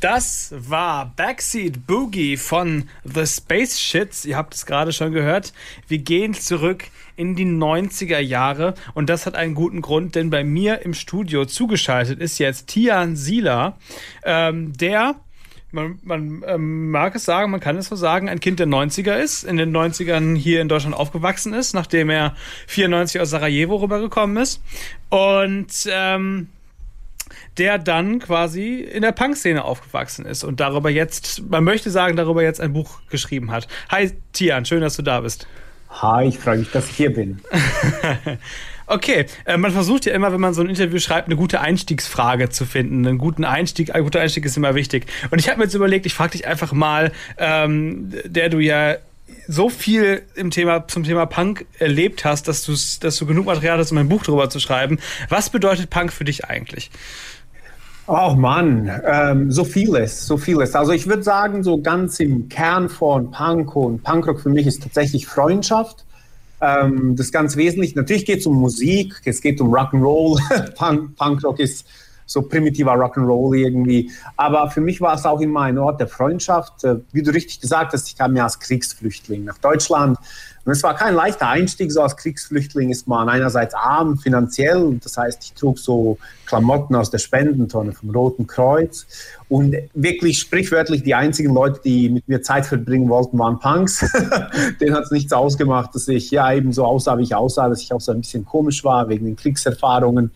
Das 0.00 0.54
war 0.56 1.12
Backseat 1.16 1.88
Boogie 1.88 2.36
von 2.36 2.88
The 3.02 3.26
Space 3.26 3.80
Shits. 3.80 4.24
Ihr 4.24 4.36
habt 4.36 4.54
es 4.54 4.64
gerade 4.64 4.92
schon 4.92 5.10
gehört. 5.10 5.52
Wir 5.88 5.98
gehen 5.98 6.34
zurück 6.34 6.84
in 7.16 7.34
die 7.34 7.44
90er 7.44 8.20
Jahre 8.20 8.74
und 8.94 9.10
das 9.10 9.26
hat 9.26 9.34
einen 9.34 9.56
guten 9.56 9.80
Grund, 9.80 10.14
denn 10.14 10.30
bei 10.30 10.44
mir 10.44 10.82
im 10.82 10.94
Studio 10.94 11.46
zugeschaltet 11.46 12.20
ist 12.20 12.38
jetzt 12.38 12.68
Tian 12.68 13.16
Sila, 13.16 13.76
ähm, 14.22 14.72
der 14.72 15.16
man, 15.72 15.98
man 16.04 16.44
ähm, 16.46 16.92
mag 16.92 17.16
es 17.16 17.24
sagen, 17.24 17.50
man 17.50 17.58
kann 17.58 17.76
es 17.76 17.88
so 17.88 17.96
sagen, 17.96 18.28
ein 18.28 18.38
Kind 18.38 18.60
der 18.60 18.68
90er 18.68 19.16
ist, 19.16 19.42
in 19.42 19.56
den 19.56 19.76
90ern 19.76 20.36
hier 20.36 20.62
in 20.62 20.68
Deutschland 20.68 20.94
aufgewachsen 20.94 21.52
ist, 21.54 21.74
nachdem 21.74 22.08
er 22.08 22.36
94 22.68 23.20
aus 23.20 23.30
Sarajevo 23.30 23.74
rübergekommen 23.74 24.36
ist. 24.36 24.62
Und 25.10 25.88
ähm, 25.90 26.50
der 27.58 27.78
dann 27.78 28.20
quasi 28.20 28.76
in 28.80 29.02
der 29.02 29.12
Punk-Szene 29.12 29.64
aufgewachsen 29.64 30.24
ist 30.24 30.44
und 30.44 30.60
darüber 30.60 30.90
jetzt, 30.90 31.42
man 31.48 31.64
möchte 31.64 31.90
sagen, 31.90 32.16
darüber 32.16 32.42
jetzt 32.42 32.60
ein 32.60 32.72
Buch 32.72 33.00
geschrieben 33.10 33.50
hat. 33.50 33.66
Hi 33.90 34.12
Tian, 34.32 34.64
schön, 34.64 34.80
dass 34.80 34.96
du 34.96 35.02
da 35.02 35.20
bist. 35.20 35.46
Hi, 35.90 36.28
ich 36.28 36.38
freue 36.38 36.58
mich, 36.58 36.70
dass 36.70 36.88
ich 36.90 36.96
hier 36.96 37.12
bin. 37.12 37.40
okay, 38.86 39.26
äh, 39.46 39.56
man 39.56 39.72
versucht 39.72 40.04
ja 40.04 40.12
immer, 40.12 40.32
wenn 40.32 40.40
man 40.40 40.54
so 40.54 40.60
ein 40.60 40.68
Interview 40.68 40.98
schreibt, 40.98 41.26
eine 41.26 41.36
gute 41.36 41.60
Einstiegsfrage 41.60 42.50
zu 42.50 42.66
finden. 42.66 43.06
Einen 43.06 43.18
guten 43.18 43.44
Einstieg, 43.44 43.94
ein 43.94 44.04
guter 44.04 44.20
Einstieg 44.20 44.44
ist 44.44 44.56
immer 44.56 44.74
wichtig. 44.74 45.06
Und 45.30 45.38
ich 45.38 45.48
habe 45.48 45.58
mir 45.58 45.64
jetzt 45.64 45.74
überlegt, 45.74 46.06
ich 46.06 46.14
frage 46.14 46.32
dich 46.32 46.46
einfach 46.46 46.72
mal, 46.72 47.10
ähm, 47.38 48.12
der 48.24 48.50
du 48.50 48.58
ja 48.58 48.96
so 49.46 49.70
viel 49.70 50.22
im 50.34 50.50
Thema, 50.50 50.86
zum 50.88 51.04
Thema 51.04 51.26
Punk 51.26 51.66
erlebt 51.78 52.24
hast, 52.24 52.48
dass, 52.48 52.98
dass 53.00 53.16
du 53.16 53.26
genug 53.26 53.46
Material 53.46 53.78
hast, 53.78 53.90
um 53.92 53.98
ein 53.98 54.08
Buch 54.08 54.22
darüber 54.22 54.50
zu 54.50 54.60
schreiben. 54.60 54.98
Was 55.30 55.50
bedeutet 55.50 55.90
Punk 55.90 56.12
für 56.12 56.24
dich 56.24 56.44
eigentlich? 56.44 56.90
Oh 58.10 58.34
Mann, 58.34 58.90
ähm, 59.04 59.52
so 59.52 59.64
vieles, 59.64 60.26
so 60.26 60.38
vieles. 60.38 60.74
Also 60.74 60.92
ich 60.92 61.06
würde 61.06 61.22
sagen, 61.22 61.62
so 61.62 61.82
ganz 61.82 62.18
im 62.20 62.48
Kern 62.48 62.88
von 62.88 63.30
Punk 63.30 63.76
und 63.76 64.02
Punkrock 64.02 64.40
für 64.40 64.48
mich 64.48 64.66
ist 64.66 64.82
tatsächlich 64.82 65.26
Freundschaft. 65.26 66.06
Ähm, 66.62 67.16
das 67.16 67.30
ganz 67.32 67.56
wesentlich. 67.56 67.96
Natürlich 67.96 68.24
geht 68.24 68.38
es 68.38 68.46
um 68.46 68.56
Musik, 68.56 69.20
es 69.26 69.42
geht 69.42 69.60
um 69.60 69.74
Rock'n'Roll. 69.74 70.74
Punk, 70.74 71.16
Punkrock 71.16 71.60
ist 71.60 71.86
so 72.24 72.40
primitiver 72.40 72.92
Rock'n'Roll 72.92 73.56
irgendwie. 73.56 74.10
Aber 74.38 74.70
für 74.70 74.80
mich 74.80 75.02
war 75.02 75.14
es 75.14 75.26
auch 75.26 75.42
immer 75.42 75.62
ein 75.62 75.76
Ort 75.76 76.00
der 76.00 76.08
Freundschaft. 76.08 76.84
Äh, 76.84 76.96
wie 77.12 77.22
du 77.22 77.30
richtig 77.30 77.60
gesagt 77.60 77.92
hast, 77.92 78.08
ich 78.08 78.16
kam 78.16 78.34
ja 78.34 78.44
als 78.44 78.58
Kriegsflüchtling 78.58 79.44
nach 79.44 79.58
Deutschland. 79.58 80.16
Und 80.68 80.72
es 80.72 80.82
war 80.82 80.94
kein 80.94 81.14
leichter 81.14 81.48
Einstieg. 81.48 81.90
So 81.90 82.02
als 82.02 82.14
Kriegsflüchtling 82.18 82.90
ist 82.90 83.08
man 83.08 83.30
einerseits 83.30 83.72
arm 83.72 84.18
finanziell. 84.18 84.98
Das 85.02 85.16
heißt, 85.16 85.42
ich 85.42 85.54
trug 85.54 85.78
so 85.78 86.18
Klamotten 86.44 86.94
aus 86.94 87.10
der 87.10 87.16
Spendentonne 87.16 87.92
vom 87.92 88.10
Roten 88.10 88.46
Kreuz. 88.46 89.06
Und 89.48 89.74
wirklich 89.94 90.38
sprichwörtlich 90.38 91.02
die 91.02 91.14
einzigen 91.14 91.54
Leute, 91.54 91.80
die 91.82 92.10
mit 92.10 92.28
mir 92.28 92.42
Zeit 92.42 92.66
verbringen 92.66 93.08
wollten, 93.08 93.38
waren 93.38 93.58
Punks. 93.58 94.00
Den 94.82 94.92
hat 94.92 95.04
es 95.04 95.10
nichts 95.10 95.32
ausgemacht, 95.32 95.94
dass 95.94 96.06
ich 96.06 96.30
ja 96.30 96.52
eben 96.52 96.74
so 96.74 96.84
aussah, 96.84 97.16
wie 97.16 97.22
ich 97.22 97.34
aussah, 97.34 97.70
dass 97.70 97.80
ich 97.80 97.90
auch 97.94 98.02
so 98.02 98.12
ein 98.12 98.20
bisschen 98.20 98.44
komisch 98.44 98.84
war 98.84 99.08
wegen 99.08 99.24
den 99.24 99.36
Kriegserfahrungen. 99.36 100.32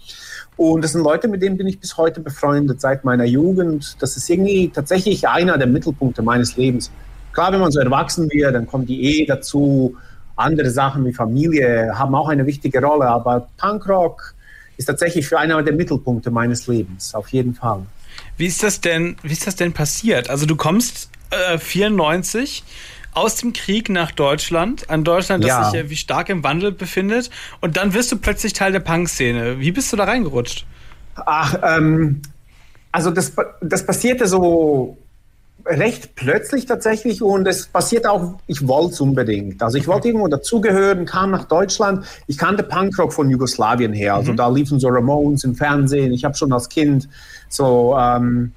Und 0.57 0.83
das 0.83 0.93
sind 0.93 1.03
Leute, 1.03 1.29
mit 1.29 1.43
denen 1.43 1.59
bin 1.59 1.67
ich 1.67 1.79
bis 1.79 1.99
heute 1.99 2.23
befreundet, 2.23 2.81
seit 2.81 3.05
meiner 3.05 3.25
Jugend. 3.25 4.01
Das 4.01 4.17
ist 4.17 4.31
irgendwie 4.31 4.71
tatsächlich 4.71 5.29
einer 5.29 5.59
der 5.59 5.67
Mittelpunkte 5.67 6.23
meines 6.23 6.57
Lebens. 6.57 6.91
Klar, 7.33 7.53
wenn 7.53 7.61
man 7.61 7.71
so 7.71 7.81
erwachsen 7.81 8.31
wird, 8.31 8.55
dann 8.55 8.67
kommt 8.67 8.89
die 8.89 9.03
Ehe 9.03 9.27
dazu. 9.27 9.95
Andere 10.37 10.71
Sachen 10.71 11.05
wie 11.05 11.13
Familie 11.13 11.99
haben 11.99 12.15
auch 12.15 12.29
eine 12.29 12.47
wichtige 12.47 12.83
Rolle. 12.83 13.07
Aber 13.07 13.49
Punkrock 13.57 14.35
ist 14.77 14.87
tatsächlich 14.87 15.27
für 15.27 15.39
einer 15.39 15.63
der 15.63 15.75
Mittelpunkte 15.75 16.31
meines 16.31 16.67
Lebens, 16.67 17.15
auf 17.15 17.29
jeden 17.29 17.55
Fall. 17.55 17.83
Wie 18.37 18.47
ist 18.47 18.63
das 18.63 18.81
denn, 18.81 19.17
wie 19.23 19.33
ist 19.33 19.47
das 19.47 19.57
denn 19.57 19.73
passiert? 19.73 20.31
Also 20.31 20.47
du 20.47 20.57
kommst 20.57 21.11
äh, 21.31 21.59
94 21.59 22.65
aus 23.15 23.37
dem 23.37 23.53
Krieg 23.53 23.91
nach 23.91 24.11
Deutschland, 24.11 24.89
an 24.89 25.05
Deutschland, 25.05 25.45
das 25.45 25.49
ja. 25.49 25.65
sich 25.65 25.75
ja 25.75 25.91
wie 25.91 25.97
stark 25.97 26.29
im 26.31 26.43
Wandel 26.43 26.73
befindet. 26.73 27.31
Und 27.61 27.77
dann 27.77 27.95
wirst 27.95 28.11
du 28.11 28.17
plötzlich 28.17 28.55
Teil 28.55 28.73
der 28.73 28.81
Punk-Szene. 28.81 29.61
Wie 29.61 29.71
bist 29.71 29.93
du 29.93 29.97
da 29.97 30.05
reingerutscht? 30.05 30.67
Ach, 31.15 31.59
ähm, 31.63 32.23
also 32.91 33.11
das, 33.11 33.33
das 33.61 33.85
passierte 33.85 34.27
so 34.27 34.97
recht 35.67 36.15
plötzlich 36.15 36.67
tatsächlich 36.67 37.23
und 37.23 37.47
es 37.47 37.67
passiert 37.67 38.07
auch, 38.07 38.39
ich 38.47 38.67
wollte 38.67 38.93
es 38.93 39.01
unbedingt. 39.01 39.63
Also 39.63 39.79
ich 39.79 39.87
wollte 39.87 40.09
irgendwo 40.09 40.29
dazugehören, 40.29 41.05
kam 41.05 41.31
nach 41.31 41.45
Deutschland. 41.45 42.05
Ich 42.27 42.39
kannte 42.39 42.63
Punkrock 42.63 43.13
von 43.13 43.31
Jugoslawien 43.31 43.93
her. 43.93 44.15
Also 44.15 44.33
mhm. 44.33 44.37
da 44.37 44.49
liefen 44.49 44.79
so 44.79 44.89
Ramones 44.89 45.45
im 45.45 45.55
Fernsehen. 45.55 46.13
Ich 46.13 46.25
habe 46.25 46.35
schon 46.35 46.53
als 46.53 46.69
Kind 46.69 47.09
so 47.49 47.97
ähm, 47.99 48.53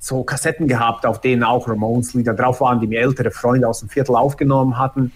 so 0.00 0.22
Kassetten 0.22 0.68
gehabt, 0.68 1.04
auf 1.06 1.20
denen 1.20 1.42
auch 1.42 1.68
Ramones-Lieder 1.68 2.34
drauf 2.34 2.60
waren, 2.60 2.80
die 2.80 2.86
mir 2.86 3.00
ältere 3.00 3.30
Freunde 3.30 3.68
aus 3.68 3.80
dem 3.80 3.88
Viertel 3.88 4.16
aufgenommen 4.16 4.78
hatten. 4.78 5.12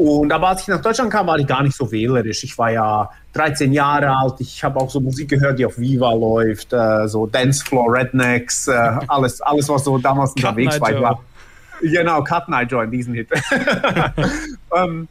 Und 0.00 0.32
aber 0.32 0.48
als 0.48 0.62
ich 0.62 0.68
nach 0.68 0.80
Deutschland 0.80 1.12
kam, 1.12 1.26
war 1.26 1.38
ich 1.38 1.46
gar 1.46 1.62
nicht 1.62 1.76
so 1.76 1.92
wählerisch. 1.92 2.42
Ich 2.42 2.56
war 2.56 2.70
ja 2.70 3.10
13 3.34 3.70
Jahre 3.70 4.08
alt. 4.16 4.36
Ich 4.38 4.64
habe 4.64 4.80
auch 4.80 4.88
so 4.88 4.98
Musik 4.98 5.28
gehört, 5.28 5.58
die 5.58 5.66
auf 5.66 5.78
Viva 5.78 6.14
läuft, 6.14 6.72
äh, 6.72 7.06
so 7.06 7.26
Dancefloor, 7.26 7.92
Rednecks, 7.92 8.66
äh, 8.68 8.72
alles, 9.08 9.42
alles, 9.42 9.68
was 9.68 9.84
so 9.84 9.98
damals 9.98 10.32
unterwegs 10.32 10.80
war. 10.80 11.02
war. 11.02 11.20
Genau, 11.82 12.24
Cut 12.24 12.48
Night 12.48 12.72
Joy, 12.72 12.88
diesen 12.88 13.12
Hit. 13.12 13.28
ähm, 14.74 15.06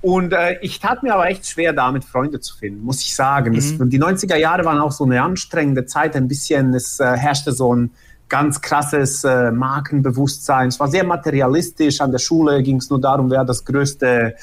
und 0.00 0.32
äh, 0.32 0.58
ich 0.60 0.80
tat 0.80 1.04
mir 1.04 1.14
aber 1.14 1.28
echt 1.28 1.46
schwer, 1.46 1.72
damit 1.72 2.04
Freunde 2.04 2.40
zu 2.40 2.56
finden, 2.56 2.84
muss 2.84 3.00
ich 3.00 3.14
sagen. 3.14 3.54
Das, 3.54 3.78
mhm. 3.78 3.90
Die 3.90 4.02
90er 4.02 4.34
Jahre 4.34 4.64
waren 4.64 4.80
auch 4.80 4.90
so 4.90 5.04
eine 5.04 5.22
anstrengende 5.22 5.86
Zeit, 5.86 6.16
ein 6.16 6.26
bisschen, 6.26 6.74
es 6.74 6.98
äh, 6.98 7.16
herrschte 7.16 7.52
so 7.52 7.72
ein 7.72 7.90
ganz 8.32 8.62
krasses 8.62 9.24
äh, 9.24 9.50
Markenbewusstsein. 9.52 10.68
Es 10.68 10.80
war 10.80 10.88
sehr 10.88 11.04
materialistisch. 11.04 12.00
An 12.00 12.12
der 12.12 12.18
Schule 12.18 12.62
ging 12.62 12.76
es 12.76 12.88
nur 12.88 12.98
darum, 12.98 13.30
wer 13.30 13.44
das 13.44 13.62
größte, 13.62 14.34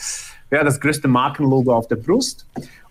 wer 0.51 0.63
das 0.63 0.79
größte 0.79 1.07
Markenlogo 1.07 1.73
auf 1.73 1.87
der 1.87 1.95
Brust. 1.95 2.45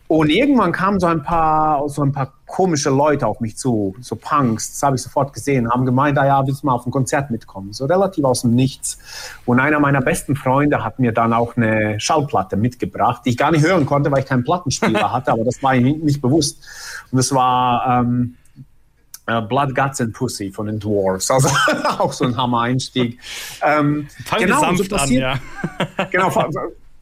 Und 0.09 0.29
irgendwann 0.29 0.73
kamen 0.73 0.99
so 0.99 1.07
ein 1.07 1.23
paar, 1.23 1.89
so 1.89 2.03
ein 2.03 2.11
paar 2.11 2.33
komische 2.47 2.91
Leute 2.91 3.29
auf 3.29 3.39
mich 3.39 3.57
zu, 3.57 3.95
so 4.01 4.17
Punks, 4.17 4.73
das 4.73 4.83
habe 4.83 4.97
ich 4.97 5.03
sofort 5.03 5.33
gesehen, 5.35 5.71
haben 5.71 5.85
gemeint, 5.87 6.19
ah 6.19 6.27
ja, 6.27 6.45
willst 6.45 6.63
du 6.63 6.67
mal 6.67 6.73
auf 6.73 6.85
ein 6.85 6.91
Konzert 6.91 7.31
mitkommen? 7.31 7.73
So 7.73 7.85
relativ 7.85 8.25
aus 8.25 8.41
dem 8.41 8.57
Nichts. 8.57 8.99
Und 9.45 9.61
einer 9.61 9.79
meiner 9.79 10.01
besten 10.01 10.35
Freunde 10.35 10.83
hat 10.83 10.99
mir 10.99 11.13
dann 11.13 11.33
auch 11.33 11.57
eine 11.57 12.01
Schallplatte 12.01 12.57
mitgebracht, 12.57 13.23
die 13.25 13.31
ich 13.31 13.37
gar 13.37 13.53
nicht 13.53 13.65
hören 13.65 13.87
konnte, 13.87 14.11
weil 14.11 14.21
ich 14.21 14.27
keinen 14.27 14.43
Plattenspieler 14.43 15.13
hatte, 15.13 15.31
aber 15.31 15.45
das 15.45 15.63
war 15.63 15.77
ihm 15.77 16.01
nicht 16.01 16.21
bewusst. 16.21 16.67
Und 17.13 17.19
das 17.19 17.33
war 17.33 18.01
ähm, 18.01 18.35
Uh, 19.31 19.43
Blood, 19.43 19.75
Guts 19.75 20.01
and 20.01 20.15
Pussy 20.15 20.51
von 20.51 20.67
den 20.67 20.81
Dwarfs. 20.81 21.31
Also 21.31 21.49
auch 21.99 22.13
so 22.15 22.25
ein 22.25 22.35
Hammer-Einstieg. 22.35 23.19
Ähm, 23.63 24.09
Fangen 24.25 24.47
genau, 24.47 24.61
sanft 24.61 24.89
so 24.89 24.97
passiert, 24.97 25.25
an, 25.25 25.41
ja. 25.99 26.05
genau, 26.11 26.31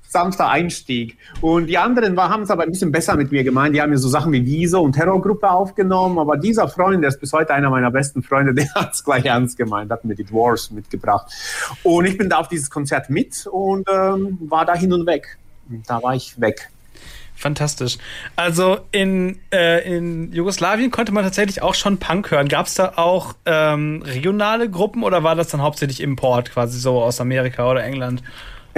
sanfter 0.08 0.48
Einstieg. 0.48 1.18
Und 1.40 1.66
die 1.66 1.78
anderen 1.78 2.18
haben 2.18 2.42
es 2.42 2.50
aber 2.50 2.62
ein 2.62 2.70
bisschen 2.70 2.90
besser 2.90 3.16
mit 3.16 3.30
mir 3.32 3.44
gemeint. 3.44 3.74
Die 3.74 3.82
haben 3.82 3.90
mir 3.90 3.98
so 3.98 4.08
Sachen 4.08 4.32
wie 4.32 4.44
Wieso 4.44 4.82
und 4.82 4.92
Terrorgruppe 4.92 5.50
aufgenommen. 5.50 6.18
Aber 6.18 6.36
dieser 6.36 6.68
Freund, 6.68 7.02
der 7.02 7.08
ist 7.08 7.20
bis 7.20 7.32
heute 7.32 7.52
einer 7.54 7.70
meiner 7.70 7.90
besten 7.90 8.22
Freunde, 8.22 8.54
der 8.60 8.72
hat 8.74 8.94
es 8.94 9.04
gleich 9.04 9.24
ernst 9.24 9.56
gemeint, 9.56 9.90
hat 9.90 10.04
mir 10.04 10.14
die 10.14 10.24
Dwarfs 10.24 10.70
mitgebracht. 10.70 11.32
Und 11.82 12.06
ich 12.06 12.16
bin 12.16 12.30
da 12.30 12.38
auf 12.38 12.48
dieses 12.48 12.70
Konzert 12.70 13.10
mit 13.10 13.46
und 13.46 13.88
ähm, 13.92 14.38
war 14.48 14.64
da 14.64 14.74
hin 14.74 14.92
und 14.92 15.06
weg. 15.06 15.38
Da 15.86 16.02
war 16.02 16.14
ich 16.14 16.40
weg. 16.40 16.70
Fantastisch. 17.36 17.98
Also 18.34 18.78
in, 18.92 19.38
äh, 19.52 19.86
in 19.86 20.32
Jugoslawien 20.32 20.90
konnte 20.90 21.12
man 21.12 21.22
tatsächlich 21.22 21.60
auch 21.60 21.74
schon 21.74 21.98
Punk 21.98 22.30
hören. 22.30 22.48
Gab 22.48 22.66
es 22.66 22.74
da 22.74 22.94
auch 22.96 23.34
ähm, 23.44 24.02
regionale 24.04 24.70
Gruppen 24.70 25.02
oder 25.02 25.22
war 25.22 25.34
das 25.34 25.48
dann 25.48 25.60
hauptsächlich 25.60 26.00
Import, 26.00 26.50
quasi 26.50 26.78
so 26.78 27.02
aus 27.02 27.20
Amerika 27.20 27.70
oder 27.70 27.84
England? 27.84 28.22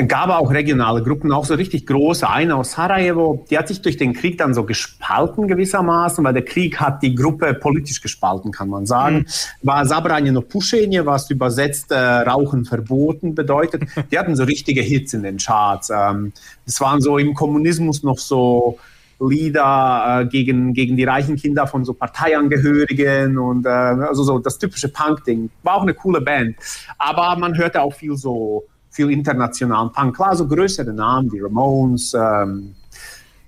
Gab 0.07 0.31
auch 0.31 0.53
regionale 0.53 1.03
Gruppen, 1.03 1.33
auch 1.33 1.45
so 1.45 1.55
richtig 1.55 1.87
große. 1.87 2.29
Eine 2.29 2.55
aus 2.55 2.73
Sarajevo, 2.73 3.45
die 3.51 3.59
hat 3.59 3.67
sich 3.67 3.83
durch 3.83 3.97
den 3.97 4.13
Krieg 4.13 4.39
dann 4.39 4.55
so 4.55 4.63
gespalten 4.63 5.49
gewissermaßen, 5.49 6.23
weil 6.23 6.35
der 6.35 6.45
Krieg 6.45 6.79
hat 6.79 7.03
die 7.03 7.17
Gruppe 7.17 7.53
politisch 7.55 8.01
gespalten, 8.01 8.53
kann 8.53 8.69
man 8.69 8.87
sagen. 8.87 9.17
Mhm. 9.17 9.27
War 9.63 9.85
Zabranjeno 9.85 10.43
Pušenje, 10.43 11.05
was 11.05 11.29
übersetzt 11.31 11.91
äh, 11.91 11.97
Rauchen 11.97 12.65
verboten 12.65 13.35
bedeutet. 13.35 13.83
Die 14.13 14.19
hatten 14.19 14.37
so 14.37 14.45
richtige 14.45 14.83
Hits 14.83 15.15
in 15.15 15.25
den 15.25 15.39
Charts. 15.39 15.91
Ähm, 15.91 16.33
das 16.65 16.81
waren 16.81 17.01
so 17.01 17.19
im 17.19 17.35
Kommunismus 17.35 18.05
noch 18.05 18.19
so 18.19 18.79
Lieder 19.21 20.21
äh, 20.21 20.27
gegen, 20.27 20.75
gegen 20.75 20.97
die 20.97 21.03
reichen 21.03 21.35
Kinder 21.35 21.67
von 21.67 21.85
so 21.85 21.93
Parteiangehörigen 21.93 23.37
und 23.37 23.67
äh, 23.67 23.69
also 23.69 24.23
so 24.23 24.39
das 24.39 24.59
typische 24.59 24.89
Punk-Ding. 24.91 25.51
War 25.65 25.75
auch 25.75 25.83
eine 25.83 25.95
coole 25.95 26.21
Band. 26.21 26.57
Aber 26.99 27.37
man 27.37 27.57
hörte 27.59 27.83
auch 27.83 27.95
viel 27.95 28.17
so 28.17 28.65
viel 28.99 29.11
internationalen 29.13 29.93
Punk. 29.93 30.17
Klar, 30.17 30.35
so 30.35 30.47
größere 30.47 30.93
Namen, 30.93 31.31
die 31.31 31.39
Ramones, 31.39 32.15
ähm, 32.15 32.75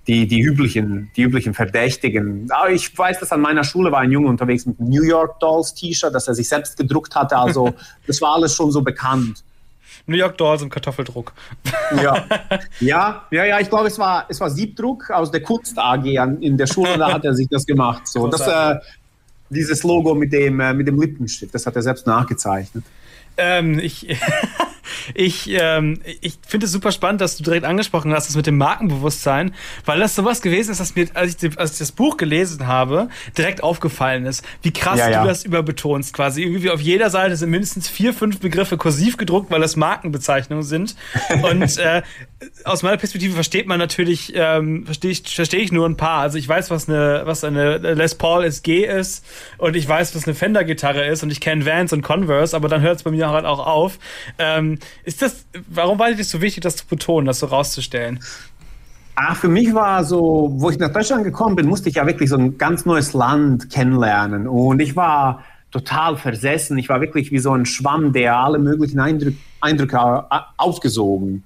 die, 0.07 0.25
die, 0.25 0.39
üblichen, 0.39 1.11
die 1.17 1.23
üblichen 1.23 1.53
Verdächtigen. 1.53 2.49
Aber 2.49 2.71
ich 2.71 2.97
weiß, 2.97 3.19
dass 3.19 3.33
an 3.33 3.41
meiner 3.41 3.65
Schule 3.65 3.91
war 3.91 3.99
ein 3.99 4.11
Junge 4.11 4.29
unterwegs 4.29 4.65
mit 4.65 4.79
einem 4.79 4.89
New 4.89 5.03
York 5.03 5.39
Dolls 5.41 5.73
T-Shirt, 5.73 6.15
das 6.15 6.29
er 6.29 6.35
sich 6.35 6.47
selbst 6.47 6.77
gedruckt 6.77 7.15
hatte. 7.15 7.37
Also 7.37 7.73
das 8.07 8.21
war 8.21 8.35
alles 8.35 8.55
schon 8.55 8.71
so 8.71 8.81
bekannt. 8.81 9.43
New 10.07 10.15
York 10.15 10.37
Dolls 10.37 10.61
im 10.61 10.69
Kartoffeldruck. 10.69 11.33
Ja, 12.01 12.25
ja, 12.79 13.23
ja, 13.29 13.45
ja 13.45 13.59
ich 13.59 13.69
glaube, 13.69 13.87
es 13.87 13.99
war, 13.99 14.25
es 14.29 14.39
war 14.39 14.49
Siebdruck 14.49 15.11
aus 15.11 15.31
der 15.31 15.43
Kunst 15.43 15.77
AG 15.77 16.05
in 16.05 16.57
der 16.57 16.67
Schule, 16.67 16.97
da 16.97 17.13
hat 17.13 17.25
er 17.25 17.35
sich 17.35 17.49
das 17.49 17.65
gemacht. 17.65 18.07
So, 18.07 18.27
das, 18.35 18.47
äh, 18.47 18.79
dieses 19.49 19.83
Logo 19.83 20.15
mit 20.15 20.31
dem, 20.31 20.61
äh, 20.61 20.73
mit 20.73 20.87
dem 20.87 20.99
Lippenstift. 20.99 21.53
Das 21.53 21.65
hat 21.65 21.75
er 21.75 21.81
selbst 21.81 22.07
nachgezeichnet. 22.07 22.85
Ähm, 23.37 23.79
ich 23.79 24.07
ich, 25.13 25.49
ähm, 25.49 26.01
ich 26.21 26.37
finde 26.47 26.65
es 26.65 26.71
super 26.71 26.91
spannend, 26.91 27.21
dass 27.21 27.37
du 27.37 27.43
direkt 27.43 27.65
angesprochen 27.65 28.13
hast, 28.13 28.27
das 28.27 28.35
mit 28.35 28.47
dem 28.47 28.57
Markenbewusstsein, 28.57 29.53
weil 29.85 29.99
das 29.99 30.15
sowas 30.15 30.41
gewesen 30.41 30.71
ist, 30.71 30.79
dass 30.79 30.95
mir, 30.95 31.07
als 31.13 31.41
ich, 31.41 31.59
als 31.59 31.73
ich 31.73 31.79
das 31.79 31.91
Buch 31.91 32.17
gelesen 32.17 32.67
habe, 32.67 33.09
direkt 33.37 33.63
aufgefallen 33.63 34.25
ist, 34.25 34.43
wie 34.61 34.71
krass 34.71 34.99
ja, 34.99 35.09
ja. 35.09 35.21
du 35.21 35.27
das 35.27 35.43
überbetonst. 35.43 36.13
Quasi 36.13 36.43
irgendwie 36.43 36.69
auf 36.69 36.81
jeder 36.81 37.09
Seite 37.09 37.35
sind 37.35 37.49
mindestens 37.49 37.87
vier, 37.87 38.13
fünf 38.13 38.39
Begriffe 38.39 38.77
kursiv 38.77 39.17
gedruckt, 39.17 39.51
weil 39.51 39.61
das 39.61 39.75
Markenbezeichnungen 39.75 40.63
sind. 40.63 40.95
Und 41.43 41.77
äh, 41.77 42.01
aus 42.63 42.83
meiner 42.83 42.97
Perspektive 42.97 43.33
versteht 43.33 43.67
man 43.67 43.79
natürlich, 43.79 44.33
ähm, 44.35 44.85
verstehe 44.85 45.11
ich, 45.11 45.23
versteh 45.23 45.57
ich 45.57 45.71
nur 45.71 45.87
ein 45.87 45.97
paar. 45.97 46.21
Also 46.21 46.37
ich 46.37 46.47
weiß, 46.47 46.71
was 46.71 46.89
eine, 46.89 47.21
was 47.25 47.43
eine 47.43 47.77
Les 47.77 48.15
Paul 48.15 48.43
SG 48.43 48.85
ist 48.85 49.25
und 49.57 49.75
ich 49.75 49.87
weiß, 49.87 50.15
was 50.15 50.25
eine 50.25 50.35
Fender-Gitarre 50.35 51.05
ist 51.05 51.23
und 51.23 51.31
ich 51.31 51.39
kenne 51.39 51.65
Vans 51.65 51.93
und 51.93 52.01
Converse, 52.01 52.55
aber 52.55 52.67
dann 52.67 52.81
hört 52.81 52.97
es 52.97 53.03
bei 53.03 53.11
mir 53.11 53.27
halt 53.33 53.45
auch 53.45 53.65
auf. 53.65 53.99
Ähm, 54.37 54.79
ist 55.03 55.21
das, 55.21 55.45
warum 55.67 55.99
war 55.99 56.11
dir 56.11 56.23
so 56.23 56.41
wichtig, 56.41 56.63
das 56.63 56.75
zu 56.77 56.85
betonen, 56.85 57.25
das 57.25 57.39
so 57.39 57.47
rauszustellen? 57.47 58.19
Ach, 59.15 59.35
für 59.35 59.49
mich 59.49 59.73
war 59.73 60.03
so, 60.03 60.51
wo 60.53 60.69
ich 60.69 60.79
nach 60.79 60.91
Deutschland 60.91 61.23
gekommen 61.23 61.55
bin, 61.55 61.67
musste 61.67 61.89
ich 61.89 61.95
ja 61.95 62.07
wirklich 62.07 62.29
so 62.29 62.37
ein 62.37 62.57
ganz 62.57 62.85
neues 62.85 63.13
Land 63.13 63.69
kennenlernen. 63.69 64.47
Und 64.47 64.79
ich 64.79 64.95
war 64.95 65.43
total 65.71 66.17
versessen. 66.17 66.77
Ich 66.77 66.89
war 66.89 67.01
wirklich 67.01 67.31
wie 67.31 67.39
so 67.39 67.51
ein 67.51 67.65
Schwamm, 67.65 68.13
der 68.13 68.37
alle 68.37 68.59
möglichen 68.59 68.99
Eindrück, 68.99 69.35
Eindrücke 69.59 70.25
aufgesogen 70.57 71.43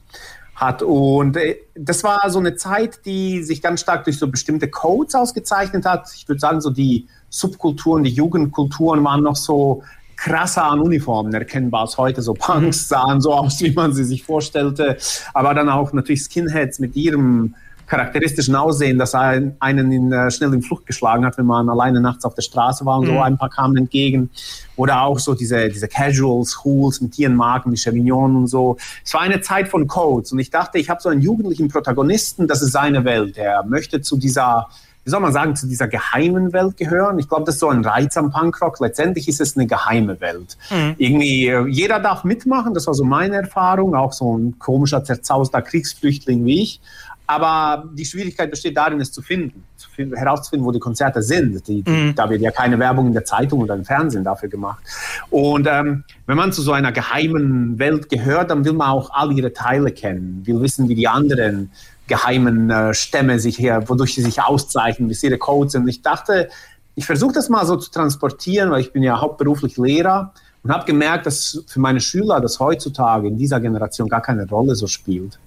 hat. 0.56 0.82
Und 0.82 1.38
äh, 1.38 1.58
das 1.76 2.04
war 2.04 2.30
so 2.30 2.40
eine 2.40 2.56
Zeit, 2.56 3.06
die 3.06 3.44
sich 3.44 3.62
ganz 3.62 3.82
stark 3.82 4.06
durch 4.06 4.18
so 4.18 4.28
bestimmte 4.28 4.70
Codes 4.70 5.14
ausgezeichnet 5.16 5.86
hat. 5.86 6.10
Ich 6.16 6.28
würde 6.28 6.40
sagen, 6.40 6.62
so 6.62 6.70
die 6.70 7.08
Subkulturen, 7.30 8.04
die 8.04 8.12
Jugendkulturen 8.12 9.04
waren 9.04 9.24
noch 9.24 9.36
so 9.36 9.84
krasser 10.16 10.66
an 10.66 10.80
Uniformen 10.80 11.34
erkennbar 11.34 11.82
als 11.82 11.98
heute. 11.98 12.22
So 12.22 12.34
Punks 12.34 12.88
sahen 12.90 13.22
so 13.22 13.34
aus, 13.34 13.62
wie 13.62 13.72
man 13.72 13.94
sie 13.94 14.04
sich 14.04 14.24
vorstellte, 14.24 14.98
aber 15.34 15.54
dann 15.54 15.70
auch 15.70 15.94
natürlich 15.94 16.24
Skinheads 16.24 16.80
mit 16.80 16.96
ihrem 16.96 17.56
charakteristischen 17.88 18.56
Aussehen, 18.56 18.98
das 18.98 19.14
einen 19.14 19.56
in, 19.60 20.12
äh, 20.12 20.32
schnell 20.32 20.54
in 20.54 20.62
Flucht 20.62 20.86
geschlagen 20.86 21.26
hat, 21.26 21.38
wenn 21.38 21.46
man 21.46 21.70
alleine 21.70 22.02
nachts 22.02 22.26
auf 22.26 22.34
der 22.34 22.42
Straße 22.42 22.86
war 22.86 23.00
und 23.00 23.06
mhm. 23.08 23.14
so 23.14 23.22
ein 23.22 23.38
paar 23.38 23.50
kamen 23.50 23.78
entgegen. 23.78 24.30
Oder 24.76 25.02
auch 25.02 25.20
so 25.20 25.36
diese, 25.36 25.70
diese 25.70 25.88
Casuals, 25.88 26.64
Hools 26.64 27.02
mit 27.02 27.18
ihren 27.20 27.36
Marken, 27.36 27.72
die 27.72 27.78
Chevignon 27.78 28.36
und 28.36 28.48
so. 28.48 28.78
Es 29.04 29.14
war 29.14 29.22
eine 29.22 29.42
Zeit 29.42 29.68
von 29.68 29.88
Codes 29.88 30.32
und 30.32 30.40
ich 30.40 30.50
dachte, 30.50 30.80
ich 30.80 30.90
habe 30.90 31.02
so 31.02 31.10
einen 31.10 31.22
jugendlichen 31.22 31.68
Protagonisten, 31.68 32.48
das 32.48 32.62
ist 32.62 32.72
seine 32.72 33.06
Welt. 33.06 33.38
Er 33.38 33.64
möchte 33.64 34.02
zu 34.02 34.18
dieser 34.18 34.68
wie 35.06 35.12
soll 35.12 35.20
man 35.20 35.32
sagen, 35.32 35.56
zu 35.56 35.68
dieser 35.68 35.88
geheimen 35.88 36.52
Welt 36.52 36.78
gehören. 36.78 37.20
Ich 37.20 37.30
glaube, 37.30 37.46
das 37.46 37.56
ist 37.56 37.60
so 37.60 37.70
ein 37.70 37.86
Reiz 37.86 38.18
am 38.18 38.32
Punkrock. 38.32 38.80
Letztendlich 38.80 39.28
ist 39.28 39.40
es 39.40 39.56
eine 39.56 39.68
geheime 39.68 40.20
Welt. 40.20 40.58
Mhm. 40.72 40.96
Irgendwie, 40.98 41.48
äh, 41.48 41.68
jeder 41.68 42.00
darf 42.00 42.24
mitmachen, 42.24 42.74
das 42.74 42.88
war 42.88 42.96
so 42.96 43.06
meine 43.06 43.36
Erfahrung, 43.36 43.96
auch 43.96 44.14
so 44.14 44.36
ein 44.36 44.58
komischer, 44.58 45.04
zerzauster 45.04 45.62
Kriegsflüchtling 45.62 46.44
wie 46.46 46.64
ich. 46.64 46.82
Aber 47.28 47.86
die 47.94 48.06
Schwierigkeit 48.06 48.52
besteht 48.52 48.78
darin, 48.78 49.00
es 49.00 49.12
zu 49.12 49.22
finden, 49.22 49.64
zu 49.78 49.90
finden 49.90 50.16
herauszufinden, 50.16 50.66
wo 50.66 50.72
die 50.72 50.80
Konzerte 50.80 51.22
sind. 51.22 51.68
Die, 51.68 51.84
die, 51.84 51.90
mhm. 51.90 52.16
Da 52.16 52.30
wird 52.30 52.42
ja 52.42 52.52
keine 52.52 52.78
Werbung 52.80 53.08
in 53.08 53.14
der 53.14 53.26
Zeitung 53.26 53.62
oder 53.62 53.76
im 53.76 53.86
Fernsehen 53.86 54.24
dafür 54.24 54.50
gemacht. 54.50 54.84
Und 55.30 55.68
ähm, 55.70 56.04
wenn 56.26 56.38
man 56.38 56.52
zu 56.52 56.64
so 56.64 56.72
einer 56.72 56.92
geheimen 56.92 57.78
Welt 57.78 58.10
gehört, 58.10 58.50
dann 58.50 58.66
will 58.66 58.74
man 58.74 58.90
auch 58.90 59.12
all 59.12 59.32
ihre 59.32 59.54
Teile 59.54 59.92
kennen, 59.92 60.42
will 60.46 60.62
wissen, 60.62 60.90
wie 60.90 60.96
die 60.96 61.08
anderen 61.08 61.72
geheimen 62.08 62.70
äh, 62.70 62.94
Stämme 62.94 63.40
sich 63.40 63.58
her, 63.58 63.88
wodurch 63.90 64.16
sie 64.16 64.22
sich 64.22 64.42
auszeichnen, 64.42 65.10
wie 65.10 65.14
sie 65.14 65.28
ihre 65.28 65.38
Codes 65.38 65.74
sind. 65.74 65.88
Ich 65.88 66.02
dachte, 66.02 66.50
ich 66.96 67.06
versuche 67.06 67.34
das 67.34 67.50
mal 67.50 67.66
so 67.66 67.76
zu 67.76 67.92
transportieren, 67.92 68.72
weil 68.72 68.82
ich 68.82 68.94
bin 68.94 69.04
ja 69.04 69.20
hauptberuflich 69.20 69.78
Lehrer 69.78 70.34
und 70.64 70.72
habe 70.72 70.86
gemerkt, 70.86 71.26
dass 71.26 71.64
für 71.68 71.80
meine 71.80 72.00
Schüler 72.00 72.42
das 72.42 72.60
heutzutage 72.60 73.28
in 73.28 73.38
dieser 73.38 73.60
Generation 73.60 74.08
gar 74.08 74.22
keine 74.22 74.48
Rolle 74.48 74.76
so 74.76 74.88
spielt. 74.88 75.38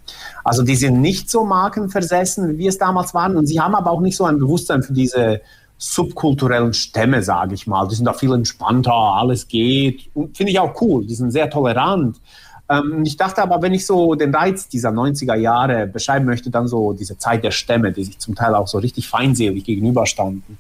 Also 0.45 0.63
die 0.63 0.77
sind 0.77 1.01
nicht 1.01 1.31
so 1.31 1.45
markenversessen, 1.45 2.51
wie 2.51 2.59
wir 2.59 2.69
es 2.69 2.79
damals 2.79 3.15
waren 3.15 3.37
und 3.37 3.47
sie 3.47 3.61
haben 3.61 3.75
aber 3.75 3.91
auch 3.91 4.01
nicht 4.01 4.17
so 4.17 4.25
ein 4.25 4.39
Bewusstsein 4.39 4.83
für 4.83 4.93
diese 4.93 5.41
subkulturellen 5.79 6.75
Stämme, 6.75 7.23
sage 7.23 7.55
ich 7.55 7.67
mal. 7.67 7.87
Die 7.89 7.95
sind 7.95 8.05
da 8.05 8.13
viel 8.13 8.33
entspannter, 8.33 8.93
alles 8.93 9.49
geht. 9.49 10.11
Finde 10.35 10.53
ich 10.53 10.59
auch 10.59 10.81
cool. 10.83 11.07
Die 11.07 11.15
sind 11.15 11.31
sehr 11.31 11.49
tolerant. 11.49 12.21
Ähm, 12.69 13.03
ich 13.05 13.17
dachte 13.17 13.43
aber, 13.43 13.63
wenn 13.63 13.73
ich 13.75 13.87
so 13.87 14.15
den 14.15 14.35
Reiz 14.35 14.69
dieser 14.69 14.91
90er 14.91 15.35
Jahre 15.35 15.87
beschreiben 15.87 16.27
möchte, 16.27 16.51
dann 16.51 16.69
so 16.69 16.93
diese 16.93 17.19
Zeit 17.19 17.45
der 17.45 17.51
Stämme, 17.51 17.93
die 17.93 18.05
sich 18.05 18.19
zum 18.19 18.35
Teil 18.35 18.55
auch 18.55 18.69
so 18.69 18.79
richtig 18.79 19.09
feindselig 19.09 19.65
gegenüberstanden. 19.65 20.59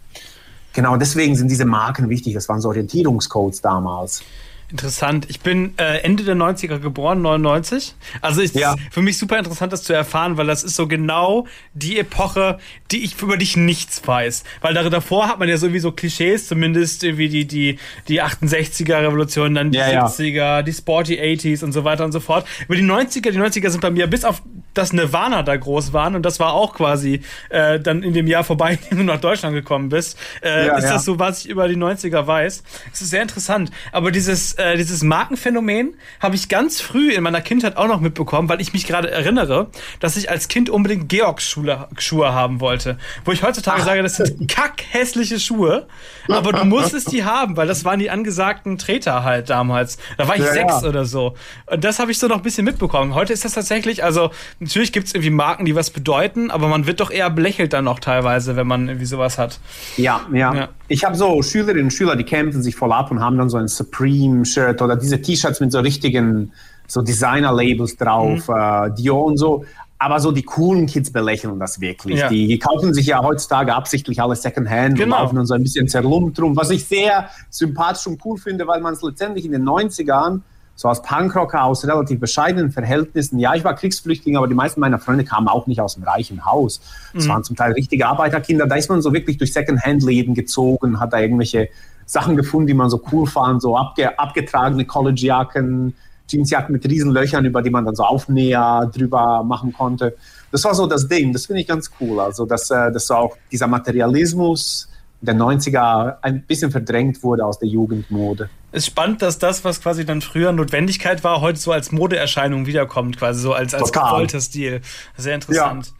Genau 0.72 0.96
deswegen 0.96 1.34
sind 1.34 1.50
diese 1.50 1.64
Marken 1.64 2.08
wichtig. 2.08 2.34
Das 2.34 2.48
waren 2.48 2.60
so 2.60 2.68
Orientierungscodes 2.68 3.60
damals. 3.60 4.22
Interessant. 4.70 5.30
Ich 5.30 5.40
bin 5.40 5.72
äh, 5.78 6.02
Ende 6.02 6.24
der 6.24 6.36
90er 6.36 6.78
geboren, 6.78 7.22
99. 7.22 7.94
Also 8.20 8.42
ist 8.42 8.54
ja. 8.54 8.76
für 8.90 9.00
mich 9.00 9.16
super 9.16 9.38
interessant, 9.38 9.72
das 9.72 9.82
zu 9.82 9.94
erfahren, 9.94 10.36
weil 10.36 10.46
das 10.46 10.62
ist 10.62 10.76
so 10.76 10.86
genau 10.86 11.46
die 11.72 11.98
Epoche, 11.98 12.58
die 12.90 13.02
ich 13.02 13.20
über 13.22 13.38
dich 13.38 13.56
nichts 13.56 14.06
weiß. 14.06 14.44
Weil 14.60 14.74
davor 14.74 15.28
hat 15.28 15.38
man 15.38 15.48
ja 15.48 15.56
sowieso 15.56 15.92
Klischees, 15.92 16.48
zumindest 16.48 17.02
wie 17.02 17.30
die, 17.30 17.46
die, 17.46 17.78
die 18.08 18.22
68er 18.22 19.02
Revolution, 19.02 19.54
dann 19.54 19.70
die 19.70 19.78
ja, 19.78 20.06
70er, 20.06 20.32
ja. 20.32 20.62
die 20.62 20.72
Sporty 20.74 21.18
80s 21.18 21.64
und 21.64 21.72
so 21.72 21.84
weiter 21.84 22.04
und 22.04 22.12
so 22.12 22.20
fort. 22.20 22.46
Über 22.66 22.76
die 22.76 22.82
90er, 22.82 23.30
die 23.30 23.38
90er 23.38 23.70
sind 23.70 23.80
bei 23.80 23.90
mir 23.90 24.06
bis 24.06 24.24
auf 24.24 24.42
das 24.74 24.92
Nirvana 24.92 25.42
da 25.42 25.56
groß 25.56 25.92
waren 25.92 26.14
und 26.14 26.22
das 26.24 26.40
war 26.40 26.52
auch 26.52 26.74
quasi 26.74 27.22
äh, 27.48 27.80
dann 27.80 28.02
in 28.02 28.12
dem 28.12 28.26
Jahr 28.26 28.44
vorbei, 28.44 28.78
in 28.90 28.98
dem 28.98 28.98
du 28.98 29.12
nach 29.12 29.20
Deutschland 29.20 29.54
gekommen 29.54 29.88
bist. 29.88 30.18
Äh, 30.42 30.76
ist 30.76 30.88
das 30.88 31.06
so, 31.06 31.18
was 31.18 31.44
ich 31.44 31.50
über 31.50 31.68
die 31.68 31.76
90er 31.76 32.26
weiß? 32.26 32.62
Es 32.92 33.00
ist 33.00 33.10
sehr 33.10 33.22
interessant. 33.22 33.70
Aber 33.92 34.10
dieses 34.10 34.57
äh, 34.58 34.76
dieses 34.76 35.02
Markenphänomen 35.02 35.94
habe 36.20 36.34
ich 36.34 36.48
ganz 36.48 36.80
früh 36.80 37.12
in 37.12 37.22
meiner 37.22 37.40
Kindheit 37.40 37.76
auch 37.76 37.86
noch 37.86 38.00
mitbekommen, 38.00 38.48
weil 38.48 38.60
ich 38.60 38.72
mich 38.72 38.86
gerade 38.86 39.10
erinnere, 39.10 39.70
dass 40.00 40.16
ich 40.16 40.30
als 40.30 40.48
Kind 40.48 40.68
unbedingt 40.68 41.08
Georgs 41.08 41.48
Schuhe 41.48 42.32
haben 42.32 42.60
wollte. 42.60 42.98
Wo 43.24 43.32
ich 43.32 43.42
heutzutage 43.42 43.82
Ach. 43.82 43.86
sage, 43.86 44.02
das 44.02 44.16
sind 44.16 44.48
kackhässliche 44.52 45.40
Schuhe, 45.40 45.86
aber 46.28 46.52
du 46.52 46.64
musstest 46.64 47.12
die 47.12 47.24
haben, 47.24 47.56
weil 47.56 47.66
das 47.66 47.84
waren 47.84 47.98
die 47.98 48.10
angesagten 48.10 48.78
Treter 48.78 49.24
halt 49.24 49.48
damals. 49.50 49.98
Da 50.16 50.28
war 50.28 50.36
ich 50.36 50.42
ja, 50.42 50.52
sechs 50.52 50.82
ja. 50.82 50.88
oder 50.88 51.04
so. 51.04 51.34
Und 51.66 51.84
das 51.84 51.98
habe 51.98 52.10
ich 52.10 52.18
so 52.18 52.26
noch 52.26 52.36
ein 52.36 52.42
bisschen 52.42 52.64
mitbekommen. 52.64 53.14
Heute 53.14 53.32
ist 53.32 53.44
das 53.44 53.52
tatsächlich, 53.52 54.04
also 54.04 54.30
natürlich 54.58 54.92
gibt 54.92 55.06
es 55.06 55.14
irgendwie 55.14 55.30
Marken, 55.30 55.64
die 55.64 55.74
was 55.74 55.90
bedeuten, 55.90 56.50
aber 56.50 56.68
man 56.68 56.86
wird 56.86 57.00
doch 57.00 57.10
eher 57.10 57.30
belächelt 57.30 57.72
dann 57.72 57.84
noch 57.84 58.00
teilweise, 58.00 58.56
wenn 58.56 58.66
man 58.66 58.88
irgendwie 58.88 59.06
sowas 59.06 59.38
hat. 59.38 59.60
Ja, 59.96 60.26
ja. 60.32 60.54
ja. 60.54 60.68
Ich 60.88 61.04
habe 61.04 61.16
so 61.16 61.42
Schülerinnen 61.42 61.84
und 61.84 61.90
Schüler, 61.90 62.16
die 62.16 62.24
kämpfen 62.24 62.62
sich 62.62 62.74
voll 62.74 62.92
ab 62.92 63.10
und 63.10 63.20
haben 63.20 63.36
dann 63.36 63.50
so 63.50 63.58
ein 63.58 63.68
Supreme-Shirt 63.68 64.80
oder 64.80 64.96
diese 64.96 65.20
T-Shirts 65.20 65.60
mit 65.60 65.70
so 65.70 65.80
richtigen 65.80 66.52
so 66.86 67.02
Designer-Labels 67.02 67.96
drauf, 67.96 68.48
mhm. 68.48 68.54
äh, 68.54 68.90
Dior 68.94 69.24
und 69.24 69.36
so. 69.36 69.64
Aber 70.00 70.20
so 70.20 70.32
die 70.32 70.44
coolen 70.44 70.86
Kids 70.86 71.12
belächeln 71.12 71.58
das 71.58 71.80
wirklich. 71.80 72.20
Ja. 72.20 72.28
Die 72.28 72.58
kaufen 72.58 72.94
sich 72.94 73.06
ja 73.06 73.22
heutzutage 73.22 73.74
absichtlich 73.74 74.22
alles 74.22 74.42
Secondhand 74.42 74.96
genau. 74.96 75.16
und 75.16 75.22
laufen 75.22 75.36
dann 75.36 75.46
so 75.46 75.54
ein 75.54 75.62
bisschen 75.62 75.88
zerlumpt 75.88 76.40
rum, 76.40 76.56
was 76.56 76.70
ich 76.70 76.84
sehr 76.84 77.28
sympathisch 77.50 78.06
und 78.06 78.24
cool 78.24 78.38
finde, 78.38 78.66
weil 78.66 78.80
man 78.80 78.94
es 78.94 79.02
letztendlich 79.02 79.44
in 79.44 79.52
den 79.52 79.64
90ern 79.64 80.40
so 80.78 80.88
als 80.88 81.02
Punkrocker 81.02 81.64
aus 81.64 81.84
relativ 81.84 82.20
bescheidenen 82.20 82.70
Verhältnissen. 82.70 83.40
Ja, 83.40 83.52
ich 83.56 83.64
war 83.64 83.74
Kriegsflüchtling, 83.74 84.36
aber 84.36 84.46
die 84.46 84.54
meisten 84.54 84.78
meiner 84.78 85.00
Freunde 85.00 85.24
kamen 85.24 85.48
auch 85.48 85.66
nicht 85.66 85.80
aus 85.80 85.96
einem 85.96 86.04
reichen 86.04 86.46
Haus. 86.46 86.80
Es 87.14 87.24
mhm. 87.24 87.30
waren 87.30 87.42
zum 87.42 87.56
Teil 87.56 87.72
richtige 87.72 88.06
Arbeiterkinder. 88.06 88.64
Da 88.68 88.76
ist 88.76 88.88
man 88.88 89.02
so 89.02 89.12
wirklich 89.12 89.38
durch 89.38 89.52
Secondhand-Läden 89.52 90.34
gezogen, 90.34 91.00
hat 91.00 91.12
da 91.12 91.18
irgendwelche 91.18 91.68
Sachen 92.06 92.36
gefunden, 92.36 92.68
die 92.68 92.74
man 92.74 92.90
so 92.90 93.02
cool 93.10 93.26
fand, 93.26 93.60
so 93.60 93.76
abge 93.76 94.16
abgetragene 94.16 94.84
Collegejacken, 94.84 95.96
Jeansjacken 96.30 96.72
mit 96.72 96.88
Riesenlöchern, 96.88 97.44
über 97.44 97.60
die 97.60 97.70
man 97.70 97.84
dann 97.84 97.96
so 97.96 98.04
Aufnäher 98.04 98.88
drüber 98.94 99.42
machen 99.42 99.72
konnte. 99.72 100.14
Das 100.52 100.62
war 100.62 100.76
so 100.76 100.86
das 100.86 101.08
Ding. 101.08 101.32
Das 101.32 101.46
finde 101.46 101.62
ich 101.62 101.66
ganz 101.66 101.90
cool. 102.00 102.20
Also, 102.20 102.46
dass, 102.46 102.70
äh, 102.70 102.92
dass 102.92 103.10
auch 103.10 103.36
dieser 103.50 103.66
Materialismus 103.66 104.88
der 105.20 105.34
90er 105.34 106.18
ein 106.22 106.42
bisschen 106.42 106.70
verdrängt 106.70 107.20
wurde 107.24 107.44
aus 107.44 107.58
der 107.58 107.68
Jugendmode. 107.68 108.48
Es 108.70 108.84
ist 108.84 108.86
spannend, 108.86 109.22
dass 109.22 109.38
das, 109.38 109.64
was 109.64 109.80
quasi 109.80 110.04
dann 110.04 110.20
früher 110.20 110.52
Notwendigkeit 110.52 111.24
war, 111.24 111.40
heute 111.40 111.58
so 111.58 111.72
als 111.72 111.90
Modeerscheinung 111.90 112.66
wiederkommt, 112.66 113.18
quasi 113.18 113.40
so 113.40 113.54
als, 113.54 113.74
als 113.74 113.92
gewollter 113.92 114.40
Stil. 114.40 114.82
Sehr 115.16 115.34
interessant. 115.34 115.92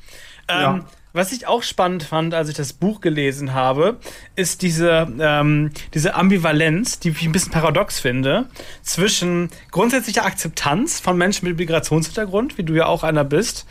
Ja. 0.50 0.75
Ähm, 0.75 0.76
ja. 0.78 0.84
Was 1.14 1.32
ich 1.32 1.46
auch 1.46 1.62
spannend 1.62 2.02
fand, 2.02 2.34
als 2.34 2.50
ich 2.50 2.54
das 2.54 2.75
Buch 2.75 3.00
gelesen 3.00 3.54
habe, 3.54 3.96
ist 4.37 4.60
diese, 4.60 5.08
ähm, 5.18 5.70
diese 5.94 6.14
Ambivalenz, 6.14 7.00
die 7.00 7.08
ich 7.08 7.22
ein 7.22 7.32
bisschen 7.32 7.50
paradox 7.50 7.98
finde, 7.98 8.46
zwischen 8.82 9.48
grundsätzlicher 9.70 10.26
Akzeptanz 10.26 11.00
von 11.00 11.16
Menschen 11.16 11.48
mit 11.48 11.56
Migrationshintergrund, 11.56 12.58
wie 12.58 12.62
du 12.62 12.75
ja 12.75 12.87
auch 12.87 13.04
einer 13.04 13.25
bist, 13.25 13.66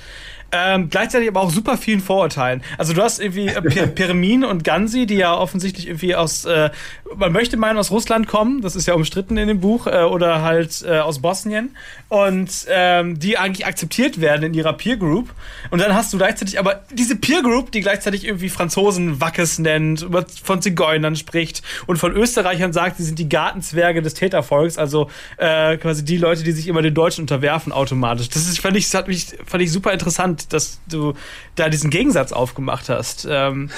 ähm, 0.51 0.89
gleichzeitig 0.89 1.27
aber 1.27 1.41
auch 1.41 1.51
super 1.51 1.77
vielen 1.77 1.99
Vorurteilen. 1.99 2.63
Also 2.77 2.93
du 2.93 3.01
hast 3.01 3.19
irgendwie 3.19 3.47
äh, 3.47 3.87
Permin 3.87 4.43
und 4.45 4.63
Gansi, 4.63 5.05
die 5.05 5.15
ja 5.15 5.35
offensichtlich 5.35 5.87
irgendwie 5.87 6.15
aus, 6.15 6.45
äh, 6.45 6.69
man 7.15 7.31
möchte 7.31 7.57
meinen, 7.57 7.77
aus 7.77 7.91
Russland 7.91 8.27
kommen, 8.27 8.61
das 8.61 8.75
ist 8.75 8.87
ja 8.87 8.93
umstritten 8.93 9.37
in 9.37 9.47
dem 9.47 9.59
Buch, 9.59 9.87
äh, 9.87 10.03
oder 10.03 10.41
halt 10.41 10.83
äh, 10.87 10.99
aus 10.99 11.19
Bosnien 11.19 11.75
und 12.09 12.49
ähm, 12.69 13.19
die 13.19 13.37
eigentlich 13.37 13.65
akzeptiert 13.65 14.21
werden 14.21 14.43
in 14.43 14.53
ihrer 14.53 14.73
Peer 14.73 14.97
Group. 14.97 15.33
Und 15.69 15.81
dann 15.81 15.93
hast 15.93 16.13
du 16.13 16.17
gleichzeitig 16.17 16.59
aber 16.59 16.81
diese 16.91 17.15
Peer 17.15 17.41
Group, 17.41 17.71
die 17.71 17.81
gleichzeitig 17.81 18.25
irgendwie 18.25 18.49
Franzosen 18.49 19.19
Wackes 19.19 19.59
nennt, 19.59 20.07
von 20.43 20.61
Zigeunern 20.61 21.15
spricht 21.15 21.61
und 21.85 21.97
von 21.97 22.13
Österreichern 22.13 22.71
sagt, 22.73 22.97
sie 22.97 23.03
sind 23.03 23.19
die 23.19 23.27
Gartenzwerge 23.27 24.01
des 24.01 24.13
Tätervolks, 24.13 24.77
also 24.77 25.09
äh, 25.37 25.77
quasi 25.77 26.05
die 26.05 26.17
Leute, 26.17 26.43
die 26.43 26.51
sich 26.51 26.67
immer 26.67 26.81
den 26.81 26.93
Deutschen 26.93 27.21
unterwerfen 27.21 27.71
automatisch. 27.71 28.29
Das 28.29 28.47
ist, 28.47 28.59
fand 28.59 28.77
ich, 28.77 28.93
hat 28.93 29.07
mich, 29.07 29.27
fand 29.45 29.63
ich 29.63 29.71
super 29.71 29.91
interessant, 29.91 30.36
dass 30.53 30.79
du 30.87 31.13
da 31.55 31.69
diesen 31.69 31.89
Gegensatz 31.89 32.31
aufgemacht 32.31 32.89
hast. 32.89 33.27
Ähm, 33.29 33.69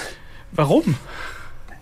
warum? 0.51 0.95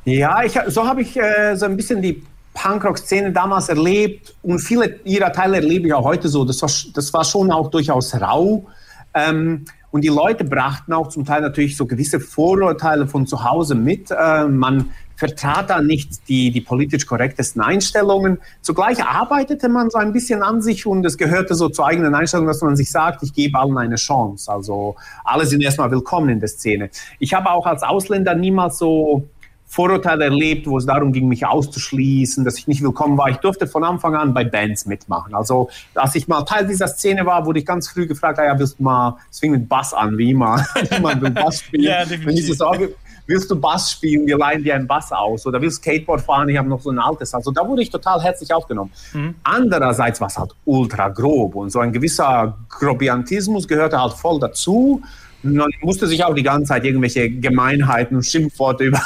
Ja, 0.05 0.43
ich, 0.43 0.57
so 0.67 0.87
habe 0.87 1.01
ich 1.01 1.17
äh, 1.17 1.55
so 1.55 1.65
ein 1.65 1.75
bisschen 1.75 2.01
die 2.01 2.23
Punkrock-Szene 2.53 3.31
damals 3.31 3.69
erlebt 3.69 4.33
und 4.41 4.59
viele 4.59 4.99
ihrer 5.03 5.31
Teile 5.31 5.57
erlebe 5.57 5.87
ich 5.87 5.93
auch 5.93 6.05
heute 6.05 6.27
so. 6.27 6.45
Das 6.45 6.61
war, 6.61 6.69
das 6.93 7.13
war 7.13 7.23
schon 7.23 7.51
auch 7.51 7.69
durchaus 7.69 8.13
rau. 8.15 8.67
Ähm, 9.13 9.65
und 9.91 10.03
die 10.03 10.09
Leute 10.09 10.43
brachten 10.43 10.93
auch 10.93 11.07
zum 11.07 11.25
Teil 11.25 11.41
natürlich 11.41 11.77
so 11.77 11.85
gewisse 11.85 12.19
Vorurteile 12.19 13.07
von 13.07 13.25
zu 13.25 13.43
Hause 13.43 13.75
mit. 13.75 14.11
Äh, 14.11 14.45
man 14.47 14.89
vertrat 15.15 15.69
da 15.69 15.81
nicht 15.81 16.29
die, 16.29 16.51
die 16.51 16.61
politisch 16.61 17.07
korrektesten 17.07 17.61
Einstellungen. 17.61 18.37
Zugleich 18.61 19.03
arbeitete 19.03 19.67
man 19.67 19.89
so 19.89 19.97
ein 19.97 20.13
bisschen 20.13 20.43
an 20.43 20.61
sich 20.61 20.85
und 20.85 21.03
es 21.05 21.17
gehörte 21.17 21.55
so 21.55 21.69
zur 21.69 21.87
eigenen 21.87 22.13
Einstellung, 22.13 22.45
dass 22.45 22.61
man 22.61 22.75
sich 22.75 22.91
sagt, 22.91 23.23
ich 23.23 23.33
gebe 23.33 23.57
allen 23.57 23.77
eine 23.77 23.95
Chance. 23.95 24.51
Also 24.51 24.95
alle 25.23 25.47
sind 25.47 25.61
erstmal 25.61 25.89
willkommen 25.89 26.29
in 26.29 26.39
der 26.39 26.49
Szene. 26.49 26.91
Ich 27.17 27.33
habe 27.33 27.49
auch 27.49 27.65
als 27.65 27.81
Ausländer 27.81 28.35
niemals 28.35 28.77
so 28.77 29.27
Vorurteile 29.67 30.25
erlebt, 30.25 30.65
wo 30.65 30.77
es 30.77 30.85
darum 30.85 31.11
ging, 31.11 31.27
mich 31.27 31.45
auszuschließen, 31.45 32.45
dass 32.45 32.57
ich 32.57 32.67
nicht 32.67 32.81
willkommen 32.81 33.17
war. 33.17 33.29
Ich 33.29 33.37
durfte 33.37 33.67
von 33.67 33.83
Anfang 33.83 34.15
an 34.15 34.33
bei 34.33 34.45
Bands 34.45 34.85
mitmachen. 34.85 35.35
Also, 35.35 35.69
als 35.93 36.15
ich 36.15 36.27
mal 36.27 36.43
Teil 36.43 36.65
dieser 36.65 36.87
Szene 36.87 37.25
war, 37.25 37.45
wurde 37.45 37.59
ich 37.59 37.65
ganz 37.65 37.89
früh 37.89 38.07
gefragt, 38.07 38.39
ah 38.39 38.45
ja, 38.45 38.57
willst 38.57 38.79
du 38.79 38.83
mal, 38.83 39.17
es 39.29 39.39
fing 39.39 39.51
mit 39.51 39.67
Bass 39.67 39.93
an, 39.93 40.17
wie 40.17 40.31
immer. 40.31 40.65
Niemand 40.91 41.21
will 41.21 41.31
Bass 41.31 41.59
spielen. 41.59 41.83
ja, 41.83 42.05
definitiv. 42.05 42.59
Wenn 42.59 42.89
willst 43.27 43.51
du 43.51 43.59
Bass 43.59 43.91
spielen, 43.91 44.25
wir 44.25 44.37
leihen 44.37 44.63
dir 44.63 44.75
einen 44.75 44.87
Bass 44.87 45.11
aus 45.11 45.45
oder 45.45 45.61
willst 45.61 45.77
Skateboard 45.77 46.21
fahren, 46.21 46.49
ich 46.49 46.57
habe 46.57 46.67
noch 46.67 46.81
so 46.81 46.89
ein 46.89 46.99
altes. 46.99 47.33
Also 47.33 47.51
da 47.51 47.67
wurde 47.67 47.81
ich 47.81 47.89
total 47.89 48.21
herzlich 48.21 48.53
aufgenommen. 48.53 48.91
Mhm. 49.13 49.35
Andererseits 49.43 50.19
war 50.19 50.29
es 50.29 50.37
halt 50.37 50.51
ultra 50.65 51.09
grob 51.09 51.55
und 51.55 51.69
so 51.69 51.79
ein 51.79 51.91
gewisser 51.91 52.57
Grobiantismus 52.69 53.67
gehörte 53.67 54.01
halt 54.01 54.13
voll 54.13 54.39
dazu. 54.39 55.01
Man 55.43 55.69
musste 55.81 56.07
sich 56.07 56.23
auch 56.23 56.33
die 56.33 56.43
ganze 56.43 56.69
Zeit 56.69 56.83
irgendwelche 56.83 57.29
Gemeinheiten 57.29 58.15
und 58.15 58.23
Schimpfworte 58.23 58.83
über 58.85 59.01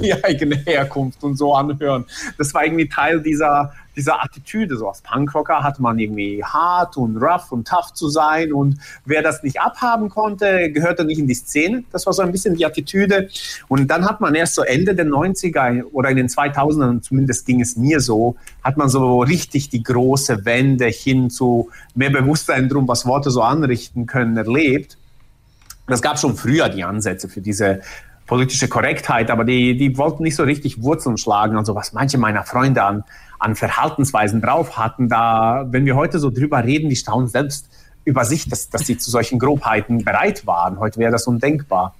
die 0.00 0.24
eigene 0.24 0.56
Herkunft 0.56 1.22
und 1.22 1.36
so 1.36 1.54
anhören. 1.54 2.04
Das 2.38 2.54
war 2.54 2.64
irgendwie 2.64 2.88
Teil 2.88 3.20
dieser, 3.20 3.72
dieser 3.94 4.22
Attitüde. 4.24 4.76
So 4.76 4.88
als 4.88 5.02
Punkrocker 5.02 5.62
hat 5.62 5.80
man 5.80 5.98
irgendwie 5.98 6.42
hart 6.42 6.96
und 6.96 7.18
rough 7.18 7.52
und 7.52 7.68
tough 7.68 7.92
zu 7.92 8.08
sein 8.08 8.52
und 8.52 8.78
wer 9.04 9.22
das 9.22 9.42
nicht 9.42 9.60
abhaben 9.60 10.08
konnte, 10.08 10.70
gehörte 10.72 11.04
nicht 11.04 11.18
in 11.18 11.26
die 11.26 11.34
Szene. 11.34 11.84
Das 11.92 12.06
war 12.06 12.14
so 12.14 12.22
ein 12.22 12.32
bisschen 12.32 12.56
die 12.56 12.64
Attitüde. 12.64 13.28
Und 13.68 13.90
dann 13.90 14.06
hat 14.06 14.22
man 14.22 14.34
erst 14.34 14.54
so 14.54 14.62
Ende 14.62 14.94
der 14.94 15.06
90er 15.06 15.84
oder 15.92 16.08
in 16.08 16.16
den 16.16 16.28
2000ern, 16.28 17.02
zumindest 17.02 17.44
ging 17.44 17.60
es 17.60 17.76
mir 17.76 18.00
so, 18.00 18.36
hat 18.62 18.78
man 18.78 18.88
so 18.88 19.20
richtig 19.20 19.68
die 19.68 19.82
große 19.82 20.46
Wende 20.46 20.86
hin 20.86 21.28
zu 21.28 21.68
mehr 21.94 22.10
Bewusstsein 22.10 22.70
drum, 22.70 22.88
was 22.88 23.04
Worte 23.04 23.30
so 23.30 23.42
anrichten 23.42 24.06
können, 24.06 24.36
erlebt. 24.36 24.96
Das 25.86 26.00
gab 26.00 26.18
schon 26.18 26.36
früher 26.36 26.68
die 26.68 26.84
Ansätze 26.84 27.28
für 27.28 27.40
diese 27.40 27.80
politische 28.26 28.68
Korrektheit, 28.68 29.30
aber 29.30 29.44
die, 29.44 29.76
die 29.76 29.98
wollten 29.98 30.22
nicht 30.22 30.36
so 30.36 30.44
richtig 30.44 30.82
Wurzeln 30.82 31.18
schlagen. 31.18 31.56
Also 31.56 31.74
was 31.74 31.92
manche 31.92 32.16
meiner 32.16 32.44
Freunde 32.44 32.82
an, 32.82 33.04
an 33.38 33.54
Verhaltensweisen 33.54 34.40
drauf 34.40 34.78
hatten, 34.78 35.08
da, 35.08 35.66
wenn 35.68 35.84
wir 35.84 35.94
heute 35.94 36.18
so 36.18 36.30
drüber 36.30 36.64
reden, 36.64 36.88
die 36.88 36.96
staunen 36.96 37.28
selbst 37.28 37.68
über 38.04 38.24
sich, 38.24 38.48
dass, 38.48 38.70
dass 38.70 38.86
sie 38.86 38.96
zu 38.96 39.10
solchen 39.10 39.38
Grobheiten 39.38 40.04
bereit 40.04 40.46
waren. 40.46 40.78
Heute 40.78 40.98
wäre 40.98 41.12
das 41.12 41.26
undenkbar. 41.26 41.94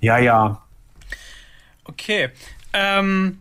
Ja, 0.00 0.18
ja. 0.18 0.62
Okay. 1.84 2.30
Ähm, 2.72 3.38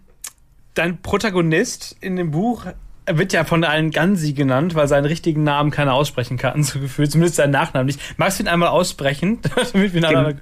dein 0.73 1.01
Protagonist 1.01 1.97
in 2.01 2.15
dem 2.15 2.31
Buch 2.31 2.65
er 3.07 3.17
wird 3.17 3.31
ja 3.31 3.45
von 3.45 3.63
allen 3.63 3.91
Gansi 3.91 4.33
genannt, 4.33 4.75
weil 4.75 4.87
seinen 4.87 5.05
richtigen 5.05 5.43
Namen 5.43 5.71
keiner 5.71 5.93
aussprechen 5.93 6.37
kann, 6.37 6.61
so 6.63 6.79
gefühlt. 6.79 7.11
Zumindest 7.11 7.37
seinen 7.37 7.51
Nachnamen 7.51 7.87
nicht. 7.87 7.99
Magst 8.17 8.39
du 8.39 8.43
ihn 8.43 8.47
einmal 8.47 8.69
aussprechen? 8.69 9.39
damit 9.73 9.93
wir 9.93 10.37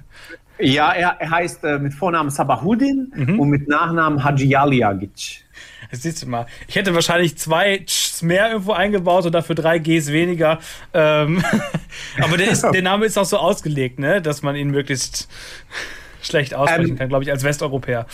ja, 0.58 0.92
er, 0.92 1.16
er 1.20 1.30
heißt 1.30 1.64
äh, 1.64 1.78
mit 1.78 1.92
Vornamen 1.92 2.30
Sabahudin 2.30 3.12
mhm. 3.14 3.38
und 3.38 3.50
mit 3.50 3.68
Nachnamen 3.68 4.24
Haji 4.24 4.56
Aliagic. 4.56 5.44
Das 5.90 6.02
siehst 6.02 6.22
du 6.22 6.28
mal. 6.28 6.46
Ich 6.66 6.76
hätte 6.76 6.94
wahrscheinlich 6.94 7.36
zwei 7.36 7.78
Tschs 7.84 8.22
mehr 8.22 8.50
irgendwo 8.50 8.72
eingebaut 8.72 9.26
und 9.26 9.32
dafür 9.32 9.54
drei 9.54 9.78
Gs 9.78 10.10
weniger. 10.10 10.58
Ähm, 10.94 11.44
aber 12.20 12.38
der, 12.38 12.48
ist, 12.48 12.62
der 12.62 12.82
Name 12.82 13.04
ist 13.04 13.18
auch 13.18 13.26
so 13.26 13.36
ausgelegt, 13.36 13.98
ne? 13.98 14.22
dass 14.22 14.42
man 14.42 14.56
ihn 14.56 14.70
möglichst 14.70 15.28
schlecht 16.22 16.54
aussprechen 16.54 16.92
ähm, 16.92 16.98
kann, 16.98 17.08
glaube 17.08 17.24
ich, 17.24 17.30
als 17.30 17.44
Westeuropäer. 17.44 18.06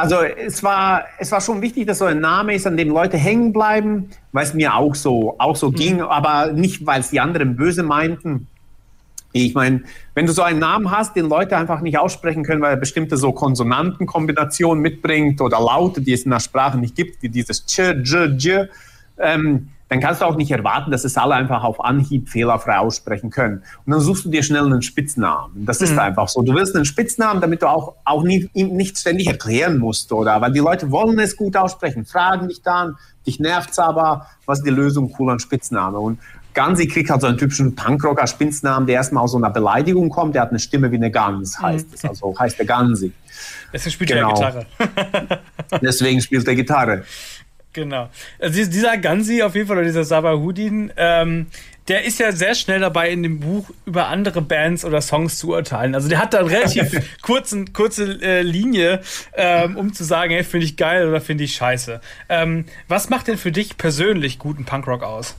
Also 0.00 0.16
es 0.22 0.62
war, 0.62 1.04
es 1.18 1.30
war 1.30 1.42
schon 1.42 1.60
wichtig, 1.60 1.86
dass 1.86 1.98
so 1.98 2.06
ein 2.06 2.20
Name 2.20 2.54
ist, 2.54 2.66
an 2.66 2.78
dem 2.78 2.88
Leute 2.88 3.18
hängen 3.18 3.52
bleiben, 3.52 4.08
weil 4.32 4.44
es 4.44 4.54
mir 4.54 4.74
auch 4.74 4.94
so, 4.94 5.34
auch 5.38 5.56
so 5.56 5.68
mhm. 5.68 5.74
ging, 5.74 6.00
aber 6.00 6.52
nicht, 6.52 6.86
weil 6.86 7.00
es 7.00 7.10
die 7.10 7.20
anderen 7.20 7.54
böse 7.54 7.82
meinten. 7.82 8.46
Ich 9.32 9.54
meine, 9.54 9.82
wenn 10.14 10.24
du 10.24 10.32
so 10.32 10.40
einen 10.40 10.58
Namen 10.58 10.90
hast, 10.90 11.14
den 11.16 11.28
Leute 11.28 11.54
einfach 11.56 11.82
nicht 11.82 11.98
aussprechen 11.98 12.44
können, 12.44 12.62
weil 12.62 12.72
er 12.72 12.76
bestimmte 12.78 13.18
so 13.18 13.32
Konsonantenkombinationen 13.32 14.80
mitbringt 14.80 15.40
oder 15.42 15.60
Laute, 15.60 16.00
die 16.00 16.14
es 16.14 16.22
in 16.22 16.30
der 16.30 16.40
Sprache 16.40 16.78
nicht 16.78 16.96
gibt, 16.96 17.22
wie 17.22 17.28
dieses 17.28 17.66
Ch, 17.66 17.78
J, 18.02 18.42
J, 18.42 18.68
ähm, 19.18 19.68
dann 19.90 19.98
kannst 19.98 20.20
du 20.20 20.24
auch 20.24 20.36
nicht 20.36 20.52
erwarten, 20.52 20.92
dass 20.92 21.04
es 21.04 21.16
alle 21.16 21.34
einfach 21.34 21.64
auf 21.64 21.84
Anhieb 21.84 22.28
fehlerfrei 22.28 22.78
aussprechen 22.78 23.30
können. 23.30 23.64
Und 23.84 23.92
dann 23.92 24.00
suchst 24.00 24.24
du 24.24 24.30
dir 24.30 24.44
schnell 24.44 24.64
einen 24.64 24.82
Spitznamen. 24.82 25.66
Das 25.66 25.82
ist 25.82 25.92
mhm. 25.92 25.98
einfach 25.98 26.28
so. 26.28 26.42
Du 26.42 26.54
willst 26.54 26.76
einen 26.76 26.84
Spitznamen, 26.84 27.40
damit 27.40 27.62
du 27.62 27.66
auch, 27.68 27.96
auch 28.04 28.22
nie, 28.22 28.48
ihm 28.54 28.76
nicht 28.76 28.96
ständig 28.96 29.26
erklären 29.26 29.78
musst, 29.78 30.12
oder? 30.12 30.40
Weil 30.40 30.52
die 30.52 30.60
Leute 30.60 30.92
wollen 30.92 31.18
es 31.18 31.36
gut 31.36 31.56
aussprechen, 31.56 32.06
fragen 32.06 32.46
dich 32.46 32.62
dann, 32.62 32.96
dich 33.26 33.40
nervt's 33.40 33.80
aber, 33.80 34.26
was 34.46 34.58
ist 34.58 34.64
die 34.64 34.70
Lösung? 34.70 35.10
Cooler 35.10 35.40
Spitzname. 35.40 35.98
Und 35.98 36.20
Gansi 36.54 36.86
kriegt 36.86 37.10
halt 37.10 37.20
so 37.20 37.26
einen 37.26 37.38
typischen 37.38 37.74
Punkrocker 37.74 38.28
Spitznamen, 38.28 38.86
der 38.86 38.96
erstmal 38.96 39.24
aus 39.24 39.32
so 39.32 39.38
einer 39.38 39.50
Beleidigung 39.50 40.08
kommt. 40.08 40.36
Der 40.36 40.42
hat 40.42 40.50
eine 40.50 40.60
Stimme 40.60 40.92
wie 40.92 40.96
eine 40.96 41.10
Gans, 41.10 41.58
mhm. 41.58 41.62
heißt 41.64 41.94
es. 41.94 42.04
Also 42.04 42.32
heißt 42.38 42.60
der 42.60 42.66
Gansi. 42.66 43.12
Deswegen 43.72 43.92
spielt 43.92 44.10
genau. 44.10 44.40
er 44.40 44.66
Gitarre. 44.78 45.40
Deswegen 45.82 46.20
spielt 46.20 46.46
er 46.46 46.54
Gitarre. 46.54 47.04
Genau. 47.72 48.08
Also 48.40 48.64
dieser 48.64 48.96
Gansi 48.98 49.42
auf 49.42 49.54
jeden 49.54 49.68
Fall, 49.68 49.76
oder 49.76 49.86
dieser 49.86 50.04
Sabahudin, 50.04 50.92
ähm, 50.96 51.46
der 51.88 52.04
ist 52.04 52.18
ja 52.18 52.32
sehr 52.32 52.54
schnell 52.54 52.80
dabei, 52.80 53.10
in 53.10 53.22
dem 53.22 53.40
Buch 53.40 53.70
über 53.84 54.08
andere 54.08 54.42
Bands 54.42 54.84
oder 54.84 55.00
Songs 55.00 55.38
zu 55.38 55.50
urteilen. 55.50 55.94
Also 55.94 56.08
der 56.08 56.18
hat 56.18 56.34
da 56.34 56.38
eine 56.38 56.50
relativ 56.50 57.00
kurzen, 57.22 57.72
kurze 57.72 58.20
äh, 58.22 58.42
Linie, 58.42 59.00
ähm, 59.34 59.76
um 59.76 59.92
zu 59.92 60.04
sagen, 60.04 60.32
hey, 60.32 60.44
finde 60.44 60.66
ich 60.66 60.76
geil 60.76 61.08
oder 61.08 61.20
finde 61.20 61.44
ich 61.44 61.54
scheiße. 61.54 62.00
Ähm, 62.28 62.64
was 62.88 63.08
macht 63.08 63.28
denn 63.28 63.38
für 63.38 63.52
dich 63.52 63.76
persönlich 63.76 64.38
guten 64.38 64.64
Punkrock 64.64 65.02
aus? 65.02 65.36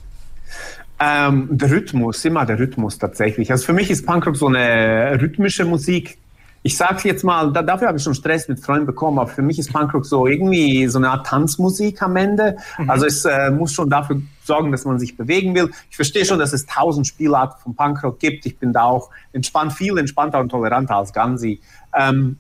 Ähm, 1.00 1.48
der 1.52 1.72
Rhythmus, 1.72 2.24
immer 2.26 2.46
der 2.46 2.60
Rhythmus 2.60 2.98
tatsächlich. 2.98 3.52
Also 3.52 3.66
für 3.66 3.74
mich 3.74 3.90
ist 3.90 4.06
Punkrock 4.06 4.36
so 4.36 4.48
eine 4.48 5.20
rhythmische 5.22 5.66
Musik, 5.66 6.18
ich 6.64 6.78
sag's 6.78 7.04
jetzt 7.04 7.24
mal, 7.24 7.52
da, 7.52 7.64
dafür 7.64 7.88
habe 7.88 7.98
ich 7.98 8.04
schon 8.04 8.14
Stress 8.14 8.48
mit 8.48 8.60
Freunden 8.60 8.86
bekommen, 8.86 9.18
aber 9.18 9.30
für 9.30 9.42
mich 9.42 9.58
ist 9.58 9.74
Punkrock 9.74 10.06
so 10.06 10.28
irgendwie 10.28 10.88
so 10.88 11.00
eine 11.00 11.10
Art 11.10 11.26
Tanzmusik 11.26 12.02
am 12.02 12.16
Ende. 12.16 12.58
Mhm. 12.78 12.90
Also 12.90 13.06
es 13.06 13.26
äh, 13.26 13.50
muss 13.50 13.74
schon 13.74 13.90
dafür 13.90 14.22
sorgen, 14.44 14.72
dass 14.72 14.86
man 14.86 15.00
sich 15.00 15.18
bewegen 15.18 15.56
will. 15.56 15.72
Ich 15.90 15.96
verstehe 15.96 16.24
schon, 16.24 16.38
dass 16.38 16.54
es 16.54 16.66
tausend 16.68 17.08
Spielarten 17.08 17.60
von 17.62 17.76
Punkrock 17.76 18.20
gibt. 18.20 18.46
Ich 18.46 18.58
bin 18.58 18.74
da 18.74 18.84
auch 18.84 19.10
entspannt, 19.34 19.74
viel 19.74 19.98
entspannter 19.98 20.40
und 20.40 20.50
toleranter 20.50 20.98
als 20.98 21.14
Gansi. 21.14 21.60
Ähm, 21.98 22.38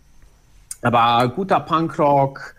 aber 0.84 1.28
guter 1.30 1.60
Punkrock 1.60 2.56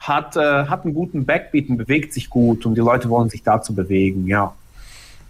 hat, 0.00 0.36
äh, 0.36 0.66
hat 0.66 0.84
einen 0.84 0.94
guten 0.94 1.24
Backbeat 1.24 1.68
und 1.70 1.78
bewegt 1.78 2.12
sich 2.12 2.28
gut 2.28 2.66
und 2.66 2.74
die 2.74 2.80
Leute 2.80 3.08
wollen 3.08 3.30
sich 3.30 3.42
dazu 3.42 3.74
bewegen, 3.74 4.26
ja. 4.26 4.54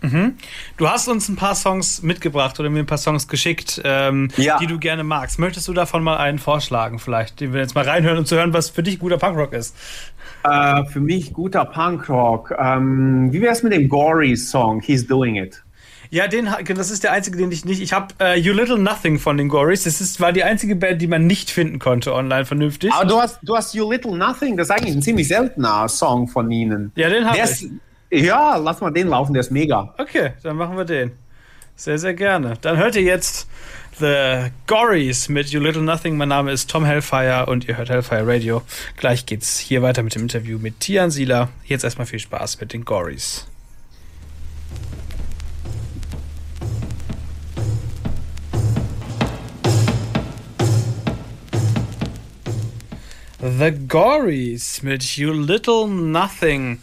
Mhm. 0.03 0.35
Du 0.76 0.88
hast 0.88 1.09
uns 1.09 1.29
ein 1.29 1.37
paar 1.37 1.55
Songs 1.55 2.03
mitgebracht 2.03 2.59
oder 2.61 2.71
mir 2.71 2.81
ein 2.81 2.87
paar 2.87 2.99
Songs 2.99 3.29
geschickt, 3.29 3.81
ähm, 3.85 4.29
ja. 4.37 4.59
die 4.59 4.67
du 4.67 4.79
gerne 4.79 5.05
magst. 5.05 5.38
Möchtest 5.38 5.69
du 5.69 5.73
davon 5.73 6.03
mal 6.03 6.19
einen 6.19 6.38
vorschlagen, 6.38 6.99
vielleicht, 6.99 7.41
den 7.41 7.53
wir 7.53 7.61
jetzt 7.61 7.75
mal 7.75 7.85
reinhören, 7.85 8.19
um 8.19 8.26
zu 8.26 8.37
hören, 8.37 8.53
was 8.53 8.71
für 8.71 8.83
dich 8.83 8.99
guter 8.99 9.19
Punkrock 9.19 9.53
ist? 9.53 9.75
Äh, 10.45 10.85
für 10.85 11.00
mich 11.00 11.33
guter 11.33 11.65
Punkrock. 11.65 12.55
Ähm, 12.59 13.33
wie 13.33 13.41
wäre 13.41 13.53
es 13.53 13.62
mit 13.62 13.73
dem 13.73 13.88
Gory-Song, 13.88 14.81
He's 14.81 15.07
Doing 15.07 15.37
It? 15.37 15.62
Ja, 16.11 16.29
den, 16.29 16.49
das 16.75 16.91
ist 16.91 17.03
der 17.03 17.12
einzige, 17.12 17.37
den 17.37 17.50
ich 17.50 17.65
nicht. 17.65 17.81
Ich 17.81 17.93
habe 17.93 18.15
äh, 18.21 18.38
You 18.38 18.53
Little 18.53 18.79
Nothing 18.79 19.19
von 19.19 19.37
den 19.37 19.49
Gorys. 19.49 19.85
Das 19.85 20.00
ist, 20.00 20.21
war 20.21 20.33
die 20.33 20.45
einzige 20.45 20.76
Band, 20.76 21.03
die 21.03 21.07
man 21.07 21.26
nicht 21.26 21.50
finden 21.50 21.79
konnte 21.79 22.15
online 22.15 22.45
vernünftig. 22.45 22.93
Aber 22.93 23.07
du 23.07 23.19
hast, 23.19 23.41
du 23.43 23.57
hast 23.57 23.75
You 23.75 23.91
Little 23.91 24.17
Nothing, 24.17 24.57
das 24.57 24.69
ist 24.69 24.71
eigentlich 24.71 24.95
ein 24.95 25.03
ziemlich 25.03 25.29
seltener 25.29 25.88
Song 25.88 26.29
von 26.29 26.50
ihnen. 26.50 26.93
Ja, 26.95 27.09
den 27.09 27.25
habe 27.25 27.38
ich. 27.38 27.69
Ja, 28.11 28.57
lass 28.57 28.81
mal 28.81 28.91
den 28.93 29.09
laufen, 29.09 29.33
der 29.33 29.41
ist 29.41 29.51
mega. 29.51 29.93
Okay, 29.99 30.33
dann 30.43 30.57
machen 30.57 30.77
wir 30.77 30.85
den. 30.85 31.13
Sehr, 31.75 31.99
sehr 31.99 32.15
gerne. 32.15 32.55
Dann 32.61 32.77
hört 32.77 32.95
ihr 32.95 33.03
jetzt 33.03 33.49
The 33.99 34.51
Gories 34.67 35.29
mit 35.29 35.49
You 35.49 35.61
Little 35.61 35.83
Nothing. 35.83 36.17
Mein 36.17 36.29
Name 36.29 36.53
ist 36.53 36.71
Tom 36.71 36.85
Hellfire 36.85 37.47
und 37.47 37.67
ihr 37.67 37.77
hört 37.77 37.91
Hellfire 37.91 38.27
Radio. 38.27 38.63
Gleich 38.97 39.27
geht's 39.27 39.59
hier 39.59 39.83
weiter 39.83 40.03
mit 40.03 40.15
dem 40.15 40.23
Interview 40.23 40.59
mit 40.59 40.81
Tian 40.81 41.11
Sieler. 41.11 41.49
Jetzt 41.65 41.83
erstmal 41.83 42.07
viel 42.07 42.21
Spaß 42.21 42.61
mit 42.61 42.73
den 42.73 42.85
Gories. 42.85 43.47
The 53.41 53.73
Gories 53.89 54.83
mit 54.83 55.03
You 55.17 55.33
Little 55.33 55.89
Nothing 55.89 56.79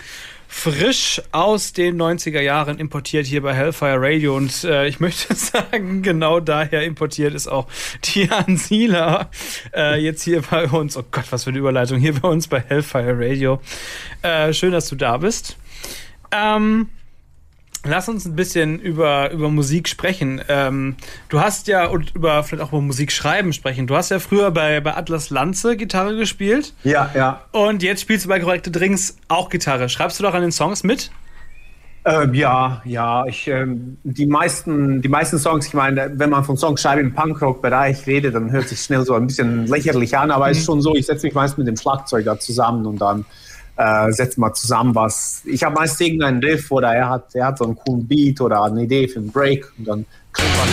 frisch 0.53 1.19
aus 1.31 1.73
den 1.73 1.99
90er 1.99 2.39
Jahren 2.39 2.77
importiert 2.77 3.25
hier 3.25 3.41
bei 3.41 3.55
Hellfire 3.55 3.97
Radio. 3.99 4.37
Und 4.37 4.63
äh, 4.63 4.87
ich 4.87 4.99
möchte 4.99 5.33
sagen, 5.35 6.03
genau 6.03 6.39
daher 6.39 6.83
importiert 6.83 7.33
ist 7.33 7.47
auch 7.47 7.67
Tian 8.01 8.55
Sieler 8.55 9.31
äh, 9.75 9.99
jetzt 9.99 10.21
hier 10.23 10.43
bei 10.43 10.67
uns. 10.67 10.95
Oh 10.95 11.03
Gott, 11.09 11.25
was 11.31 11.45
für 11.45 11.49
eine 11.49 11.59
Überleitung 11.59 11.97
hier 11.97 12.13
bei 12.13 12.29
uns 12.29 12.47
bei 12.47 12.61
Hellfire 12.61 13.17
Radio. 13.17 13.61
Äh, 14.21 14.53
schön, 14.53 14.71
dass 14.71 14.87
du 14.87 14.95
da 14.95 15.17
bist. 15.17 15.57
Ähm, 16.31 16.87
Lass 17.85 18.07
uns 18.07 18.25
ein 18.25 18.35
bisschen 18.35 18.79
über, 18.79 19.31
über 19.31 19.49
Musik 19.49 19.89
sprechen. 19.89 20.41
Ähm, 20.47 20.95
du 21.27 21.41
hast 21.41 21.67
ja, 21.67 21.87
und 21.87 22.15
über 22.15 22.41
vielleicht 22.43 22.63
auch 22.63 22.71
über 22.71 22.81
Musik 22.81 23.11
schreiben 23.11 23.51
sprechen. 23.51 23.87
Du 23.87 23.95
hast 23.95 24.09
ja 24.09 24.19
früher 24.19 24.51
bei, 24.51 24.79
bei 24.79 24.95
Atlas 24.95 25.29
Lanze 25.29 25.75
Gitarre 25.75 26.15
gespielt. 26.15 26.73
Ja, 26.85 27.09
ja. 27.13 27.41
Und 27.51 27.83
jetzt 27.83 28.01
spielst 28.01 28.23
du 28.23 28.29
bei 28.29 28.39
Korrekte 28.39 28.71
Drinks 28.71 29.17
auch 29.27 29.49
Gitarre. 29.49 29.89
Schreibst 29.89 30.17
du 30.17 30.23
doch 30.23 30.33
an 30.33 30.41
den 30.41 30.53
Songs 30.53 30.83
mit? 30.83 31.11
Ähm, 32.05 32.33
ja, 32.33 32.81
ja. 32.85 33.25
Ich, 33.25 33.47
ähm, 33.47 33.97
die, 34.03 34.27
meisten, 34.27 35.01
die 35.01 35.09
meisten 35.09 35.37
Songs, 35.37 35.67
ich 35.67 35.73
meine, 35.73 36.11
wenn 36.15 36.29
man 36.29 36.45
von 36.45 36.55
Songschreiben 36.55 37.07
im 37.07 37.13
Punkrock-Bereich 37.13 38.07
redet, 38.07 38.35
dann 38.35 38.51
hört 38.51 38.69
sich 38.69 38.79
schnell 38.79 39.05
so 39.05 39.13
ein 39.13 39.27
bisschen 39.27 39.67
lächerlich 39.67 40.17
an, 40.17 40.31
aber 40.31 40.49
es 40.49 40.57
mhm. 40.57 40.59
ist 40.59 40.65
schon 40.65 40.81
so, 40.81 40.95
ich 40.95 41.05
setze 41.05 41.25
mich 41.27 41.33
meist 41.33 41.57
mit 41.57 41.67
dem 41.67 41.77
Schlagzeuger 41.77 42.39
zusammen 42.39 42.85
und 42.85 42.99
dann 42.99 43.25
äh, 43.75 44.11
setzen 44.11 44.41
wir 44.41 44.53
zusammen 44.53 44.93
was. 44.95 45.41
Ich 45.45 45.63
habe 45.63 45.75
meist 45.75 45.99
irgendeinen 45.99 46.43
Riff 46.43 46.69
oder 46.71 46.93
er 46.93 47.09
hat, 47.09 47.35
er 47.35 47.47
hat 47.47 47.57
so 47.57 47.65
einen 47.65 47.75
coolen 47.75 48.07
Beat 48.07 48.39
oder 48.41 48.63
eine 48.63 48.83
Idee 48.83 49.07
für 49.07 49.19
einen 49.19 49.31
Break 49.31 49.71
und 49.77 49.87
dann 49.87 50.05
kriegt 50.31 50.57
man. 50.57 50.67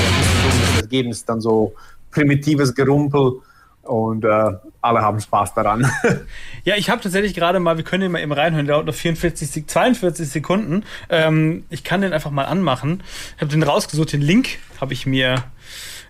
Das 0.72 0.82
Ergebnis 0.82 1.24
dann 1.24 1.40
so 1.40 1.74
primitives 2.10 2.74
Gerumpel 2.74 3.40
und 3.82 4.24
äh, 4.24 4.52
alle 4.82 5.00
haben 5.00 5.20
Spaß 5.20 5.54
daran. 5.54 5.90
ja, 6.64 6.76
ich 6.76 6.90
habe 6.90 7.00
tatsächlich 7.00 7.34
gerade 7.34 7.60
mal, 7.60 7.76
wir 7.76 7.84
können 7.84 8.02
den 8.02 8.12
mal 8.12 8.20
eben 8.20 8.32
reinhören, 8.32 8.66
der 8.66 8.76
dauert 8.76 8.86
noch 8.86 8.94
44, 8.94 9.66
42 9.66 10.28
Sekunden. 10.28 10.84
Ähm, 11.08 11.64
ich 11.70 11.84
kann 11.84 12.02
den 12.02 12.12
einfach 12.12 12.30
mal 12.30 12.44
anmachen. 12.44 13.02
Ich 13.36 13.42
habe 13.42 13.50
den 13.50 13.62
rausgesucht, 13.62 14.12
den 14.12 14.20
Link 14.20 14.58
habe 14.80 14.92
ich 14.92 15.06
mir 15.06 15.44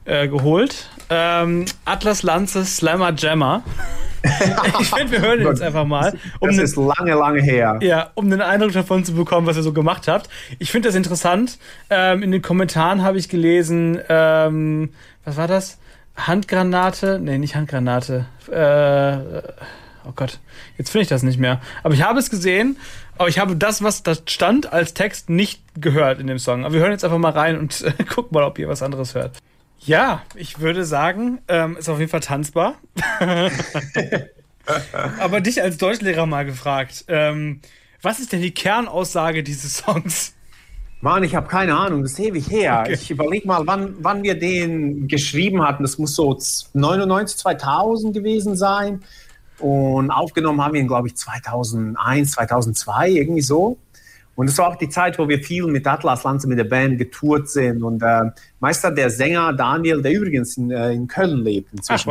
äh, 0.05 0.29
geholt. 0.29 0.89
Ähm, 1.09 1.65
Atlas 1.85 2.23
Lanze 2.23 2.65
Slammer 2.65 3.13
Jammer. 3.17 3.63
ich 4.81 4.91
finde, 4.91 5.13
wir 5.13 5.21
hören 5.23 5.41
jetzt 5.41 5.63
einfach 5.63 5.87
mal. 5.87 6.15
Um 6.41 6.49
das 6.49 6.59
ist 6.59 6.77
lange, 6.77 7.15
lange 7.15 7.41
her. 7.41 7.79
Ja, 7.81 8.11
um 8.15 8.29
den 8.29 8.43
Eindruck 8.43 8.73
davon 8.73 9.05
zu 9.05 9.15
bekommen, 9.15 9.47
was 9.47 9.57
ihr 9.57 9.63
so 9.63 9.73
gemacht 9.73 10.09
habt. 10.09 10.29
Ich 10.59 10.71
finde 10.71 10.89
das 10.89 10.97
interessant. 10.97 11.59
Ähm, 11.89 12.23
in 12.23 12.31
den 12.31 12.43
Kommentaren 12.43 13.03
habe 13.03 13.19
ich 13.19 13.29
gelesen, 13.29 13.99
ähm, 14.09 14.91
was 15.25 15.37
war 15.37 15.49
das? 15.49 15.79
Handgranate? 16.17 17.19
Nee, 17.21 17.39
nicht 17.39 17.57
Handgranate. 17.57 18.27
Äh, 18.51 19.43
oh 20.07 20.13
Gott, 20.15 20.39
jetzt 20.77 20.91
finde 20.91 21.03
ich 21.03 21.09
das 21.09 21.23
nicht 21.23 21.39
mehr. 21.39 21.61
Aber 21.83 21.95
ich 21.95 22.03
habe 22.03 22.19
es 22.19 22.29
gesehen, 22.31 22.77
aber 23.17 23.29
ich 23.29 23.39
habe 23.39 23.57
das, 23.57 23.83
was 23.83 24.03
da 24.03 24.15
stand, 24.27 24.73
als 24.73 24.93
Text 24.93 25.31
nicht 25.31 25.63
gehört 25.81 26.21
in 26.21 26.27
dem 26.27 26.39
Song. 26.39 26.65
Aber 26.65 26.75
wir 26.75 26.81
hören 26.81 26.93
jetzt 26.93 27.05
einfach 27.05 27.19
mal 27.19 27.33
rein 27.33 27.59
und 27.59 27.83
äh, 27.83 28.05
gucken 28.05 28.31
mal, 28.33 28.45
ob 28.45 28.59
ihr 28.59 28.69
was 28.69 28.83
anderes 28.83 29.15
hört. 29.15 29.39
Ja, 29.81 30.23
ich 30.35 30.61
würde 30.61 30.85
sagen, 30.85 31.41
ähm, 31.49 31.77
ist 31.77 31.89
auf 31.89 31.99
jeden 31.99 32.11
Fall 32.11 32.21
tanzbar. 32.21 32.75
Aber 35.19 35.41
dich 35.41 35.63
als 35.63 35.79
Deutschlehrer 35.79 36.27
mal 36.27 36.45
gefragt, 36.45 37.07
ähm, 37.09 37.61
was 38.03 38.21
ist 38.21 38.33
denn 38.33 38.43
die 38.43 38.53
Kernaussage 38.53 39.43
dieses 39.43 39.79
Songs? 39.79 40.35
Mann, 41.01 41.25
ich 41.25 41.35
habe 41.35 41.49
keine 41.49 41.77
Ahnung, 41.77 42.03
das 42.03 42.13
ist 42.13 42.21
ewig 42.21 42.51
her. 42.51 42.81
Okay. 42.83 42.93
Ich 42.93 43.11
überlege 43.11 43.47
mal, 43.47 43.67
wann, 43.67 43.95
wann 44.01 44.23
wir 44.23 44.39
den 44.39 45.09
geschrieben 45.09 45.63
hatten. 45.63 45.83
Das 45.83 45.97
muss 45.97 46.15
so 46.15 46.39
99, 46.75 47.39
2000 47.39 48.13
gewesen 48.13 48.55
sein. 48.55 49.01
Und 49.59 50.11
aufgenommen 50.11 50.63
haben 50.63 50.75
wir 50.75 50.81
ihn, 50.81 50.89
glaube 50.89 51.09
ich, 51.09 51.17
2001, 51.17 52.33
2002, 52.33 53.11
irgendwie 53.11 53.41
so. 53.41 53.79
Und 54.37 54.49
es 54.49 54.57
war 54.59 54.69
auch 54.69 54.77
die 54.77 54.89
Zeit, 54.89 55.19
wo 55.19 55.29
wir 55.29 55.39
viel 55.41 55.67
mit 55.67 55.87
Atlas 55.87 56.25
Lanze, 56.25 56.49
mit 56.49 56.59
der 56.59 56.65
Band 56.65 56.99
getourt 56.99 57.49
sind. 57.51 57.83
Und 57.83 58.03
äh, 58.03 58.31
Meister 58.59 58.91
der 58.91 59.11
Sänger 59.11 59.53
Daniel, 59.53 60.01
der 60.01 60.13
übrigens 60.13 60.57
in, 60.57 60.71
äh, 60.71 60.93
in 60.93 61.07
Köln 61.07 61.45
lebt 61.45 61.73
inzwischen. 61.73 62.09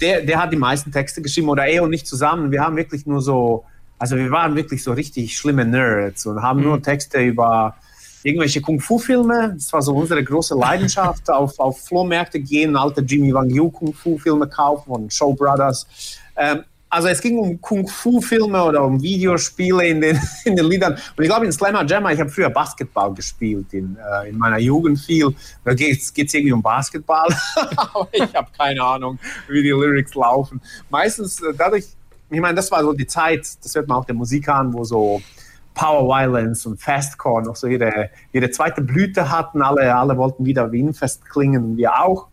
Der, 0.00 0.22
der 0.22 0.40
hat 0.40 0.52
die 0.52 0.56
meisten 0.56 0.90
Texte 0.90 1.20
geschrieben 1.20 1.48
oder 1.48 1.66
er 1.66 1.82
und 1.82 1.90
nicht 1.90 2.06
zusammen. 2.06 2.50
Wir 2.50 2.62
haben 2.62 2.76
wirklich 2.76 3.04
nur 3.06 3.20
so, 3.20 3.64
also 3.98 4.16
wir 4.16 4.30
waren 4.30 4.56
wirklich 4.56 4.82
so 4.82 4.92
richtig 4.92 5.36
schlimme 5.36 5.64
Nerds 5.64 6.24
und 6.26 6.40
haben 6.40 6.60
mhm. 6.60 6.66
nur 6.66 6.82
Texte 6.82 7.20
über 7.20 7.76
irgendwelche 8.22 8.60
Kung-Fu-Filme. 8.60 9.52
Das 9.54 9.72
war 9.72 9.82
so 9.82 9.94
unsere 9.94 10.22
große 10.22 10.54
Leidenschaft. 10.54 11.30
auf, 11.30 11.58
auf 11.58 11.84
Flohmärkte 11.84 12.40
gehen, 12.40 12.76
alte 12.76 13.02
Jimmy 13.02 13.32
Wang 13.32 13.50
Yu 13.50 13.70
Kung-Fu-Filme 13.70 14.48
kaufen 14.48 14.86
von 14.86 15.10
Show 15.10 15.32
Brothers. 15.32 15.86
Ähm, 16.36 16.64
also 16.96 17.08
es 17.08 17.20
ging 17.20 17.38
um 17.38 17.60
Kung-Fu-Filme 17.60 18.64
oder 18.64 18.82
um 18.82 19.02
Videospiele 19.02 19.86
in 19.86 20.00
den, 20.00 20.18
in 20.46 20.56
den 20.56 20.64
Liedern. 20.64 20.94
Und 20.94 21.22
ich 21.22 21.28
glaube, 21.28 21.44
in 21.44 21.52
Slammer 21.52 21.84
Jammer, 21.84 22.10
ich 22.10 22.20
habe 22.20 22.30
früher 22.30 22.48
Basketball 22.48 23.12
gespielt 23.12 23.74
in, 23.74 23.98
äh, 23.98 24.30
in 24.30 24.38
meiner 24.38 24.58
Jugend 24.58 24.98
viel. 24.98 25.34
Da 25.62 25.74
geht 25.74 26.00
es 26.00 26.12
irgendwie 26.16 26.52
um 26.52 26.62
Basketball. 26.62 27.28
Aber 27.76 28.08
ich 28.12 28.34
habe 28.34 28.48
keine 28.56 28.82
Ahnung, 28.82 29.18
wie 29.46 29.62
die 29.62 29.68
Lyrics 29.68 30.14
laufen. 30.14 30.58
Meistens 30.88 31.42
äh, 31.42 31.52
dadurch, 31.54 31.84
ich 32.30 32.40
meine, 32.40 32.54
das 32.54 32.70
war 32.70 32.82
so 32.82 32.94
die 32.94 33.06
Zeit, 33.06 33.46
das 33.62 33.74
hört 33.74 33.88
man 33.88 33.98
auch 33.98 34.06
der 34.06 34.14
Musik 34.14 34.48
an, 34.48 34.72
wo 34.72 34.82
so 34.82 35.20
Power 35.74 36.08
Violence 36.08 36.64
und 36.64 36.80
Fastcore 36.80 37.42
noch 37.42 37.56
so 37.56 37.66
ihre, 37.66 38.08
ihre 38.32 38.50
zweite 38.50 38.80
Blüte 38.80 39.30
hatten. 39.30 39.60
Alle, 39.60 39.94
alle 39.94 40.16
wollten 40.16 40.46
wieder 40.46 40.72
Wien 40.72 40.94
fest 40.94 41.26
klingen 41.28 41.76
wir 41.76 42.02
auch. 42.02 42.28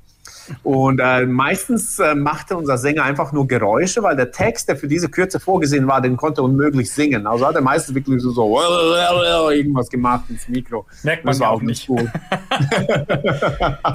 Und 0.63 0.99
äh, 0.99 1.25
meistens 1.25 1.99
äh, 1.99 2.15
machte 2.15 2.57
unser 2.57 2.77
Sänger 2.77 3.03
einfach 3.03 3.31
nur 3.31 3.47
Geräusche, 3.47 4.03
weil 4.03 4.15
der 4.15 4.31
Text, 4.31 4.69
der 4.69 4.75
für 4.75 4.87
diese 4.87 5.09
Kürze 5.09 5.39
vorgesehen 5.39 5.87
war, 5.87 6.01
den 6.01 6.17
konnte 6.17 6.41
unmöglich 6.41 6.91
singen. 6.91 7.27
Also 7.27 7.47
hat 7.47 7.55
er 7.55 7.61
meistens 7.61 7.95
wirklich 7.95 8.21
so, 8.21 8.31
so 8.31 8.59
irgendwas 9.51 9.89
gemacht 9.89 10.25
ins 10.29 10.47
Mikro. 10.47 10.85
Merkt 11.03 11.25
man 11.25 11.33
das 11.33 11.39
war 11.39 11.51
auch 11.51 11.61
nicht 11.61 11.87
gut. 11.87 11.99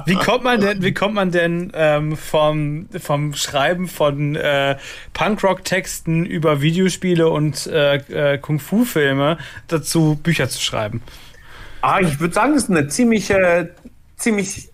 wie 0.05 0.15
kommt 0.15 0.43
man 0.43 0.61
denn, 0.61 0.81
wie 0.83 0.93
kommt 0.93 1.15
man 1.15 1.31
denn 1.31 1.71
ähm, 1.73 2.17
vom, 2.17 2.87
vom 2.99 3.33
Schreiben 3.33 3.87
von 3.87 4.35
äh, 4.35 4.77
Punkrock-Texten 5.13 6.25
über 6.25 6.61
Videospiele 6.61 7.29
und 7.29 7.67
äh, 7.67 8.33
äh, 8.33 8.37
Kung-Fu-Filme 8.37 9.37
dazu, 9.67 10.19
Bücher 10.21 10.49
zu 10.49 10.61
schreiben? 10.61 11.01
Ah, 11.81 11.99
ich 12.01 12.19
würde 12.19 12.33
sagen, 12.33 12.53
das 12.53 12.63
ist 12.63 12.69
eine 12.69 12.87
ziemliche, 12.87 13.73
ziemlich 14.17 14.68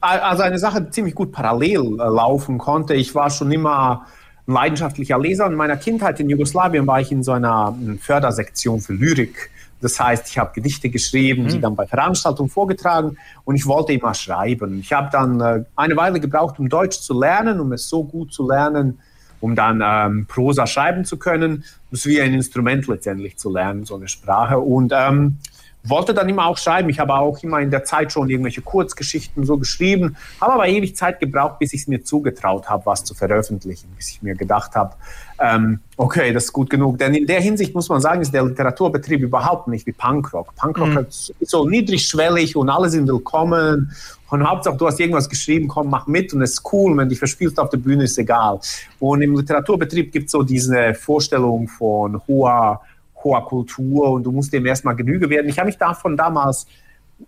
also 0.00 0.42
eine 0.42 0.58
Sache 0.58 0.90
ziemlich 0.90 1.14
gut 1.14 1.32
parallel 1.32 1.98
äh, 2.00 2.04
laufen 2.04 2.58
konnte. 2.58 2.94
Ich 2.94 3.14
war 3.14 3.30
schon 3.30 3.50
immer 3.52 4.06
ein 4.46 4.54
leidenschaftlicher 4.54 5.18
Leser. 5.18 5.46
In 5.46 5.54
meiner 5.54 5.76
Kindheit 5.76 6.20
in 6.20 6.30
Jugoslawien 6.30 6.86
war 6.86 7.00
ich 7.00 7.12
in 7.12 7.22
so 7.22 7.32
einer 7.32 7.68
hm, 7.68 7.98
Fördersektion 7.98 8.80
für 8.80 8.94
Lyrik. 8.94 9.50
Das 9.80 10.00
heißt, 10.00 10.28
ich 10.28 10.38
habe 10.38 10.50
Gedichte 10.54 10.88
geschrieben, 10.88 11.44
mhm. 11.44 11.48
die 11.48 11.60
dann 11.60 11.76
bei 11.76 11.86
Veranstaltungen 11.86 12.50
vorgetragen 12.50 13.16
und 13.44 13.54
ich 13.54 13.66
wollte 13.66 13.92
immer 13.92 14.14
schreiben. 14.14 14.80
Ich 14.80 14.92
habe 14.92 15.08
dann 15.12 15.40
äh, 15.40 15.64
eine 15.76 15.96
Weile 15.96 16.18
gebraucht, 16.18 16.58
um 16.58 16.68
Deutsch 16.68 16.98
zu 16.98 17.18
lernen, 17.18 17.60
um 17.60 17.72
es 17.72 17.88
so 17.88 18.02
gut 18.02 18.32
zu 18.32 18.48
lernen, 18.48 18.98
um 19.40 19.54
dann 19.54 19.80
ähm, 19.84 20.26
Prosa 20.26 20.66
schreiben 20.66 21.04
zu 21.04 21.16
können. 21.16 21.64
Das 21.90 22.00
ist 22.00 22.06
wie 22.06 22.20
ein 22.20 22.34
Instrument 22.34 22.88
letztendlich 22.88 23.36
zu 23.36 23.52
lernen, 23.52 23.84
so 23.84 23.94
eine 23.94 24.08
Sprache. 24.08 24.58
Und 24.58 24.92
ähm, 24.92 25.38
wollte 25.84 26.14
dann 26.14 26.28
immer 26.28 26.46
auch 26.46 26.58
schreiben. 26.58 26.88
Ich 26.90 26.98
habe 26.98 27.14
auch 27.14 27.42
immer 27.42 27.60
in 27.60 27.70
der 27.70 27.84
Zeit 27.84 28.12
schon 28.12 28.28
irgendwelche 28.28 28.62
Kurzgeschichten 28.62 29.44
so 29.44 29.56
geschrieben, 29.56 30.16
habe 30.40 30.54
aber 30.54 30.68
ewig 30.68 30.96
Zeit 30.96 31.20
gebraucht, 31.20 31.58
bis 31.58 31.72
ich 31.72 31.82
es 31.82 31.86
mir 31.86 32.02
zugetraut 32.02 32.68
habe, 32.68 32.86
was 32.86 33.04
zu 33.04 33.14
veröffentlichen, 33.14 33.88
bis 33.96 34.10
ich 34.10 34.22
mir 34.22 34.34
gedacht 34.34 34.74
habe, 34.74 34.94
ähm, 35.40 35.80
okay, 35.96 36.32
das 36.32 36.44
ist 36.44 36.52
gut 36.52 36.68
genug. 36.68 36.98
Denn 36.98 37.14
in 37.14 37.26
der 37.26 37.40
Hinsicht 37.40 37.74
muss 37.74 37.88
man 37.88 38.00
sagen, 38.00 38.20
ist 38.22 38.34
der 38.34 38.44
Literaturbetrieb 38.44 39.20
überhaupt 39.20 39.68
nicht 39.68 39.86
wie 39.86 39.92
Punkrock. 39.92 40.54
Punkrock 40.56 40.88
mhm. 40.88 41.06
ist 41.08 41.32
so 41.40 41.68
niedrigschwellig 41.68 42.56
und 42.56 42.68
alle 42.68 42.90
sind 42.90 43.06
willkommen. 43.06 43.92
Und 44.30 44.46
Hauptsache, 44.46 44.76
du 44.76 44.86
hast 44.86 45.00
irgendwas 45.00 45.28
geschrieben, 45.28 45.68
komm, 45.68 45.88
mach 45.88 46.06
mit 46.06 46.34
und 46.34 46.42
es 46.42 46.52
ist 46.52 46.72
cool. 46.72 46.90
wenn 46.96 47.04
du 47.04 47.10
dich 47.10 47.18
verspielst 47.18 47.58
auf 47.58 47.70
der 47.70 47.78
Bühne, 47.78 48.04
ist 48.04 48.18
egal. 48.18 48.60
Und 48.98 49.22
im 49.22 49.36
Literaturbetrieb 49.36 50.12
gibt 50.12 50.26
es 50.26 50.32
so 50.32 50.42
diese 50.42 50.92
Vorstellung 50.94 51.68
von 51.68 52.20
hoher 52.26 52.82
hoher 53.24 53.44
Kultur 53.44 54.10
und 54.10 54.24
du 54.24 54.32
musst 54.32 54.52
dem 54.52 54.66
erstmal 54.66 54.96
Genüge 54.96 55.30
werden. 55.30 55.48
Ich 55.48 55.58
habe 55.58 55.66
mich 55.66 55.78
davon 55.78 56.16
damals 56.16 56.66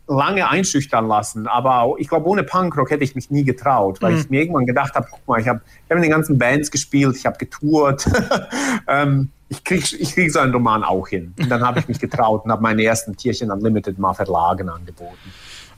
lange 0.07 0.49
einschüchtern 0.49 1.09
lassen, 1.09 1.49
aber 1.49 1.95
ich 1.99 2.09
glaube, 2.09 2.29
ohne 2.29 2.45
Punkrock 2.45 2.91
hätte 2.91 3.03
ich 3.03 3.15
mich 3.15 3.31
nie 3.31 3.45
getraut, 3.45 4.01
weil 4.01 4.13
mhm. 4.13 4.21
ich 4.21 4.31
mir 4.31 4.41
irgendwann 4.43 4.67
gedacht 4.67 4.95
habe, 4.95 5.09
guck 5.11 5.27
mal, 5.27 5.41
ich 5.41 5.49
habe 5.49 5.61
hab 5.89 5.97
in 5.97 6.03
den 6.03 6.11
ganzen 6.11 6.39
Bands 6.39 6.71
gespielt, 6.71 7.17
ich 7.17 7.27
habe 7.27 7.39
getourt, 7.39 8.07
ähm, 8.89 9.31
ich 9.49 9.65
kriege 9.65 9.97
ich 9.99 10.15
krieg 10.15 10.31
so 10.31 10.39
einen 10.39 10.53
Roman 10.53 10.85
auch 10.85 11.09
hin. 11.09 11.35
Und 11.39 11.49
dann 11.49 11.67
habe 11.67 11.81
ich 11.81 11.89
mich 11.89 11.99
getraut 11.99 12.45
und 12.45 12.53
habe 12.53 12.63
meine 12.63 12.85
ersten 12.85 13.17
Tierchen 13.17 13.51
Unlimited 13.51 13.99
mal 13.99 14.15
Verlagen 14.15 14.69
angeboten. 14.69 15.19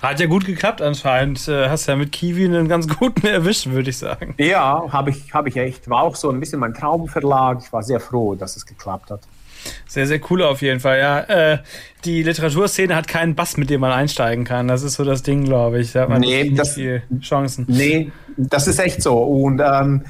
Hat 0.02 0.18
ja 0.18 0.26
gut 0.26 0.44
geklappt 0.44 0.82
anscheinend. 0.82 1.46
Äh, 1.46 1.68
hast 1.70 1.86
ja 1.86 1.94
mit 1.94 2.10
Kiwi 2.10 2.44
einen 2.44 2.68
ganz 2.68 2.88
guten 2.88 3.24
erwischt, 3.26 3.66
würde 3.68 3.90
ich 3.90 3.98
sagen. 3.98 4.34
Ja, 4.36 4.84
habe 4.90 5.10
ich, 5.10 5.32
hab 5.32 5.46
ich 5.46 5.56
echt. 5.56 5.88
War 5.88 6.02
auch 6.02 6.16
so 6.16 6.28
ein 6.28 6.40
bisschen 6.40 6.58
mein 6.58 6.74
Traumverlag. 6.74 7.62
Ich 7.64 7.72
war 7.72 7.84
sehr 7.84 8.00
froh, 8.00 8.34
dass 8.34 8.56
es 8.56 8.66
geklappt 8.66 9.12
hat. 9.12 9.20
Sehr, 9.86 10.06
sehr 10.06 10.20
cool 10.30 10.42
auf 10.42 10.62
jeden 10.62 10.80
Fall, 10.80 10.98
ja. 10.98 11.20
Äh, 11.20 11.58
die 12.04 12.22
Literaturszene 12.22 12.96
hat 12.96 13.08
keinen 13.08 13.34
Bass, 13.34 13.56
mit 13.56 13.70
dem 13.70 13.80
man 13.80 13.92
einsteigen 13.92 14.44
kann. 14.44 14.68
Das 14.68 14.82
ist 14.82 14.94
so 14.94 15.04
das 15.04 15.22
Ding, 15.22 15.44
glaube 15.44 15.80
ich. 15.80 15.92
Da 15.92 16.02
hat 16.02 16.08
man 16.08 16.20
nee, 16.20 16.44
nicht 16.44 16.58
das, 16.58 16.74
viel 16.74 17.02
Chancen. 17.20 17.66
Nee, 17.68 18.10
das 18.36 18.66
ist 18.66 18.78
echt 18.78 19.02
so. 19.02 19.18
Und 19.18 19.60
ähm, 19.64 20.02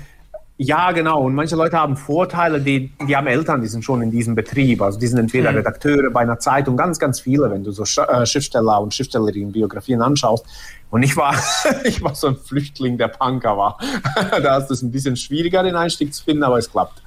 ja, 0.64 0.92
genau. 0.92 1.22
Und 1.22 1.34
manche 1.34 1.56
Leute 1.56 1.76
haben 1.76 1.96
Vorteile, 1.96 2.60
die, 2.60 2.92
die 3.08 3.16
haben 3.16 3.26
Eltern, 3.26 3.62
die 3.62 3.66
sind 3.66 3.84
schon 3.84 4.00
in 4.00 4.12
diesem 4.12 4.36
Betrieb. 4.36 4.80
Also 4.80 4.98
die 4.98 5.08
sind 5.08 5.18
entweder 5.18 5.50
mhm. 5.50 5.58
Redakteure 5.58 6.10
bei 6.10 6.20
einer 6.20 6.38
Zeitung, 6.38 6.76
ganz, 6.76 7.00
ganz 7.00 7.18
viele, 7.18 7.50
wenn 7.50 7.64
du 7.64 7.72
so 7.72 7.82
äh, 7.82 8.24
Schriftsteller 8.24 8.80
und 8.80 8.94
Schriftstellerinnen 8.94 9.50
Biografien 9.50 10.00
anschaust. 10.00 10.46
Und 10.90 11.02
ich 11.02 11.16
war, 11.16 11.34
ich 11.84 12.00
war 12.00 12.14
so 12.14 12.28
ein 12.28 12.36
Flüchtling, 12.36 12.96
der 12.96 13.08
Punker 13.08 13.56
war. 13.56 13.78
da 14.42 14.58
ist 14.58 14.70
es 14.70 14.82
ein 14.82 14.92
bisschen 14.92 15.16
schwieriger, 15.16 15.64
den 15.64 15.74
Einstieg 15.74 16.14
zu 16.14 16.22
finden, 16.22 16.44
aber 16.44 16.58
es 16.58 16.70
klappt. 16.70 17.01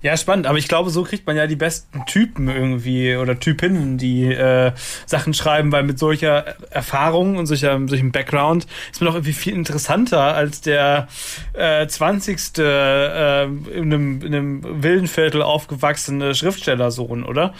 Ja, 0.00 0.16
spannend. 0.16 0.46
Aber 0.46 0.58
ich 0.58 0.68
glaube, 0.68 0.90
so 0.90 1.02
kriegt 1.02 1.26
man 1.26 1.36
ja 1.36 1.46
die 1.46 1.56
besten 1.56 2.04
Typen 2.06 2.48
irgendwie 2.48 3.16
oder 3.16 3.38
Typinnen, 3.38 3.98
die 3.98 4.26
äh, 4.26 4.72
Sachen 5.06 5.34
schreiben, 5.34 5.72
weil 5.72 5.82
mit 5.82 5.98
solcher 5.98 6.44
Erfahrung 6.70 7.36
und 7.36 7.46
solcher, 7.46 7.80
solchem 7.86 8.12
Background 8.12 8.66
ist 8.92 9.00
man 9.00 9.08
doch 9.08 9.14
irgendwie 9.16 9.32
viel 9.32 9.54
interessanter 9.54 10.34
als 10.34 10.60
der 10.60 11.08
äh, 11.54 11.86
20. 11.86 12.58
Äh, 12.58 13.44
in, 13.44 13.52
einem, 13.76 14.22
in 14.22 14.34
einem 14.34 14.82
wilden 14.82 15.08
Viertel 15.08 15.42
aufgewachsene 15.42 16.34
Schriftstellersohn, 16.34 17.24
oder? 17.24 17.52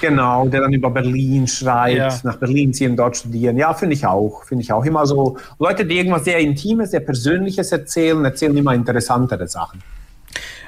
Genau, 0.00 0.46
der 0.48 0.60
dann 0.60 0.72
über 0.72 0.90
Berlin 0.90 1.46
schreibt, 1.46 1.96
ja. 1.96 2.20
nach 2.22 2.36
Berlin 2.36 2.72
ziehen, 2.72 2.96
dort 2.96 3.16
studieren. 3.16 3.56
Ja, 3.56 3.72
finde 3.72 3.94
ich 3.94 4.06
auch. 4.06 4.44
Finde 4.44 4.62
ich 4.62 4.72
auch 4.72 4.84
immer 4.84 5.06
so. 5.06 5.38
Leute, 5.58 5.86
die 5.86 5.96
irgendwas 5.96 6.24
sehr 6.24 6.38
Intimes, 6.38 6.90
sehr 6.90 7.00
Persönliches 7.00 7.72
erzählen, 7.72 8.22
erzählen 8.24 8.56
immer 8.56 8.74
interessantere 8.74 9.48
Sachen. 9.48 9.82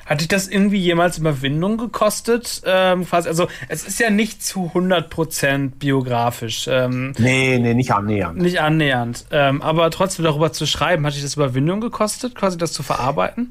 Hat 0.09 0.23
dich 0.23 0.29
das 0.29 0.49
irgendwie 0.49 0.79
jemals 0.79 1.19
Überwindung 1.19 1.77
gekostet? 1.77 2.63
Ähm, 2.65 3.07
quasi, 3.07 3.29
also 3.29 3.47
es 3.69 3.87
ist 3.87 4.01
ja 4.01 4.09
nicht 4.09 4.43
zu 4.43 4.73
100% 4.75 5.73
biografisch. 5.79 6.67
Ähm, 6.67 7.13
nee, 7.19 7.59
nee, 7.59 7.75
nicht 7.75 7.93
annähernd. 7.93 8.39
Nicht 8.39 8.59
annähernd. 8.59 9.27
Ähm, 9.31 9.61
aber 9.61 9.91
trotzdem 9.91 10.25
darüber 10.25 10.51
zu 10.51 10.67
schreiben, 10.67 11.05
hat 11.05 11.15
dich 11.15 11.23
das 11.23 11.35
Überwindung 11.35 11.83
gekostet, 11.83 12.35
quasi 12.35 12.57
das 12.57 12.73
zu 12.73 12.83
verarbeiten? 12.83 13.51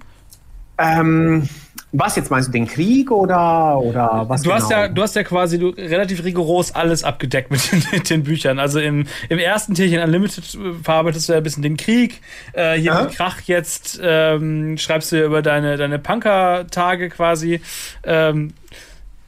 Ähm, 0.79 1.47
was 1.93 2.15
jetzt 2.17 2.29
meinst 2.29 2.49
du, 2.49 2.51
den 2.51 2.67
Krieg 2.67 3.11
oder, 3.11 3.77
oder 3.79 4.25
was? 4.27 4.41
Du 4.41 4.49
genau? 4.49 4.61
hast 4.61 4.69
ja, 4.69 4.87
du 4.89 5.01
hast 5.01 5.15
ja 5.15 5.23
quasi 5.23 5.57
du, 5.57 5.69
relativ 5.69 6.23
rigoros 6.23 6.75
alles 6.75 7.03
abgedeckt 7.03 7.49
mit 7.49 7.71
den, 7.71 7.83
mit 7.91 8.09
den, 8.09 8.23
Büchern. 8.23 8.59
Also 8.59 8.79
im, 8.79 9.05
im 9.29 9.39
ersten 9.39 9.73
Tierchen 9.73 10.01
Unlimited 10.01 10.43
äh, 10.55 10.73
verarbeitest 10.83 11.29
du 11.29 11.33
ja 11.33 11.37
ein 11.37 11.43
bisschen 11.43 11.63
den 11.63 11.77
Krieg. 11.77 12.21
Äh, 12.53 12.77
hier 12.77 12.93
Aha. 12.93 13.03
mit 13.03 13.13
Krach 13.13 13.41
jetzt 13.45 13.99
ähm, 14.03 14.77
schreibst 14.77 15.11
du 15.11 15.19
ja 15.19 15.25
über 15.25 15.41
deine, 15.41 15.77
deine 15.77 15.97
Punker-Tage 15.97 17.09
quasi. 17.09 17.61
Ähm, 18.03 18.53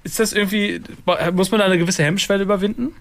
ist 0.03 0.19
das 0.19 0.33
irgendwie, 0.33 0.81
muss 1.33 1.51
man 1.51 1.59
da 1.59 1.65
eine 1.65 1.77
gewisse 1.77 2.03
Hemmschwelle 2.03 2.43
überwinden? 2.43 2.93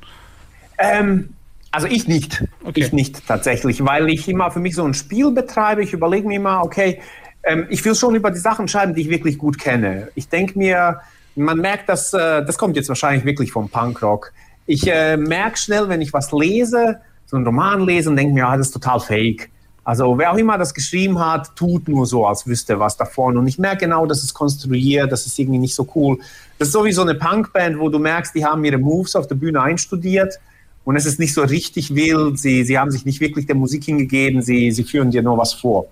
Ähm, 0.79 1.31
also 1.71 1.87
ich 1.87 2.07
nicht. 2.09 2.45
Okay. 2.65 2.81
Ich 2.81 2.93
nicht 2.93 3.27
tatsächlich, 3.27 3.85
weil 3.85 4.09
ich 4.09 4.29
immer 4.29 4.51
für 4.51 4.61
mich 4.61 4.75
so 4.75 4.85
ein 4.85 4.95
Spiel 4.95 5.33
betreibe. 5.33 5.83
Ich 5.83 5.93
überlege 5.93 6.27
mir 6.27 6.37
immer, 6.37 6.63
okay, 6.63 7.01
ähm, 7.49 7.67
ich 7.69 7.85
will 7.85 7.95
schon 7.95 8.15
über 8.15 8.31
die 8.31 8.39
Sachen 8.39 8.69
schreiben, 8.69 8.95
die 8.95 9.03
ich 9.03 9.09
wirklich 9.09 9.39
gut 9.39 9.59
kenne. 9.59 10.09
Ich 10.15 10.29
denke 10.29 10.59
mir, 10.59 11.01
man 11.35 11.59
merkt, 11.59 11.89
dass 11.89 12.13
äh, 12.13 12.45
das 12.45 12.59
kommt 12.59 12.77
jetzt 12.77 12.89
wahrscheinlich 12.89 13.25
wirklich 13.25 13.53
vom 13.53 13.69
Punkrock. 13.69 14.33
Ich 14.67 14.87
äh, 14.87 15.17
merke 15.17 15.57
schnell, 15.57 15.89
wenn 15.89 16.01
ich 16.01 16.13
was 16.13 16.33
lese, 16.33 17.01
so 17.27 17.37
einen 17.37 17.47
Roman 17.47 17.81
lese 17.85 18.11
und 18.11 18.17
denke 18.17 18.35
mir, 18.35 18.41
ja, 18.41 18.57
das 18.57 18.69
ist 18.69 18.73
total 18.73 19.01
fake. 19.01 19.51
Also 19.85 20.19
wer 20.19 20.33
auch 20.33 20.37
immer 20.37 20.59
das 20.59 20.75
geschrieben 20.75 21.19
hat, 21.19 21.57
tut 21.57 21.89
nur 21.89 22.05
so, 22.05 22.27
als 22.27 22.47
wüsste 22.47 22.79
was 22.79 22.99
davon. 22.99 23.39
Und 23.39 23.47
ich 23.47 23.59
merke 23.59 23.87
genau, 23.87 24.05
dass 24.05 24.23
es 24.23 24.35
konstruiert, 24.35 25.11
das 25.11 25.25
ist 25.25 25.39
irgendwie 25.39 25.59
nicht 25.59 25.75
so 25.75 25.89
cool. 25.95 26.19
Das 26.59 26.69
ist 26.69 26.73
so 26.73 26.85
wie 26.85 26.93
so 26.93 27.01
eine 27.01 27.15
Punkband, 27.15 27.79
wo 27.79 27.89
du 27.89 27.99
merkst, 27.99 28.35
die 28.35 28.45
haben 28.45 28.63
ihre 28.65 28.77
Moves 28.77 29.17
auf 29.17 29.27
der 29.27 29.37
Bühne 29.37 29.63
einstudiert 29.63 30.39
und 30.85 30.97
es 30.97 31.07
ist 31.07 31.19
nicht 31.19 31.33
so 31.33 31.43
richtig 31.43 31.95
wild. 31.95 32.39
Sie, 32.39 32.65
sie 32.65 32.79
haben 32.79 32.91
sich 32.91 33.07
nicht 33.07 33.21
wirklich 33.21 33.47
der 33.47 33.57
Musik 33.57 33.85
hingegeben, 33.85 34.43
sie, 34.43 34.73
sie 34.73 34.85
führen 34.85 35.11
dir 35.11 35.23
nur 35.23 35.39
was 35.39 35.55
vor. 35.55 35.87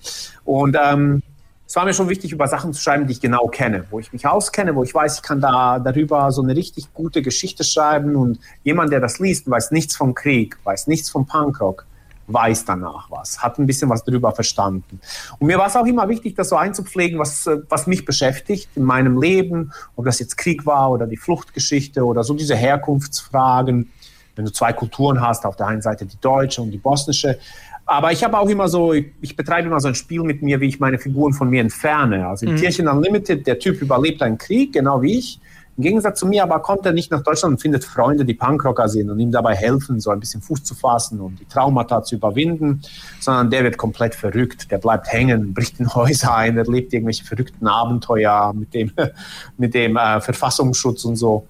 Und 0.45 0.77
ähm, 0.83 1.23
es 1.67 1.75
war 1.75 1.85
mir 1.85 1.95
schon 1.95 2.09
wichtig, 2.09 2.33
über 2.33 2.47
Sachen 2.47 2.73
zu 2.73 2.81
schreiben, 2.81 3.07
die 3.07 3.13
ich 3.13 3.21
genau 3.21 3.49
kenne, 3.49 3.85
wo 3.91 3.99
ich 3.99 4.13
mich 4.13 4.27
auskenne, 4.27 4.75
wo 4.77 4.85
ich 4.85 4.95
weiß, 4.95 5.17
ich 5.17 5.23
kann 5.23 5.41
da 5.41 5.81
darüber 5.81 6.31
so 6.31 6.43
eine 6.43 6.55
richtig 6.55 6.95
gute 6.95 7.23
Geschichte 7.23 7.65
schreiben 7.65 8.15
und 8.15 8.39
jemand, 8.63 8.93
der 8.93 9.01
das 9.01 9.19
liest, 9.19 9.51
weiß 9.51 9.73
nichts 9.73 9.97
vom 9.97 10.15
Krieg, 10.15 10.57
weiß 10.63 10.87
nichts 10.87 11.11
vom 11.11 11.27
Punkrock, 11.27 11.85
weiß 12.29 12.65
danach 12.67 13.11
was, 13.11 13.43
hat 13.43 13.59
ein 13.59 13.67
bisschen 13.67 13.91
was 13.91 14.05
darüber 14.05 14.31
verstanden. 14.33 15.01
Und 15.39 15.47
mir 15.49 15.59
war 15.59 15.67
es 15.67 15.75
auch 15.75 15.87
immer 15.87 16.09
wichtig, 16.09 16.37
das 16.37 16.51
so 16.51 16.57
einzupflegen, 16.57 17.19
was, 17.19 17.49
was 17.69 17.89
mich 17.89 18.05
beschäftigt 18.05 18.69
in 18.77 18.85
meinem 18.85 19.21
Leben, 19.21 19.73
ob 19.97 20.05
das 20.05 20.21
jetzt 20.21 20.37
Krieg 20.37 20.67
war 20.67 20.93
oder 20.93 21.09
die 21.09 21.17
Fluchtgeschichte 21.17 22.05
oder 22.05 22.23
so 22.23 22.35
diese 22.35 22.55
Herkunftsfragen. 22.55 23.91
Wenn 24.37 24.45
du 24.45 24.53
zwei 24.53 24.73
Kulturen 24.73 25.21
hast, 25.21 25.47
auf 25.47 25.57
der 25.57 25.67
einen 25.67 25.81
Seite 25.81 26.05
die 26.05 26.21
deutsche 26.21 26.61
und 26.61 26.71
die 26.71 26.79
bosnische, 26.79 27.39
aber 27.87 28.11
ich 28.11 28.25
habe 28.25 28.37
auch 28.39 28.49
immer 28.49 28.69
so, 28.69 28.93
ich, 28.93 29.07
ich, 29.21 29.37
betreibe 29.37 29.69
immer 29.69 29.79
so 29.79 29.89
ein 29.89 29.95
Spiel 29.95 30.23
mit 30.23 30.43
mir, 30.43 30.61
wie 30.61 30.67
ich 30.67 30.81
meine 30.81 30.99
Figuren 30.99 31.33
von 31.33 31.49
mir 31.49 31.61
entferne. 31.61 32.27
Also 32.27 32.45
im 32.45 32.53
mhm. 32.53 32.57
Tierchen 32.57 32.89
Unlimited, 32.89 33.47
der 33.47 33.61
Typ 33.61 33.81
überlebt 33.81 34.21
einen 34.23 34.39
Krieg, 34.39 34.73
genau 34.73 35.01
wie 35.03 35.19
ich. 35.19 35.41
Im 35.77 35.83
Gegensatz 35.83 36.19
zu 36.21 36.27
mir 36.27 36.43
aber 36.43 36.61
kommt 36.61 36.87
er 36.87 36.93
nicht 36.93 37.11
nach 37.11 37.23
Deutschland 37.23 37.53
und 37.53 37.59
findet 37.61 37.85
Freunde, 37.85 38.25
die 38.25 38.33
Punkrocker 38.33 38.89
sind 38.89 39.11
und 39.11 39.21
ihm 39.21 39.31
dabei 39.31 39.55
helfen, 39.55 40.01
so 40.01 40.11
ein 40.11 40.19
bisschen 40.19 40.41
Fuß 40.41 40.65
zu 40.65 40.75
fassen 40.75 41.21
und 41.21 41.39
die 41.39 41.45
Traumata 41.45 42.03
zu 42.03 42.15
überwinden, 42.15 42.81
sondern 43.21 43.51
der 43.51 43.63
wird 43.63 43.77
komplett 43.77 44.15
verrückt, 44.15 44.71
der 44.71 44.79
bleibt 44.79 45.13
hängen, 45.13 45.53
bricht 45.53 45.79
in 45.79 45.95
Häuser 45.95 46.35
ein, 46.35 46.57
erlebt 46.57 46.95
irgendwelche 46.95 47.25
verrückten 47.25 47.67
Abenteuer 47.67 48.55
mit 48.55 48.73
dem, 48.73 48.91
mit 49.59 49.75
dem 49.75 49.97
äh, 49.97 50.21
Verfassungsschutz 50.21 51.05
und 51.05 51.17
so. 51.17 51.47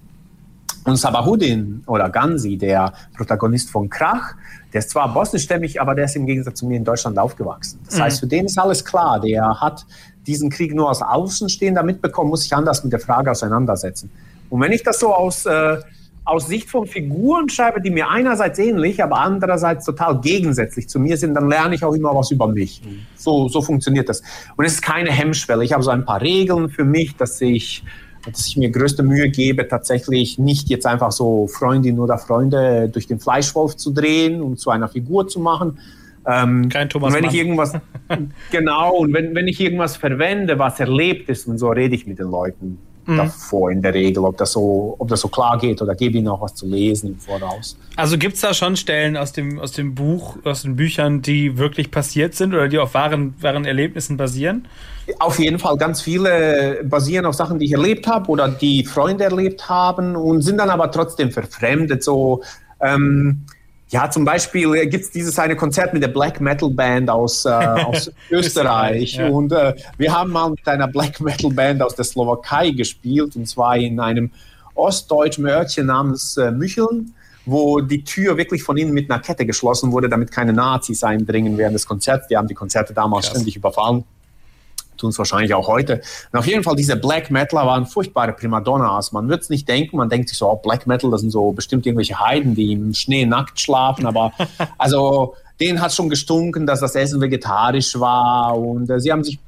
Und 0.86 0.96
Sabahudin 0.96 1.82
oder 1.88 2.08
Gansi, 2.08 2.56
der 2.56 2.92
Protagonist 3.16 3.70
von 3.70 3.90
Krach, 3.90 4.34
der 4.72 4.78
ist 4.78 4.90
zwar 4.90 5.12
bosnischstämmig, 5.12 5.80
aber 5.80 5.96
der 5.96 6.04
ist 6.04 6.14
im 6.14 6.26
Gegensatz 6.26 6.60
zu 6.60 6.66
mir 6.66 6.76
in 6.76 6.84
Deutschland 6.84 7.18
aufgewachsen. 7.18 7.80
Das 7.86 7.96
mhm. 7.96 8.02
heißt, 8.02 8.20
für 8.20 8.28
den 8.28 8.46
ist 8.46 8.56
alles 8.56 8.84
klar. 8.84 9.20
Der 9.20 9.60
hat 9.60 9.84
diesen 10.28 10.48
Krieg 10.48 10.74
nur 10.74 10.88
als 10.88 11.02
Außenstehender 11.02 11.82
mitbekommen, 11.82 12.30
muss 12.30 12.42
sich 12.42 12.54
anders 12.54 12.84
mit 12.84 12.92
der 12.92 13.00
Frage 13.00 13.32
auseinandersetzen. 13.32 14.10
Und 14.48 14.60
wenn 14.60 14.70
ich 14.70 14.84
das 14.84 15.00
so 15.00 15.12
aus, 15.12 15.44
äh, 15.44 15.78
aus 16.24 16.46
Sicht 16.46 16.70
von 16.70 16.86
Figuren 16.86 17.48
schreibe, 17.48 17.80
die 17.80 17.90
mir 17.90 18.08
einerseits 18.08 18.58
ähnlich, 18.60 19.02
aber 19.02 19.18
andererseits 19.18 19.86
total 19.86 20.20
gegensätzlich 20.20 20.88
zu 20.88 21.00
mir 21.00 21.16
sind, 21.16 21.34
dann 21.34 21.48
lerne 21.48 21.74
ich 21.74 21.84
auch 21.84 21.94
immer 21.94 22.14
was 22.14 22.30
über 22.30 22.46
mich. 22.46 22.80
Mhm. 22.84 23.06
So, 23.16 23.48
so 23.48 23.60
funktioniert 23.60 24.08
das. 24.08 24.22
Und 24.56 24.64
es 24.64 24.74
ist 24.74 24.82
keine 24.82 25.10
Hemmschwelle. 25.10 25.64
Ich 25.64 25.72
habe 25.72 25.82
so 25.82 25.90
ein 25.90 26.04
paar 26.04 26.20
Regeln 26.20 26.68
für 26.68 26.84
mich, 26.84 27.16
dass 27.16 27.40
ich 27.40 27.82
dass 28.26 28.46
ich 28.46 28.56
mir 28.56 28.70
größte 28.70 29.02
Mühe 29.02 29.28
gebe, 29.28 29.66
tatsächlich 29.68 30.38
nicht 30.38 30.68
jetzt 30.68 30.86
einfach 30.86 31.12
so 31.12 31.46
Freundin 31.46 31.98
oder 31.98 32.18
Freunde 32.18 32.88
durch 32.88 33.06
den 33.06 33.20
Fleischwolf 33.20 33.76
zu 33.76 33.92
drehen 33.92 34.42
und 34.42 34.58
zu 34.58 34.70
einer 34.70 34.88
Figur 34.88 35.28
zu 35.28 35.40
machen. 35.40 35.78
Ähm, 36.26 36.68
Kein 36.68 36.88
Thomas. 36.88 37.08
Und 37.08 37.14
wenn 37.14 37.24
Mann. 37.24 37.34
ich 37.34 37.40
irgendwas, 37.40 37.72
genau, 38.50 38.96
und 38.96 39.14
wenn, 39.14 39.34
wenn 39.34 39.46
ich 39.46 39.60
irgendwas 39.60 39.96
verwende, 39.96 40.58
was 40.58 40.80
erlebt 40.80 41.28
ist, 41.28 41.46
und 41.46 41.58
so 41.58 41.68
rede 41.68 41.94
ich 41.94 42.06
mit 42.06 42.18
den 42.18 42.30
Leuten 42.30 42.78
mhm. 43.06 43.16
davor 43.16 43.70
in 43.70 43.80
der 43.80 43.94
Regel, 43.94 44.24
ob 44.24 44.36
das 44.36 44.52
so, 44.52 44.96
ob 44.98 45.08
das 45.08 45.20
so 45.20 45.28
klar 45.28 45.58
geht 45.58 45.80
oder 45.80 45.94
gebe 45.94 46.18
ihnen 46.18 46.28
auch 46.28 46.40
was 46.40 46.54
zu 46.54 46.66
lesen 46.66 47.10
im 47.12 47.18
Voraus. 47.18 47.78
Also 47.94 48.18
gibt 48.18 48.34
es 48.34 48.40
da 48.40 48.54
schon 48.54 48.76
Stellen 48.76 49.16
aus 49.16 49.32
dem, 49.32 49.58
aus 49.58 49.72
dem 49.72 49.94
Buch, 49.94 50.36
aus 50.44 50.62
den 50.62 50.76
Büchern, 50.76 51.22
die 51.22 51.58
wirklich 51.58 51.90
passiert 51.90 52.34
sind 52.34 52.54
oder 52.54 52.68
die 52.68 52.78
auf 52.78 52.94
wahren, 52.94 53.34
wahren 53.40 53.64
Erlebnissen 53.64 54.16
basieren? 54.16 54.66
Auf 55.20 55.38
jeden 55.38 55.58
Fall, 55.58 55.76
ganz 55.76 56.00
viele 56.00 56.82
basieren 56.84 57.26
auf 57.26 57.34
Sachen, 57.34 57.58
die 57.58 57.66
ich 57.66 57.72
erlebt 57.72 58.06
habe 58.08 58.28
oder 58.28 58.48
die 58.48 58.84
Freunde 58.84 59.24
erlebt 59.24 59.68
haben 59.68 60.16
und 60.16 60.42
sind 60.42 60.58
dann 60.58 60.70
aber 60.70 60.90
trotzdem 60.90 61.30
verfremdet. 61.30 62.02
So, 62.02 62.42
ähm, 62.80 63.44
ja, 63.88 64.10
zum 64.10 64.24
Beispiel 64.24 64.88
gibt 64.88 65.04
es 65.04 65.10
dieses 65.12 65.38
eine 65.38 65.54
Konzert 65.54 65.92
mit 65.92 66.02
der 66.02 66.08
Black 66.08 66.40
Metal 66.40 66.68
Band 66.70 67.08
aus, 67.08 67.44
äh, 67.44 67.50
aus 67.50 68.10
Österreich. 68.30 69.14
ja. 69.14 69.28
Und 69.28 69.52
äh, 69.52 69.74
wir 69.96 70.12
haben 70.12 70.32
mal 70.32 70.50
mit 70.50 70.66
einer 70.66 70.88
Black 70.88 71.20
Metal 71.20 71.52
Band 71.52 71.82
aus 71.82 71.94
der 71.94 72.04
Slowakei 72.04 72.70
gespielt, 72.70 73.36
und 73.36 73.46
zwar 73.46 73.76
in 73.76 74.00
einem 74.00 74.30
ostdeutschen 74.74 75.46
Örtchen 75.46 75.86
namens 75.86 76.36
äh, 76.36 76.50
Mücheln, 76.50 77.14
wo 77.44 77.80
die 77.80 78.02
Tür 78.02 78.36
wirklich 78.36 78.64
von 78.64 78.76
innen 78.76 78.92
mit 78.92 79.08
einer 79.08 79.20
Kette 79.20 79.46
geschlossen 79.46 79.92
wurde, 79.92 80.08
damit 80.08 80.32
keine 80.32 80.52
Nazis 80.52 81.04
eindringen 81.04 81.56
während 81.56 81.76
des 81.76 81.86
Konzerts. 81.86 82.26
Die 82.26 82.36
haben 82.36 82.48
die 82.48 82.54
Konzerte 82.54 82.92
damals 82.92 83.26
Krass. 83.26 83.36
ständig 83.36 83.54
überfallen 83.54 84.04
tun 84.96 85.10
es 85.10 85.18
wahrscheinlich 85.18 85.54
auch 85.54 85.68
heute. 85.68 86.00
Und 86.32 86.38
auf 86.38 86.46
jeden 86.46 86.62
Fall, 86.62 86.76
diese 86.76 86.96
Black 86.96 87.30
Metaler 87.30 87.66
waren 87.66 87.86
furchtbare 87.86 88.32
Primadonnas. 88.32 89.12
Man 89.12 89.28
wird 89.28 89.42
es 89.42 89.50
nicht 89.50 89.68
denken, 89.68 89.96
man 89.96 90.08
denkt 90.08 90.28
sich 90.28 90.38
so, 90.38 90.50
oh, 90.50 90.56
Black 90.56 90.86
Metal, 90.86 91.10
das 91.10 91.20
sind 91.20 91.30
so 91.30 91.52
bestimmt 91.52 91.86
irgendwelche 91.86 92.18
Heiden, 92.18 92.54
die 92.54 92.72
im 92.72 92.94
Schnee 92.94 93.26
nackt 93.26 93.60
schlafen, 93.60 94.06
aber 94.06 94.32
also 94.78 95.34
denen 95.60 95.80
hat 95.80 95.92
schon 95.92 96.08
gestunken, 96.08 96.66
dass 96.66 96.80
das 96.80 96.94
Essen 96.94 97.20
vegetarisch 97.20 97.98
war 97.98 98.58
und 98.58 98.90
äh, 98.90 99.00
sie 99.00 99.10
haben 99.10 99.24
sich 99.24 99.38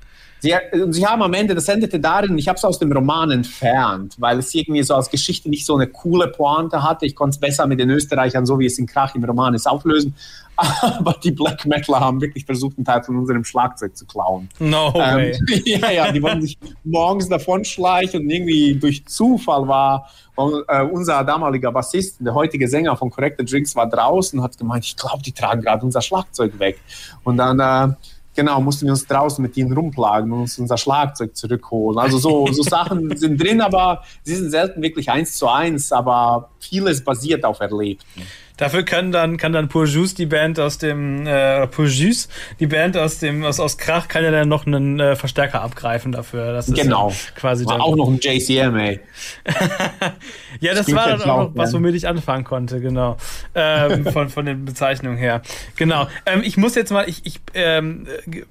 Sie, 0.40 0.54
sie 0.90 1.06
haben 1.06 1.22
am 1.22 1.34
Ende, 1.34 1.54
das 1.54 1.68
endete 1.68 1.98
darin, 1.98 2.38
ich 2.38 2.48
habe 2.48 2.56
es 2.56 2.64
aus 2.64 2.78
dem 2.78 2.92
Roman 2.92 3.30
entfernt, 3.30 4.14
weil 4.18 4.38
es 4.38 4.54
irgendwie 4.54 4.82
so 4.82 4.94
als 4.94 5.10
Geschichte 5.10 5.48
nicht 5.48 5.66
so 5.66 5.74
eine 5.74 5.88
coole 5.88 6.28
Pointe 6.28 6.82
hatte. 6.82 7.06
Ich 7.06 7.14
konnte 7.14 7.34
es 7.34 7.40
besser 7.40 7.66
mit 7.66 7.80
den 7.80 7.90
Österreichern, 7.90 8.46
so 8.46 8.58
wie 8.58 8.66
es 8.66 8.78
in 8.78 8.86
Krach 8.86 9.14
im 9.14 9.24
Roman 9.24 9.54
ist, 9.54 9.66
auflösen. 9.66 10.14
Aber 10.56 11.14
die 11.22 11.30
Black 11.30 11.64
Metaler 11.66 12.00
haben 12.00 12.20
wirklich 12.20 12.44
versucht, 12.44 12.76
einen 12.78 12.84
Teil 12.84 13.02
von 13.02 13.16
unserem 13.16 13.44
Schlagzeug 13.44 13.96
zu 13.96 14.06
klauen. 14.06 14.48
No 14.58 14.92
ähm, 14.96 15.16
way. 15.16 15.38
ja, 15.64 15.90
ja, 15.90 16.12
die 16.12 16.20
wollten 16.20 16.42
sich 16.42 16.58
morgens 16.84 17.28
davon 17.28 17.64
schleichen 17.64 18.22
und 18.22 18.30
irgendwie 18.30 18.74
durch 18.74 19.06
Zufall 19.06 19.68
war 19.68 20.08
äh, 20.36 20.82
unser 20.82 21.22
damaliger 21.24 21.70
Bassist, 21.70 22.16
der 22.20 22.34
heutige 22.34 22.68
Sänger 22.68 22.96
von 22.96 23.10
Corrected 23.10 23.50
Drinks, 23.50 23.74
war 23.76 23.88
draußen 23.88 24.38
und 24.38 24.44
hat 24.44 24.58
gemeint, 24.58 24.84
ich 24.84 24.96
glaube, 24.96 25.22
die 25.22 25.32
tragen 25.32 25.62
gerade 25.62 25.84
unser 25.84 26.02
Schlagzeug 26.02 26.58
weg. 26.58 26.80
Und 27.22 27.36
dann 27.36 27.60
äh, 27.60 27.94
genau, 28.38 28.60
mussten 28.60 28.86
wir 28.86 28.92
uns 28.92 29.04
draußen 29.04 29.42
mit 29.42 29.56
ihnen 29.56 29.72
rumplagen 29.72 30.30
und 30.30 30.42
uns 30.42 30.60
unser 30.60 30.78
Schlagzeug 30.78 31.36
zurückholen. 31.36 31.98
Also 31.98 32.18
so, 32.18 32.46
so 32.52 32.62
Sachen 32.76 33.16
sind 33.16 33.42
drin, 33.42 33.60
aber 33.60 34.04
sie 34.22 34.36
sind 34.36 34.52
selten 34.52 34.80
wirklich 34.80 35.10
eins 35.10 35.36
zu 35.36 35.48
eins, 35.48 35.90
aber 35.90 36.48
vieles 36.60 37.02
basiert 37.02 37.44
auf 37.44 37.58
Erlebten. 37.58 38.22
Dafür 38.58 38.82
kann 38.82 39.12
dann, 39.12 39.36
kann 39.36 39.52
dann 39.52 39.68
Pourjus, 39.68 40.14
die 40.14 40.26
Band 40.26 40.58
aus 40.58 40.78
dem, 40.78 41.26
äh, 41.26 41.66
Pourjus, 41.68 42.28
die 42.58 42.66
Band 42.66 42.96
aus 42.96 43.20
dem, 43.20 43.44
aus, 43.44 43.60
aus 43.60 43.78
Krach, 43.78 44.08
kann 44.08 44.24
ja 44.24 44.32
dann 44.32 44.48
noch 44.48 44.66
einen 44.66 44.98
äh, 44.98 45.16
Verstärker 45.16 45.62
abgreifen 45.62 46.10
dafür. 46.12 46.52
Das 46.52 46.68
ist 46.68 46.74
genau. 46.74 47.12
quasi 47.36 47.64
war 47.64 47.80
auch 47.80 47.96
noch 47.96 48.08
ein 48.08 48.18
JCM, 48.20 48.76
ey. 48.76 49.00
ja, 50.60 50.74
das, 50.74 50.86
das 50.86 50.94
war 50.94 51.08
dann 51.08 51.22
auch 51.22 51.48
noch 51.48 51.50
was, 51.54 51.72
womit 51.72 51.94
ich 51.94 52.08
anfangen 52.08 52.44
konnte, 52.44 52.80
genau. 52.80 53.16
Ähm, 53.54 54.04
von, 54.12 54.28
von 54.28 54.44
den 54.44 54.64
Bezeichnungen 54.64 55.18
her. 55.18 55.42
Genau. 55.76 56.08
Ähm, 56.26 56.42
ich 56.44 56.56
muss 56.56 56.74
jetzt 56.74 56.90
mal, 56.90 57.08
ich, 57.08 57.24
ich 57.24 57.40
ähm, 57.54 58.08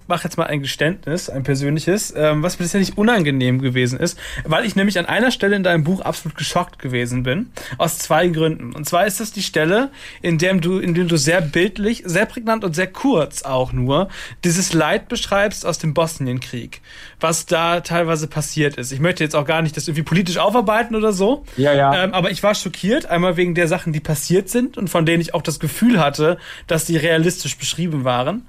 mache 0.08 0.24
jetzt 0.24 0.38
mal 0.38 0.46
ein 0.46 0.62
Geständnis, 0.62 1.30
ein 1.30 1.43
persönliches, 1.43 2.13
ähm, 2.15 2.43
was 2.43 2.60
mir 2.60 2.65
tatsächlich 2.65 2.98
unangenehm 2.98 3.62
gewesen 3.62 4.00
ist, 4.00 4.17
weil 4.46 4.65
ich 4.65 4.78
nämlich 4.78 4.98
an 5.00 5.06
einer 5.06 5.32
Stelle 5.32 5.58
in 5.58 5.63
deinem 5.63 5.84
Buch 5.84 6.00
absolut 6.00 6.38
geschockt 6.38 6.80
gewesen 6.80 7.24
bin. 7.24 7.52
Aus 7.78 7.98
zwei 7.98 8.30
Gründen. 8.30 8.74
Und 8.74 8.86
zwar 8.86 9.06
ist 9.06 9.20
das 9.20 9.34
die 9.34 9.43
Stelle, 9.43 9.89
in 10.21 10.38
dem 10.38 10.62
du, 10.62 10.79
in 10.79 10.93
dem 10.93 11.07
du 11.07 11.17
sehr 11.17 11.41
bildlich, 11.41 12.03
sehr 12.05 12.25
prägnant 12.25 12.63
und 12.63 12.75
sehr 12.75 12.88
kurz 12.88 13.43
auch 13.43 13.73
nur 13.73 14.10
dieses 14.43 14.73
Leid 14.73 15.07
beschreibst 15.07 15.65
aus 15.65 15.77
dem 15.77 15.93
Bosnienkrieg, 15.93 16.81
was 17.19 17.45
da 17.45 17.81
teilweise 17.81 18.27
passiert 18.27 18.77
ist. 18.77 18.91
Ich 18.91 18.99
möchte 18.99 19.23
jetzt 19.23 19.36
auch 19.36 19.45
gar 19.45 19.62
nicht 19.62 19.77
das 19.77 19.88
irgendwie 19.88 20.03
politisch 20.03 20.38
aufarbeiten 20.38 20.95
oder 20.95 21.13
so. 21.13 21.43
Ja, 21.57 21.73
ja. 21.73 22.03
Ähm, 22.03 22.13
aber 22.13 22.31
ich 22.31 22.43
war 22.43 22.55
schockiert, 22.55 23.05
einmal 23.05 23.38
wegen 23.38 23.55
der 23.55 23.67
Sachen, 23.67 23.93
die 23.93 23.99
passiert 23.99 24.49
sind 24.49 24.77
und 24.77 24.89
von 24.89 25.05
denen 25.05 25.21
ich 25.21 25.33
auch 25.33 25.41
das 25.41 25.60
Gefühl 25.60 25.99
hatte, 25.99 26.38
dass 26.67 26.86
die 26.86 26.97
realistisch 26.97 27.57
beschrieben 27.57 28.03
waren. 28.03 28.47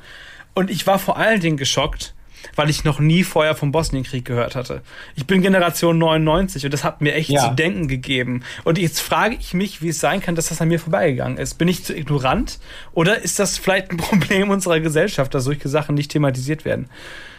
Und 0.54 0.70
ich 0.70 0.86
war 0.86 0.98
vor 0.98 1.16
allen 1.16 1.40
Dingen 1.40 1.56
geschockt, 1.56 2.14
weil 2.56 2.70
ich 2.70 2.84
noch 2.84 3.00
nie 3.00 3.24
vorher 3.24 3.54
vom 3.54 3.72
Bosnienkrieg 3.72 4.24
gehört 4.24 4.56
hatte. 4.56 4.82
Ich 5.14 5.26
bin 5.26 5.42
Generation 5.42 5.98
99 5.98 6.64
und 6.64 6.74
das 6.74 6.84
hat 6.84 7.00
mir 7.00 7.14
echt 7.14 7.30
ja. 7.30 7.48
zu 7.48 7.54
denken 7.54 7.88
gegeben. 7.88 8.42
Und 8.64 8.78
jetzt 8.78 9.00
frage 9.00 9.36
ich 9.38 9.54
mich, 9.54 9.82
wie 9.82 9.88
es 9.88 10.00
sein 10.00 10.20
kann, 10.20 10.34
dass 10.34 10.48
das 10.48 10.60
an 10.60 10.68
mir 10.68 10.80
vorbeigegangen 10.80 11.38
ist. 11.38 11.54
Bin 11.54 11.68
ich 11.68 11.84
zu 11.84 11.94
ignorant 11.94 12.58
oder 12.92 13.20
ist 13.22 13.38
das 13.38 13.58
vielleicht 13.58 13.90
ein 13.90 13.96
Problem 13.98 14.50
unserer 14.50 14.80
Gesellschaft, 14.80 15.34
dass 15.34 15.44
solche 15.44 15.68
Sachen 15.68 15.94
nicht 15.94 16.10
thematisiert 16.10 16.64
werden? 16.64 16.88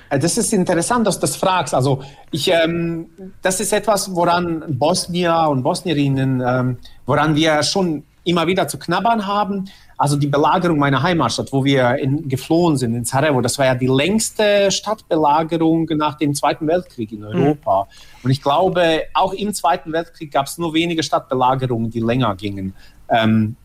Äh, 0.09 0.19
das 0.19 0.37
ist 0.37 0.53
interessant, 0.53 1.07
dass 1.07 1.15
du 1.15 1.21
das 1.21 1.35
fragst. 1.35 1.73
Also 1.73 2.03
ich, 2.31 2.49
ähm, 2.49 3.07
das 3.41 3.59
ist 3.59 3.73
etwas, 3.73 4.13
woran 4.13 4.63
Bosnier 4.67 5.47
und 5.49 5.63
Bosnierinnen, 5.63 6.41
ähm, 6.45 6.77
woran 7.05 7.35
wir 7.35 7.63
schon 7.63 8.03
immer 8.23 8.47
wieder 8.47 8.67
zu 8.67 8.77
knabbern 8.77 9.25
haben. 9.25 9.69
Also 9.97 10.15
die 10.15 10.27
Belagerung 10.27 10.79
meiner 10.79 11.03
Heimatstadt, 11.03 11.51
wo 11.51 11.65
wir 11.65 11.95
in, 11.95 12.29
geflohen 12.29 12.77
sind, 12.77 12.95
in 12.95 13.05
Sarajevo, 13.05 13.41
das 13.41 13.57
war 13.57 13.65
ja 13.65 13.75
die 13.75 13.87
längste 13.87 14.71
Stadtbelagerung 14.71 15.89
nach 15.97 16.17
dem 16.17 16.33
Zweiten 16.33 16.67
Weltkrieg 16.67 17.11
in 17.11 17.23
Europa. 17.23 17.83
Mhm. 17.83 18.19
Und 18.23 18.31
ich 18.31 18.41
glaube, 18.41 19.03
auch 19.13 19.33
im 19.33 19.53
Zweiten 19.53 19.91
Weltkrieg 19.91 20.31
gab 20.31 20.45
es 20.45 20.57
nur 20.57 20.73
wenige 20.73 21.03
Stadtbelagerungen, 21.03 21.89
die 21.89 21.99
länger 21.99 22.35
gingen. 22.35 22.73
Ähm, 23.09 23.55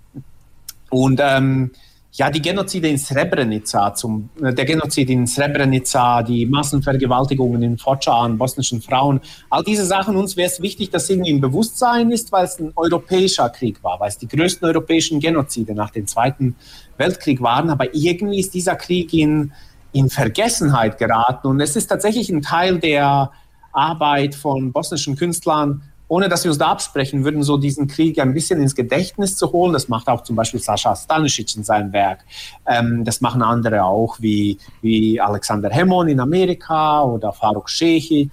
und 0.91 1.21
ähm, 1.23 1.71
ja, 2.17 2.31
die 2.31 2.41
Genozide 2.41 2.89
in 2.89 2.97
Srebrenica, 2.97 3.93
zum, 3.93 4.31
äh, 4.41 4.55
der 4.55 4.65
Genozid 4.65 5.11
in 5.11 5.27
Srebrenica, 5.27 6.23
die 6.23 6.47
Massenvergewaltigungen 6.47 7.61
in 7.63 7.77
Foča 7.77 8.23
an 8.23 8.39
bosnischen 8.39 8.81
Frauen, 8.81 9.21
all 9.51 9.65
diese 9.65 9.85
Sachen, 9.85 10.15
uns 10.17 10.37
wäre 10.37 10.49
es 10.49 10.63
wichtig, 10.63 10.91
dass 10.91 11.11
irgendwie 11.11 11.33
im 11.33 11.41
Bewusstsein 11.41 12.13
ist, 12.13 12.31
weil 12.31 12.45
es 12.45 12.61
ein 12.61 12.73
europäischer 12.77 13.49
Krieg 13.49 13.83
war, 13.83 13.99
weil 13.99 14.11
es 14.11 14.19
die 14.19 14.29
größten 14.29 14.67
europäischen 14.67 15.19
Genozide 15.19 15.75
nach 15.75 15.91
dem 15.91 16.07
Zweiten 16.07 16.55
Weltkrieg 16.99 17.43
waren, 17.43 17.69
aber 17.69 17.93
irgendwie 17.93 18.39
ist 18.39 18.55
dieser 18.55 18.77
Krieg 18.77 19.13
in, 19.13 19.53
in 19.93 20.09
Vergessenheit 20.09 20.99
geraten. 20.99 21.49
Und 21.49 21.61
es 21.61 21.75
ist 21.75 21.89
tatsächlich 21.89 22.31
ein 22.31 22.43
Teil 22.43 22.79
der 22.79 23.33
Arbeit 23.73 24.37
von 24.37 24.71
bosnischen 24.71 25.17
Künstlern, 25.17 25.83
ohne 26.15 26.29
dass 26.29 26.45
wir 26.45 26.53
uns 26.53 26.59
da 26.59 26.69
absprechen 26.69 27.25
würden, 27.25 27.43
so 27.43 27.57
diesen 27.57 27.89
Krieg 27.89 28.21
ein 28.21 28.35
bisschen 28.35 28.61
ins 28.63 28.77
Gedächtnis 28.77 29.37
zu 29.37 29.51
holen. 29.51 29.73
Das 29.73 29.89
macht 29.89 30.07
auch 30.07 30.23
zum 30.23 30.37
Beispiel 30.37 30.61
Sascha 30.61 30.95
Stanisic 30.95 31.57
in 31.57 31.65
seinem 31.65 31.93
Werk. 31.93 32.21
Ähm, 32.69 33.03
das 33.05 33.21
machen 33.21 33.43
andere 33.43 33.83
auch, 33.83 34.21
wie, 34.21 34.59
wie 34.81 35.21
Alexander 35.21 35.71
Hemon 35.71 36.07
in 36.07 36.21
Amerika 36.21 37.03
oder 37.03 37.33
Faruk 37.33 37.69
Shehic. 37.69 38.31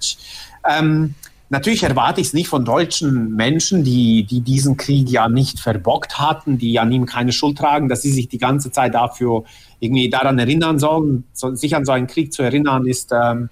Ähm, 0.64 1.14
natürlich 1.50 1.82
erwarte 1.82 2.20
ich 2.20 2.28
es 2.28 2.34
nicht 2.34 2.46
von 2.46 2.64
deutschen 2.64 3.34
Menschen, 3.34 3.82
die, 3.82 4.22
die 4.30 4.42
diesen 4.42 4.76
Krieg 4.76 5.10
ja 5.10 5.28
nicht 5.28 5.58
verbockt 5.58 6.20
hatten, 6.20 6.58
die 6.58 6.78
an 6.78 6.92
ihm 6.92 7.04
keine 7.04 7.32
Schuld 7.32 7.58
tragen, 7.58 7.88
dass 7.88 8.02
sie 8.02 8.12
sich 8.12 8.28
die 8.28 8.38
ganze 8.38 8.70
Zeit 8.70 8.94
dafür 8.94 9.42
irgendwie 9.80 10.08
daran 10.08 10.38
erinnern 10.38 10.78
sollen. 10.78 11.24
So, 11.32 11.52
sich 11.56 11.74
an 11.74 11.84
so 11.84 11.90
einen 11.90 12.06
Krieg 12.06 12.32
zu 12.32 12.44
erinnern, 12.44 12.86
ist... 12.86 13.10
Ähm, 13.12 13.50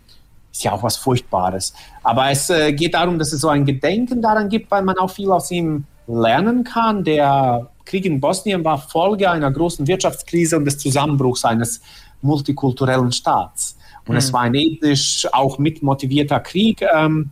ist 0.53 0.65
ja 0.65 0.73
auch 0.73 0.83
was 0.83 0.97
Furchtbares. 0.97 1.73
Aber 2.03 2.31
es 2.31 2.51
äh, 2.51 2.73
geht 2.73 2.95
darum, 2.95 3.19
dass 3.19 3.33
es 3.33 3.41
so 3.41 3.49
ein 3.49 3.65
Gedenken 3.65 4.21
daran 4.21 4.49
gibt, 4.49 4.71
weil 4.71 4.83
man 4.83 4.97
auch 4.99 5.11
viel 5.11 5.31
aus 5.31 5.51
ihm 5.51 5.85
lernen 6.07 6.65
kann. 6.65 7.05
Der 7.05 7.69
Krieg 7.85 8.05
in 8.05 8.21
Bosnien 8.21 8.65
war 8.65 8.79
Folge 8.79 9.31
einer 9.31 9.51
großen 9.51 9.87
Wirtschaftskrise 9.87 10.57
und 10.57 10.65
des 10.65 10.79
Zusammenbruchs 10.79 11.45
eines 11.45 11.81
multikulturellen 12.23 13.13
Staats. 13.13 13.77
Und 14.07 14.13
mhm. 14.13 14.19
es 14.19 14.33
war 14.33 14.43
ein 14.43 14.55
ethnisch 14.55 15.27
auch 15.33 15.59
mitmotivierter 15.59 16.41
Krieg. 16.41 16.83
Ähm, 16.95 17.31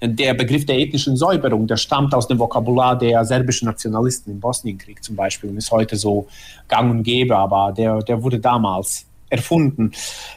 der 0.00 0.34
Begriff 0.34 0.64
der 0.64 0.78
ethnischen 0.78 1.16
Säuberung, 1.16 1.66
der 1.66 1.76
stammt 1.76 2.14
aus 2.14 2.28
dem 2.28 2.38
Vokabular 2.38 2.96
der 2.96 3.24
serbischen 3.24 3.66
Nationalisten 3.66 4.32
im 4.32 4.40
Bosnienkrieg 4.40 5.02
zum 5.02 5.16
Beispiel 5.16 5.50
und 5.50 5.56
ist 5.56 5.72
heute 5.72 5.96
so 5.96 6.28
gang 6.68 6.90
und 6.90 7.02
gäbe, 7.02 7.36
aber 7.36 7.72
der, 7.72 7.98
der 8.02 8.22
wurde 8.22 8.38
damals 8.38 9.06
erfunden. 9.28 9.92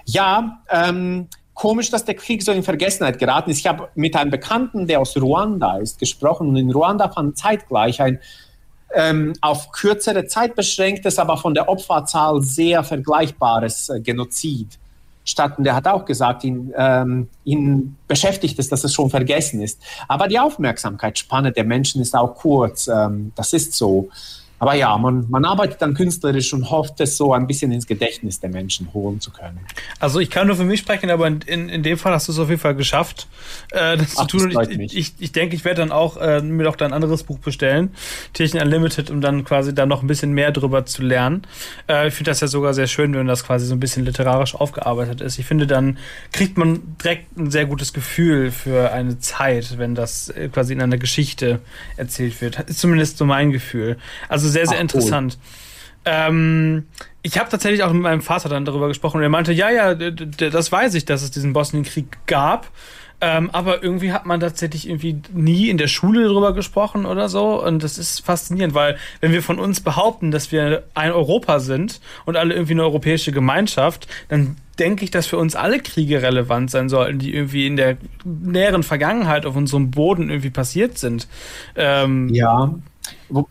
Ja, 0.06 0.62
ähm, 0.70 1.28
komisch, 1.62 1.92
dass 1.92 2.04
der 2.06 2.16
Krieg 2.16 2.42
so 2.42 2.52
in 2.52 2.64
Vergessenheit 2.64 3.20
geraten 3.20 3.52
ist. 3.52 3.60
Ich 3.60 3.68
habe 3.68 3.90
mit 3.94 4.16
einem 4.16 4.32
Bekannten, 4.32 4.88
der 4.88 5.00
aus 5.00 5.16
Ruanda 5.16 5.78
ist, 5.78 6.00
gesprochen 6.00 6.48
und 6.50 6.56
in 6.56 6.72
Ruanda 6.72 7.08
fand 7.08 7.38
zeitgleich 7.38 8.02
ein 8.02 8.18
ähm, 8.96 9.34
auf 9.42 9.72
kürzere 9.72 10.26
Zeit 10.26 10.56
beschränktes, 10.56 11.20
aber 11.20 11.38
von 11.38 11.54
der 11.54 11.70
Opferzahl 11.70 12.42
sehr 12.42 12.84
vergleichbares 12.84 13.90
äh, 13.90 14.00
Genozid 14.00 14.80
statt. 15.24 15.60
Und 15.60 15.66
der 15.66 15.76
hat 15.76 15.86
auch 15.86 16.04
gesagt, 16.04 16.44
ihn, 16.44 16.74
ähm, 16.76 17.30
ihn 17.44 17.96
beschäftigt 18.08 18.58
es, 18.58 18.68
dass 18.68 18.84
es 18.84 18.92
schon 18.92 19.12
vergessen 19.12 19.62
ist. 19.62 19.80
Aber 20.08 20.28
die 20.28 20.40
Aufmerksamkeitsspanne 20.40 21.52
der 21.52 21.64
Menschen 21.64 22.02
ist 22.02 22.16
auch 22.16 22.34
kurz. 22.34 22.88
Ähm, 22.88 23.34
das 23.36 23.54
ist 23.54 23.74
so. 23.74 24.10
Aber 24.62 24.76
ja, 24.76 24.96
man, 24.96 25.26
man 25.28 25.44
arbeitet 25.44 25.82
dann 25.82 25.96
künstlerisch 25.96 26.54
und 26.54 26.70
hofft, 26.70 27.02
es 27.02 27.18
so 27.18 27.34
ein 27.34 27.48
bisschen 27.48 27.72
ins 27.72 27.88
Gedächtnis 27.88 28.42
der 28.42 28.52
Menschen 28.52 28.94
holen 28.94 29.20
zu 29.20 29.32
können. 29.32 29.60
Also 30.00 30.20
ich 30.20 30.30
kann 30.30 30.46
nur 30.46 30.56
für 30.56 30.64
mich 30.64 30.82
sprechen, 30.82 31.10
aber 31.10 31.26
in, 31.26 31.42
in, 31.48 31.68
in 31.68 31.82
dem 31.82 31.98
Fall 31.98 32.14
hast 32.14 32.28
du 32.28 32.32
es 32.32 32.38
auf 32.38 32.48
jeden 32.48 32.62
Fall 32.62 32.76
geschafft, 32.76 33.28
äh, 33.72 33.98
das 33.98 34.18
Ach, 34.20 34.28
zu 34.28 34.38
tun. 34.38 34.52
Das 34.52 34.68
ich, 34.68 34.96
ich, 34.96 35.14
ich 35.18 35.32
denke, 35.32 35.56
ich 35.56 35.66
werde 35.66 35.82
dann 35.82 35.92
auch 35.92 36.18
äh, 36.18 36.42
mir 36.42 36.66
doch 36.66 36.76
dein 36.76 36.94
anderes 36.94 37.24
Buch 37.24 37.40
bestellen, 37.40 37.90
Tierchen 38.34 38.62
Unlimited, 38.62 39.10
um 39.10 39.20
dann 39.20 39.46
quasi 39.46 39.74
da 39.74 39.88
noch 39.88 40.04
ein 40.04 40.08
bisschen 40.08 40.34
mehr 40.34 40.52
drüber 40.52 40.86
zu 40.86 41.02
lernen. 41.02 41.42
Äh, 41.90 42.10
ich 42.10 42.14
finde 42.14 42.30
das 42.30 42.42
ja 42.42 42.48
sogar 42.48 42.76
sehr 42.76 42.86
schön, 42.86 43.16
wenn 43.16 43.26
das 43.26 43.44
quasi 43.44 43.66
so 43.66 43.74
ein 43.74 43.80
bisschen 43.80 44.06
literarisch 44.06 44.54
aufgearbeitet 44.54 45.22
ist. 45.22 45.40
Ich 45.40 45.48
finde, 45.48 45.66
dann 45.66 45.98
kriegt 46.34 46.60
man 46.60 46.98
direkt 47.04 47.36
ein 47.36 47.50
sehr 47.50 47.66
gutes 47.66 47.94
Gefühl 47.94 48.52
für 48.52 48.92
eine 48.92 49.18
Zeit, 49.18 49.80
wenn 49.80 49.96
das 49.96 50.30
äh, 50.30 50.50
quasi 50.50 50.74
in 50.74 50.82
einer 50.84 51.00
Geschichte 51.00 51.62
erzählt 51.98 52.40
wird. 52.42 52.60
Ist 52.70 52.80
zumindest 52.80 53.18
so 53.18 53.26
mein 53.26 53.52
Gefühl. 53.52 53.98
Also 54.30 54.51
sehr, 54.52 54.68
sehr 54.68 54.78
Ach, 54.78 54.82
interessant. 54.82 55.38
Cool. 55.40 55.48
Ähm, 56.04 56.86
ich 57.22 57.38
habe 57.38 57.50
tatsächlich 57.50 57.84
auch 57.84 57.94
mit 57.94 58.02
meinem 58.02 58.22
Vater 58.22 58.50
dann 58.50 58.66
darüber 58.66 58.88
gesprochen 58.88 59.18
und 59.18 59.24
er 59.24 59.30
meinte, 59.30 59.54
ja, 59.54 59.70
ja, 59.70 59.94
das 59.94 60.72
weiß 60.72 60.96
ich, 60.96 61.06
dass 61.06 61.22
es 61.22 61.32
diesen 61.32 61.54
Bosnienkrieg 61.54 62.18
gab. 62.26 62.70
Ähm, 63.24 63.52
aber 63.52 63.84
irgendwie 63.84 64.12
hat 64.14 64.26
man 64.26 64.40
tatsächlich 64.40 64.90
irgendwie 64.90 65.22
nie 65.32 65.70
in 65.70 65.78
der 65.78 65.88
Schule 65.88 66.24
darüber 66.24 66.56
gesprochen 66.56 67.06
oder 67.06 67.30
so. 67.30 67.64
Und 67.64 67.84
das 67.84 68.00
ist 68.00 68.26
faszinierend, 68.26 68.74
weil 68.74 68.98
wenn 69.20 69.32
wir 69.32 69.44
von 69.44 69.60
uns 69.60 69.80
behaupten, 69.80 70.32
dass 70.32 70.52
wir 70.52 70.84
ein 70.96 71.12
Europa 71.12 71.60
sind 71.60 72.02
und 72.26 72.36
alle 72.36 72.56
irgendwie 72.56 72.74
eine 72.74 72.82
europäische 72.82 73.32
Gemeinschaft, 73.32 74.08
dann 74.30 74.58
denke 74.80 75.04
ich, 75.04 75.12
dass 75.12 75.28
für 75.28 75.38
uns 75.38 75.56
alle 75.56 75.80
Kriege 75.80 76.24
relevant 76.24 76.72
sein 76.72 76.90
sollten, 76.90 77.20
die 77.20 77.36
irgendwie 77.36 77.68
in 77.68 77.76
der 77.76 77.98
näheren 78.24 78.82
Vergangenheit 78.82 79.46
auf 79.46 79.56
unserem 79.56 79.92
Boden 79.92 80.32
irgendwie 80.32 80.50
passiert 80.50 80.98
sind. 80.98 81.28
Ähm, 81.76 82.30
ja. 82.30 82.74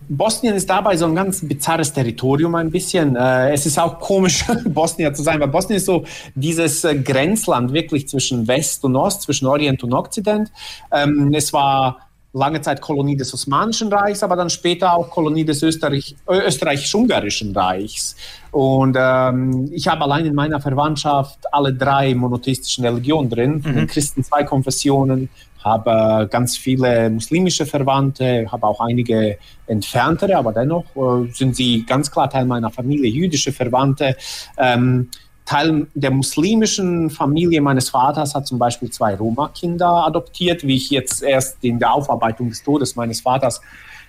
Bosnien 0.09 0.55
ist 0.55 0.69
dabei 0.69 0.97
so 0.97 1.07
ein 1.07 1.15
ganz 1.15 1.47
bizarres 1.47 1.93
Territorium 1.93 2.55
ein 2.55 2.71
bisschen. 2.71 3.17
Äh, 3.17 3.53
es 3.53 3.67
ist 3.67 3.79
auch 3.79 3.99
komisch, 3.99 4.45
Bosnien 4.67 5.15
zu 5.15 5.23
sein, 5.23 5.41
weil 5.41 5.49
Bosnien 5.49 5.79
ist 5.79 5.87
so 5.87 6.05
dieses 6.35 6.85
äh, 6.85 6.97
Grenzland 6.97 7.73
wirklich 7.73 8.09
zwischen 8.09 8.47
West 8.47 8.85
und 8.85 8.97
Ost, 8.97 9.23
zwischen 9.23 9.47
Orient 9.47 9.83
und 9.83 9.93
Okzident. 9.93 10.51
Ähm, 10.93 11.33
es 11.35 11.53
war 11.53 12.10
lange 12.33 12.61
Zeit 12.61 12.81
Kolonie 12.81 13.17
des 13.17 13.35
Osmanischen 13.35 13.93
Reichs, 13.93 14.23
aber 14.23 14.37
dann 14.37 14.51
später 14.51 14.95
auch 14.95 15.11
Kolonie 15.11 15.45
des 15.45 15.63
Österreich, 15.63 16.15
Österreichisch-Ungarischen 16.29 17.57
Reichs. 17.57 18.17
Und 18.53 18.97
ähm, 18.99 19.69
ich 19.73 19.89
habe 19.89 20.03
allein 20.03 20.27
in 20.27 20.35
meiner 20.35 20.61
Verwandtschaft 20.61 21.41
alle 21.53 21.73
drei 21.75 22.15
monotheistischen 22.15 22.85
Religionen 22.85 23.31
drin, 23.31 23.63
mhm. 23.65 23.87
Christen 23.87 24.23
zwei 24.23 24.45
Konfessionen, 24.45 25.29
habe 25.63 26.29
ganz 26.31 26.57
viele 26.57 27.11
muslimische 27.11 27.67
Verwandte, 27.67 28.47
habe 28.51 28.67
auch 28.67 28.81
einige 28.81 29.39
entferntere, 29.67 30.37
aber 30.37 30.53
dennoch 30.53 30.85
äh, 30.97 31.31
sind 31.33 31.55
sie 31.55 31.85
ganz 31.85 32.11
klar 32.11 32.31
Teil 32.31 32.47
meiner 32.47 32.71
Familie, 32.71 33.11
jüdische 33.11 33.53
Verwandte. 33.53 34.17
Ähm, 34.57 35.09
Teil 35.51 35.89
der 35.95 36.13
muslimischen 36.13 37.11
Familie 37.11 37.61
meines 37.61 37.91
Vaters 37.91 38.37
hat 38.37 38.47
zum 38.47 38.61
Beispiel 38.61 38.89
zwei 38.89 39.17
Roma-Kinder 39.17 40.07
adoptiert, 40.07 40.65
wie 40.65 40.77
ich 40.77 40.91
jetzt 40.91 41.25
erst 41.25 41.57
in 41.63 41.81
der 41.81 41.93
Aufarbeitung 41.93 42.51
des 42.51 42.63
Todes 42.63 42.95
meines 42.95 43.21
Vaters 43.21 43.61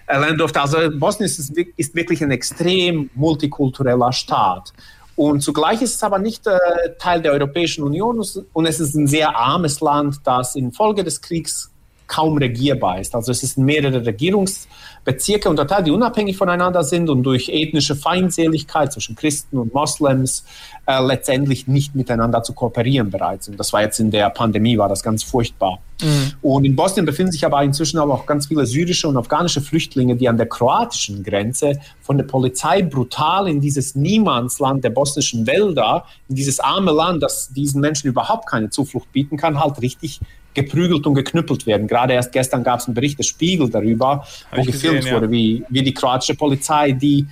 erlernen 0.06 0.38
durfte. 0.38 0.62
Also 0.62 0.78
Bosnien 1.00 1.26
ist, 1.26 1.40
ist 1.50 1.96
wirklich 1.96 2.22
ein 2.22 2.30
extrem 2.30 3.10
multikultureller 3.16 4.14
Staat. 4.14 4.72
Und 5.16 5.42
zugleich 5.42 5.82
ist 5.82 5.96
es 5.96 6.04
aber 6.04 6.20
nicht 6.20 6.46
äh, 6.46 6.60
Teil 7.00 7.24
der 7.24 7.32
Europäischen 7.32 7.84
Union 7.84 8.24
und 8.54 8.66
es 8.68 8.80
ist 8.80 8.94
ein 8.94 9.08
sehr 9.08 9.36
armes 9.36 9.82
Land, 9.82 10.18
das 10.24 10.56
infolge 10.56 11.04
des 11.04 11.22
Kriegs 11.22 11.71
kaum 12.12 12.38
regierbar 12.38 13.00
ist. 13.00 13.16
Also 13.16 13.32
es 13.32 13.40
sind 13.40 13.64
mehrere 13.64 14.06
Regierungsbezirke 14.06 15.50
unterteilt, 15.50 15.88
die 15.88 15.92
unabhängig 15.92 16.36
voneinander 16.36 16.84
sind 16.84 17.10
und 17.10 17.24
durch 17.24 17.48
ethnische 17.48 17.96
Feindseligkeit 17.96 18.92
zwischen 18.92 19.16
Christen 19.16 19.58
und 19.58 19.74
Moslems 19.74 20.44
äh, 20.86 21.02
letztendlich 21.02 21.68
nicht 21.68 21.96
miteinander 21.96 22.44
zu 22.44 22.52
kooperieren 22.52 23.10
bereit 23.12 23.44
sind. 23.44 23.58
Das 23.58 23.72
war 23.72 23.82
jetzt 23.82 24.02
in 24.02 24.12
der 24.12 24.30
Pandemie, 24.30 24.78
war 24.78 24.90
das 24.90 25.04
ganz 25.04 25.24
furchtbar. 25.24 25.80
Mhm. 26.02 26.34
Und 26.42 26.66
in 26.66 26.76
Bosnien 26.76 27.06
befinden 27.06 27.32
sich 27.32 27.46
aber 27.46 27.64
inzwischen 27.64 27.98
aber 27.98 28.14
auch 28.14 28.26
ganz 28.26 28.48
viele 28.48 28.66
syrische 28.66 29.08
und 29.08 29.16
afghanische 29.16 29.62
Flüchtlinge, 29.62 30.18
die 30.18 30.28
an 30.28 30.36
der 30.36 30.48
kroatischen 30.48 31.24
Grenze 31.24 31.80
von 32.02 32.18
der 32.18 32.26
Polizei 32.26 32.82
brutal 32.82 33.48
in 33.48 33.62
dieses 33.62 33.96
Niemandsland 33.96 34.84
der 34.84 34.90
bosnischen 34.90 35.48
Wälder, 35.48 36.04
in 36.28 36.36
dieses 36.36 36.60
arme 36.60 36.92
Land, 36.92 37.24
das 37.24 37.54
diesen 37.54 37.80
Menschen 37.80 38.08
überhaupt 38.08 38.50
keine 38.50 38.70
Zuflucht 38.70 39.10
bieten 39.14 39.38
kann, 39.38 39.58
halt 39.58 39.82
richtig 39.82 40.20
geprügelt 40.54 41.06
und 41.06 41.14
geknüppelt 41.16 41.66
werden. 41.66 41.88
Gerade 41.88 42.14
erst 42.14 42.32
gestern 42.32 42.64
gab 42.64 42.80
es 42.80 42.88
einen 42.88 42.96
Bericht 42.96 43.20
des 43.20 43.28
Spiegel 43.28 43.70
darüber, 43.70 44.26
Hab 44.50 44.58
wo 44.58 44.64
gefilmt 44.64 44.98
gesehen, 44.98 45.16
wurde, 45.16 45.26
ja. 45.28 45.32
wie, 45.32 45.64
wie 45.70 45.84
die 45.84 45.94
kroatische 45.94 46.36
Polizei 46.36 46.92
die 46.92 47.28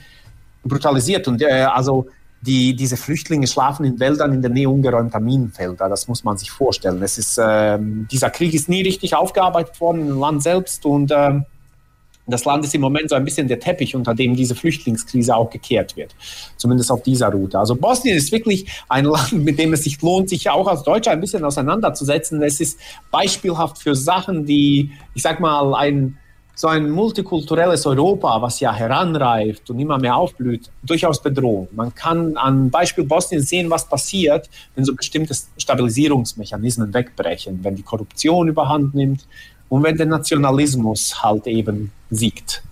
brutalisiert. 0.64 1.28
Und 1.28 1.42
äh, 1.42 1.64
also 1.64 2.08
die, 2.42 2.76
diese 2.76 2.96
Flüchtlinge 2.96 3.48
schlafen 3.48 3.86
in 3.86 4.00
Wäldern 4.00 4.34
in 4.34 4.42
der 4.42 4.52
Nähe 4.52 4.70
ungeräumter 4.70 5.20
Minenfelder. 5.20 5.90
Das 5.90 6.08
muss 6.08 6.24
man 6.24 6.38
sich 6.38 6.52
vorstellen. 6.52 7.02
Es 7.04 7.18
ist, 7.18 7.38
äh, 7.38 7.78
dieser 7.80 8.30
Krieg 8.30 8.54
ist 8.54 8.70
nie 8.70 8.82
richtig 8.82 9.16
aufgearbeitet 9.16 9.80
worden 9.82 10.08
im 10.08 10.20
Land 10.20 10.44
selbst 10.44 10.86
und 10.86 11.12
äh, 11.12 11.42
das 12.30 12.46
Land 12.46 12.66
ist 12.66 12.76
im 12.76 12.82
Moment 12.82 13.10
so 13.10 13.16
ein 13.16 13.24
bisschen 13.24 13.48
der 13.48 13.60
Teppich, 13.60 13.96
unter 13.96 14.14
dem 14.14 14.36
diese 14.36 14.56
Flüchtlingskrise 14.56 15.36
auch 15.36 15.50
gekehrt 15.50 15.96
wird. 15.96 16.16
Zumindest 16.58 16.92
auf 16.92 17.04
dieser 17.04 17.30
Route. 17.30 17.60
Also 17.60 17.76
Bosnien 17.76 18.18
ist 18.18 18.32
wirklich 18.32 18.68
ein 18.88 19.06
Land, 19.06 19.34
mit 19.34 19.60
dem 19.60 19.74
es 19.74 19.84
sich 19.84 20.02
lohnt, 20.02 20.30
sich 20.30 20.50
auch 20.50 20.68
als 20.68 20.84
Deutscher 20.84 21.12
ein 21.12 21.22
bisschen 21.22 21.44
auseinanderzusetzen. 21.44 22.42
Es 22.42 22.60
ist 22.60 22.80
beispielhaft 23.12 23.78
für 23.78 23.96
Sachen, 23.96 24.46
die, 24.46 24.92
ich 25.14 25.22
sag 25.22 25.40
mal, 25.40 25.74
ein, 25.76 26.18
so 26.60 26.68
ein 26.68 26.90
multikulturelles 26.90 27.86
Europa, 27.86 28.42
was 28.42 28.60
ja 28.60 28.74
heranreift 28.74 29.70
und 29.70 29.80
immer 29.80 29.98
mehr 29.98 30.18
aufblüht, 30.18 30.70
durchaus 30.84 31.22
bedrohen. 31.22 31.70
Man 31.72 31.96
kann 31.96 32.36
an 32.36 32.70
Beispiel 32.70 33.06
Bosnien 33.06 33.42
sehen, 33.42 33.70
was 33.70 33.88
passiert, 33.88 34.50
wenn 34.76 34.84
so 34.84 34.94
bestimmte 34.94 35.34
Stabilisierungsmechanismen 35.58 36.94
wegbrechen, 36.94 37.60
wenn 37.64 37.76
die 37.76 37.84
Korruption 37.84 38.50
überhand 38.50 38.94
nimmt, 38.94 39.26
und 39.70 39.84
wenn 39.84 39.96
der 39.98 40.08
Nationalismus 40.08 41.24
halt 41.24 41.48
eben 41.48 41.92
siegt. 42.10 42.64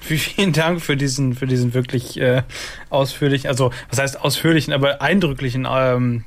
Vielen 0.00 0.52
Dank 0.52 0.80
für 0.80 0.96
diesen, 0.96 1.34
für 1.34 1.46
diesen 1.46 1.74
wirklich 1.74 2.20
äh, 2.20 2.42
ausführlichen, 2.88 3.48
also 3.48 3.72
was 3.90 3.98
heißt 3.98 4.20
ausführlichen, 4.20 4.72
aber 4.72 5.02
eindrücklichen 5.02 5.66
ähm, 5.68 6.24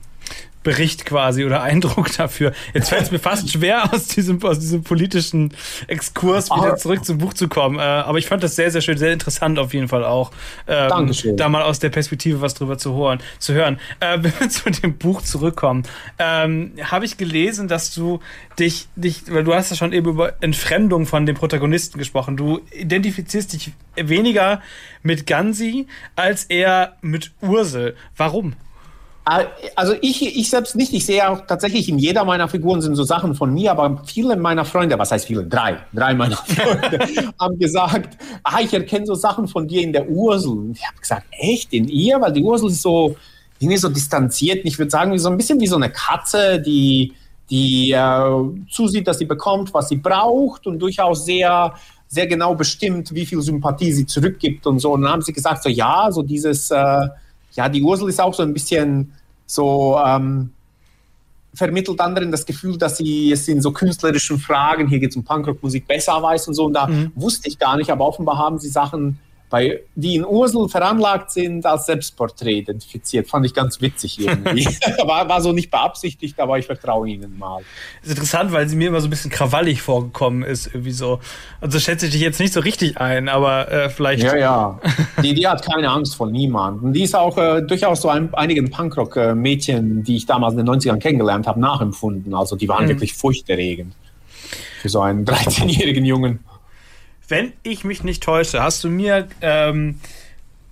Bericht 0.63 1.06
quasi 1.06 1.43
oder 1.45 1.62
Eindruck 1.63 2.15
dafür. 2.15 2.54
Jetzt 2.74 2.89
fällt 2.89 3.04
es 3.04 3.12
mir 3.12 3.19
fast 3.19 3.52
schwer, 3.52 3.93
aus 3.93 4.08
diesem, 4.08 4.43
aus 4.43 4.60
diesem 4.60 4.84
politischen 4.84 5.54
Exkurs 5.88 6.50
wieder 6.52 6.76
zurück 6.76 7.04
zum 7.04 7.17
Buch 7.17 7.34
zu 7.34 7.47
kommen. 7.47 7.80
Äh, 7.80 7.82
aber 7.82 8.17
ich 8.17 8.28
fand 8.28 8.43
das 8.43 8.56
sehr, 8.56 8.69
sehr 8.71 8.82
schön, 8.82 8.97
sehr 8.97 9.13
interessant 9.13 9.58
auf 9.60 9.74
jeden 9.74 9.88
Fall 9.88 10.04
auch. 10.04 10.32
Ähm, 10.67 10.89
Dankeschön. 10.89 11.38
Da 11.38 11.50
mal 11.50 11.63
aus 11.63 11.80
der 11.80 11.89
Perspektive 11.89 12.41
was 12.41 12.54
drüber 12.54 12.78
zu 12.78 12.95
hören. 12.95 13.19
Zu 13.39 13.54
hören. 13.54 13.80
Äh, 14.00 14.19
wenn 14.21 14.34
wir 14.39 14.50
zu 14.50 14.69
dem 14.69 14.97
Buch 14.97 15.21
zurückkommen, 15.21 15.84
ähm, 16.19 16.74
habe 16.84 17.06
ich 17.06 17.17
gelesen, 17.17 17.67
dass 17.67 17.93
du 17.93 18.19
dich, 18.60 18.88
dich, 18.95 19.24
weil 19.30 19.43
du 19.43 19.54
hast 19.54 19.71
ja 19.71 19.76
schon 19.76 19.93
eben 19.93 20.10
über 20.10 20.34
Entfremdung 20.41 21.06
von 21.06 21.26
dem 21.26 21.36
Protagonisten 21.36 21.97
gesprochen. 21.97 22.38
Du 22.38 22.62
identifizierst 22.71 23.54
dich 23.54 23.71
weniger 23.95 24.62
mit 25.04 25.26
Gansi 25.26 25.88
als 26.15 26.45
eher 26.45 26.97
mit 27.02 27.32
Ursel. 27.41 27.95
Warum? 28.15 28.56
Äh, 29.29 29.45
also 29.75 29.93
ich, 30.01 30.38
ich 30.38 30.49
selbst 30.49 30.75
nicht. 30.75 30.93
Ich 30.93 31.05
sehe 31.05 31.29
auch 31.29 31.41
tatsächlich 31.45 31.89
in 31.89 31.99
jeder 31.99 32.25
meiner 32.25 32.47
Figuren 32.47 32.81
sind 32.81 32.95
so 32.95 33.03
Sachen 33.03 33.36
von 33.36 33.53
mir, 33.53 33.71
aber 33.71 34.01
viele 34.05 34.36
meiner 34.36 34.65
Freunde, 34.65 34.97
was 34.97 35.12
heißt 35.12 35.25
viele? 35.25 35.43
Drei. 35.43 35.77
Drei 35.93 36.13
meiner 36.13 36.38
Freunde 36.45 36.99
haben 37.39 37.60
gesagt, 37.60 38.17
ah, 38.43 38.60
ich 38.62 38.73
erkenne 38.73 39.05
so 39.05 39.15
Sachen 39.15 39.47
von 39.47 39.67
dir 39.67 39.81
in 39.81 39.93
der 39.93 40.10
Ursel. 40.10 40.51
Und 40.51 40.77
ich 40.77 40.88
habe 40.88 40.99
gesagt, 40.99 41.25
echt, 41.31 41.73
in 41.73 41.88
ihr? 41.88 42.19
Weil 42.19 42.34
die 42.34 42.43
Ursel 42.43 42.69
ist 42.69 42.81
so, 42.81 43.15
irgendwie 43.60 43.77
so 43.77 43.89
distanziert. 43.89 44.65
Ich 44.65 44.77
würde 44.79 44.89
sagen, 44.89 45.17
so 45.19 45.29
ein 45.29 45.38
bisschen 45.38 45.60
wie 45.60 45.67
so 45.67 45.75
eine 45.75 45.91
Katze, 45.91 46.60
die, 46.60 47.13
die 47.49 47.91
äh, 47.91 48.69
zusieht, 48.69 49.07
dass 49.07 49.19
sie 49.19 49.25
bekommt, 49.25 49.73
was 49.73 49.89
sie 49.89 49.97
braucht 49.97 50.65
und 50.65 50.79
durchaus 50.79 51.25
sehr 51.25 51.73
sehr 52.12 52.27
genau 52.27 52.53
bestimmt, 52.55 53.15
wie 53.15 53.25
viel 53.25 53.41
Sympathie 53.41 53.93
sie 53.93 54.05
zurückgibt 54.05 54.67
und 54.67 54.79
so. 54.79 54.91
Und 54.91 55.03
dann 55.03 55.13
haben 55.13 55.21
sie 55.21 55.31
gesagt, 55.31 55.63
so 55.63 55.69
ja, 55.69 56.12
so 56.12 56.21
dieses 56.21 56.69
äh, 56.69 57.07
ja, 57.54 57.70
die 57.70 57.82
Ursel 57.82 58.10
ist 58.10 58.20
auch 58.22 58.34
so 58.34 58.44
ein 58.44 58.54
bisschen 58.54 59.14
so, 59.46 60.00
ähm, 60.04 60.52
vermittelt 61.54 62.00
anderen 62.00 62.32
das 62.32 62.46
Gefühl, 62.46 62.78
dass 62.78 62.98
sie 62.98 63.32
es 63.32 63.48
in 63.48 63.62
so 63.62 63.72
künstlerischen 63.72 64.40
Fragen, 64.40 64.88
hier 64.88 65.00
geht 65.00 65.12
es 65.12 65.18
um 65.18 65.24
Punkrock-Musik, 65.24 65.88
besser 65.88 66.22
weiß 66.22 66.48
und 66.48 66.54
so. 66.54 66.66
Und 66.66 66.74
da 66.74 66.88
mhm. 66.88 67.12
wusste 67.16 67.50
ich 67.50 67.60
gar 67.60 67.76
nicht, 67.78 67.90
aber 67.90 68.06
offenbar 68.06 68.38
haben 68.38 68.58
sie 68.58 68.70
Sachen 68.70 69.20
bei, 69.52 69.82
die 69.96 70.16
in 70.16 70.26
Ursel 70.26 70.70
veranlagt 70.70 71.30
sind, 71.30 71.66
als 71.66 71.86
Selbstporträt 71.86 72.60
identifiziert. 72.60 73.28
Fand 73.28 73.46
ich 73.46 73.54
ganz 73.54 73.82
witzig 73.82 74.20
irgendwie. 74.20 74.66
war, 75.06 75.30
war 75.30 75.42
so 75.42 75.52
nicht 75.52 75.70
beabsichtigt, 75.70 76.40
aber 76.40 76.58
ich 76.58 76.66
vertraue 76.66 77.08
ihnen 77.08 77.38
mal. 77.38 77.62
Das 78.02 78.12
ist 78.12 78.18
interessant, 78.18 78.54
weil 78.54 78.68
sie 78.68 78.78
mir 78.78 78.88
immer 78.88 79.02
so 79.02 79.08
ein 79.08 79.10
bisschen 79.12 79.30
krawallig 79.30 79.82
vorgekommen 79.82 80.44
ist, 80.44 80.68
irgendwie 80.68 80.92
so. 80.92 81.20
Also 81.60 81.80
schätze 81.80 82.08
ich 82.08 82.14
dich 82.14 82.22
jetzt 82.22 82.40
nicht 82.40 82.54
so 82.54 82.62
richtig 82.62 82.98
ein, 83.00 83.30
aber 83.30 83.70
äh, 83.72 83.90
vielleicht. 83.90 84.24
Ja, 84.24 84.36
ja. 84.36 84.80
Die, 85.22 85.34
die 85.36 85.48
hat 85.48 85.64
keine 85.64 85.90
Angst 85.90 86.16
vor 86.16 86.32
niemandem. 86.32 86.94
Die 86.94 87.04
ist 87.04 87.16
auch 87.16 87.38
äh, 87.38 87.62
durchaus 87.62 88.02
so 88.02 88.10
ein, 88.10 88.34
einigen 88.34 88.72
Punkrock-Mädchen, 88.72 90.04
die 90.04 90.16
ich 90.16 90.26
damals 90.26 90.54
in 90.56 90.66
den 90.66 90.70
90ern 90.70 90.98
kennengelernt 90.98 91.46
habe, 91.46 91.60
nachempfunden. 91.60 92.34
Also 92.34 92.56
die 92.56 92.68
waren 92.68 92.86
mhm. 92.86 92.90
wirklich 92.90 93.14
furchterregend. 93.14 93.94
Für 94.82 94.90
so 94.90 95.02
einen 95.02 95.26
13-jährigen 95.26 96.06
Jungen 96.06 96.40
wenn 97.32 97.54
ich 97.63 97.84
mich 97.84 98.04
nicht 98.04 98.22
täusche, 98.22 98.62
hast 98.62 98.84
du 98.84 98.89
mir 98.89 99.28
ähm, 99.41 100.00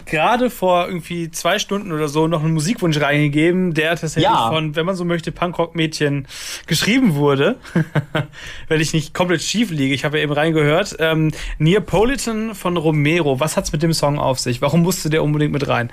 gerade 0.06 0.50
vor 0.50 0.88
irgendwie 0.88 1.32
zwei 1.32 1.58
Stunden 1.58 1.92
oder 1.92 2.10
so 2.10 2.28
noch 2.28 2.44
einen 2.44 2.54
Musikwunsch 2.54 3.00
reingegeben, 3.00 3.74
der 3.74 3.92
tatsächlich 3.92 4.24
ja. 4.26 4.50
von, 4.50 4.76
wenn 4.76 4.86
man 4.86 4.96
so 4.96 5.06
möchte, 5.06 5.32
Punkrock-Mädchen 5.32 6.28
geschrieben 6.68 7.16
wurde. 7.16 7.56
wenn 8.68 8.82
ich 8.82 8.94
nicht 8.94 9.14
komplett 9.14 9.42
schief 9.42 9.72
liege. 9.72 9.94
Ich 9.94 10.04
habe 10.06 10.18
ja 10.18 10.24
eben 10.24 10.34
reingehört. 10.34 10.98
Ähm, 11.00 11.32
Neapolitan 11.58 12.54
von 12.56 12.76
Romero. 12.78 13.40
Was 13.40 13.56
hat's 13.56 13.72
mit 13.72 13.82
dem 13.82 13.94
Song 13.94 14.20
auf 14.20 14.40
sich? 14.40 14.62
Warum 14.62 14.82
musste 14.82 15.10
der 15.10 15.24
unbedingt 15.24 15.54
mit 15.54 15.68
rein? 15.68 15.90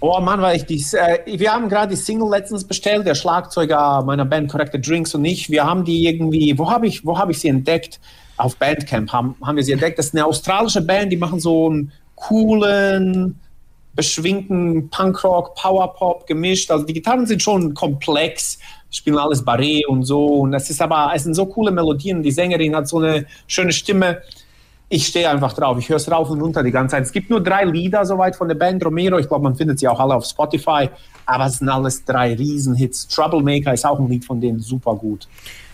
Oh 0.00 0.20
Mann, 0.20 0.42
weil 0.42 0.56
ich 0.56 0.66
dies, 0.66 0.94
äh, 0.94 1.20
wir 1.26 1.52
haben 1.52 1.68
gerade 1.68 1.90
die 1.94 1.96
Single 1.96 2.28
letztens 2.28 2.64
bestellt, 2.64 3.06
der 3.06 3.14
Schlagzeuger 3.14 4.02
meiner 4.04 4.24
Band 4.24 4.50
Corrected 4.50 4.86
Drinks 4.86 5.14
und 5.14 5.24
ich. 5.24 5.48
Wir 5.48 5.64
haben 5.64 5.84
die 5.84 6.06
irgendwie, 6.06 6.58
wo 6.58 6.68
habe 6.70 6.88
ich, 6.88 7.06
wo 7.06 7.16
habe 7.18 7.30
ich 7.30 7.38
sie 7.38 7.48
entdeckt? 7.48 8.00
Auf 8.42 8.56
Bandcamp 8.56 9.12
haben, 9.12 9.36
haben 9.42 9.56
wir 9.56 9.62
sie 9.62 9.72
entdeckt. 9.72 9.98
Das 9.98 10.06
ist 10.06 10.14
eine 10.14 10.26
australische 10.26 10.82
Band, 10.82 11.12
die 11.12 11.16
machen 11.16 11.40
so 11.40 11.70
einen 11.70 11.92
coolen, 12.16 13.38
beschwingten 13.94 14.88
Punkrock, 14.90 15.54
Powerpop 15.54 16.26
gemischt. 16.26 16.70
Also 16.70 16.84
die 16.84 16.94
Gitarren 16.94 17.26
sind 17.26 17.42
schon 17.42 17.74
komplex, 17.74 18.58
spielen 18.90 19.18
alles 19.18 19.44
Barré 19.44 19.86
und 19.86 20.04
so. 20.04 20.26
Und 20.26 20.54
es 20.54 20.70
ist 20.70 20.80
aber, 20.80 21.12
es 21.14 21.24
sind 21.24 21.34
so 21.34 21.46
coole 21.46 21.70
Melodien. 21.70 22.22
Die 22.22 22.32
Sängerin 22.32 22.74
hat 22.74 22.88
so 22.88 22.98
eine 22.98 23.26
schöne 23.46 23.72
Stimme. 23.72 24.22
ich 24.88 25.06
stehe 25.06 25.28
einfach 25.30 25.54
drauf. 25.54 25.78
Ich 25.78 25.88
höre 25.88 25.96
es 25.96 26.10
rauf 26.10 26.28
und 26.30 26.40
runter 26.40 26.62
die 26.62 26.70
ganze 26.70 26.96
Zeit. 26.96 27.04
Es 27.04 27.12
gibt 27.12 27.30
nur 27.30 27.42
drei 27.42 27.64
Lieder 27.64 28.04
soweit 28.04 28.36
von 28.36 28.48
der 28.48 28.56
Band 28.56 28.84
Romero. 28.84 29.18
Ich 29.18 29.28
glaube, 29.28 29.44
man 29.44 29.54
findet 29.54 29.78
sie 29.78 29.88
auch 29.88 29.98
alle 29.98 30.14
auf 30.14 30.26
Spotify. 30.26 30.90
Aber 31.24 31.46
es 31.46 31.58
sind 31.58 31.68
alles 31.68 32.04
drei 32.04 32.34
Riesenhits. 32.34 33.08
Troublemaker 33.08 33.72
ist 33.72 33.86
auch 33.86 33.98
ein 33.98 34.08
Lied 34.08 34.24
von 34.24 34.40
denen 34.40 34.60
super 34.60 34.94
gut. 34.94 35.28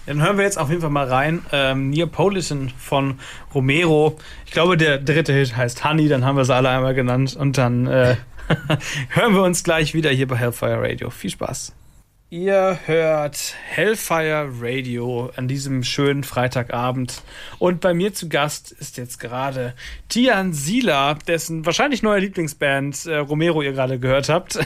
Dann 0.09 0.23
hören 0.23 0.39
wir 0.39 0.45
jetzt 0.45 0.59
auf 0.59 0.71
jeden 0.71 0.81
Fall 0.81 0.89
mal 0.89 1.07
rein. 1.07 1.45
Ähm, 1.53 1.91
Neapolitan 1.91 2.73
von 2.79 3.19
Romero. 3.55 4.19
Ich 4.47 4.53
glaube, 4.53 4.79
der 4.79 4.97
dritte 4.97 5.35
Hit 5.35 5.55
heißt 5.55 5.85
Honey. 5.85 6.09
Dann 6.09 6.25
haben 6.25 6.37
wir 6.37 6.47
sie 6.47 6.55
alle 6.55 6.71
einmal 6.71 6.95
genannt. 6.95 7.37
Und 7.37 7.59
dann 7.59 7.87
äh, 7.87 8.17
hören 9.11 9.35
wir 9.35 9.43
uns 9.43 9.63
gleich 9.63 9.93
wieder 9.93 10.09
hier 10.09 10.27
bei 10.27 10.37
Hellfire 10.37 10.81
Radio. 10.81 11.11
Viel 11.11 11.29
Spaß. 11.29 11.75
Ihr 12.31 12.79
hört 12.85 13.55
Hellfire 13.70 14.51
Radio 14.61 15.31
an 15.37 15.49
diesem 15.49 15.83
schönen 15.83 16.24
Freitagabend. 16.24 17.22
Und 17.59 17.81
bei 17.81 17.95
mir 17.95 18.12
zu 18.12 18.29
Gast 18.29 18.70
ist 18.70 18.99
jetzt 18.99 19.18
gerade 19.18 19.72
Tian 20.11 20.53
Sila, 20.53 21.14
dessen 21.14 21.64
wahrscheinlich 21.64 22.03
neue 22.03 22.20
Lieblingsband 22.20 23.07
äh, 23.07 23.16
Romero 23.16 23.62
ihr 23.62 23.72
gerade 23.72 23.99
gehört 23.99 24.29
habt. 24.29 24.59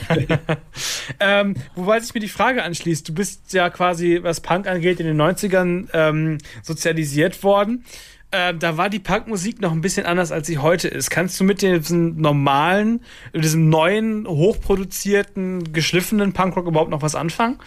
ähm, 1.21 1.55
wobei 1.75 2.01
sich 2.01 2.13
mir 2.13 2.19
die 2.19 2.27
Frage 2.27 2.63
anschließt, 2.63 3.07
du 3.07 3.13
bist 3.13 3.53
ja 3.53 3.69
quasi, 3.69 4.19
was 4.21 4.41
Punk 4.41 4.67
angeht, 4.67 4.99
in 4.99 5.05
den 5.05 5.21
90ern 5.21 5.87
ähm, 5.93 6.39
sozialisiert 6.63 7.43
worden 7.43 7.85
äh, 8.33 8.53
da 8.53 8.77
war 8.77 8.89
die 8.89 8.99
Punkmusik 8.99 9.61
noch 9.61 9.71
ein 9.71 9.81
bisschen 9.81 10.05
anders, 10.05 10.31
als 10.31 10.47
sie 10.47 10.57
heute 10.57 10.87
ist. 10.87 11.11
Kannst 11.11 11.39
du 11.39 11.43
mit 11.43 11.61
diesem 11.61 12.19
normalen, 12.19 13.01
diesem 13.33 13.69
neuen, 13.69 14.27
hochproduzierten, 14.27 15.71
geschliffenen 15.71 16.33
Punkrock 16.33 16.67
überhaupt 16.67 16.89
noch 16.89 17.03
was 17.03 17.13
anfangen? 17.13 17.59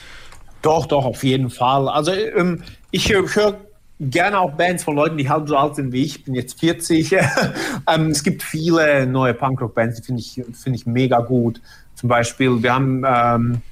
Doch, 0.63 0.87
doch, 0.87 1.05
auf 1.05 1.23
jeden 1.23 1.51
Fall. 1.51 1.89
Also 1.89 2.13
ähm, 2.13 2.63
ich 2.91 3.13
höre 3.13 3.33
hör 3.35 3.61
gerne 4.01 4.41
auch 4.41 4.53
Bands 4.55 4.83
von 4.83 4.97
Leuten, 4.97 5.17
die 5.17 5.29
halb 5.29 5.49
so 5.49 5.57
alt 5.57 5.77
sind 5.77 5.93
wie 5.93 6.03
ich. 6.03 6.17
Ich 6.17 6.25
bin 6.25 6.35
jetzt 6.35 6.59
40. 6.59 7.13
ähm, 7.89 8.11
es 8.11 8.25
gibt 8.25 8.43
viele 8.43 9.07
neue 9.07 9.35
Punkrock-Bands, 9.35 10.01
die 10.01 10.03
finde 10.03 10.21
ich, 10.21 10.43
find 10.53 10.75
ich 10.75 10.85
mega 10.85 11.21
gut. 11.21 11.61
Zum 11.95 12.09
Beispiel, 12.09 12.63
wir 12.63 12.75
haben 12.75 13.05
ähm, 13.07 13.63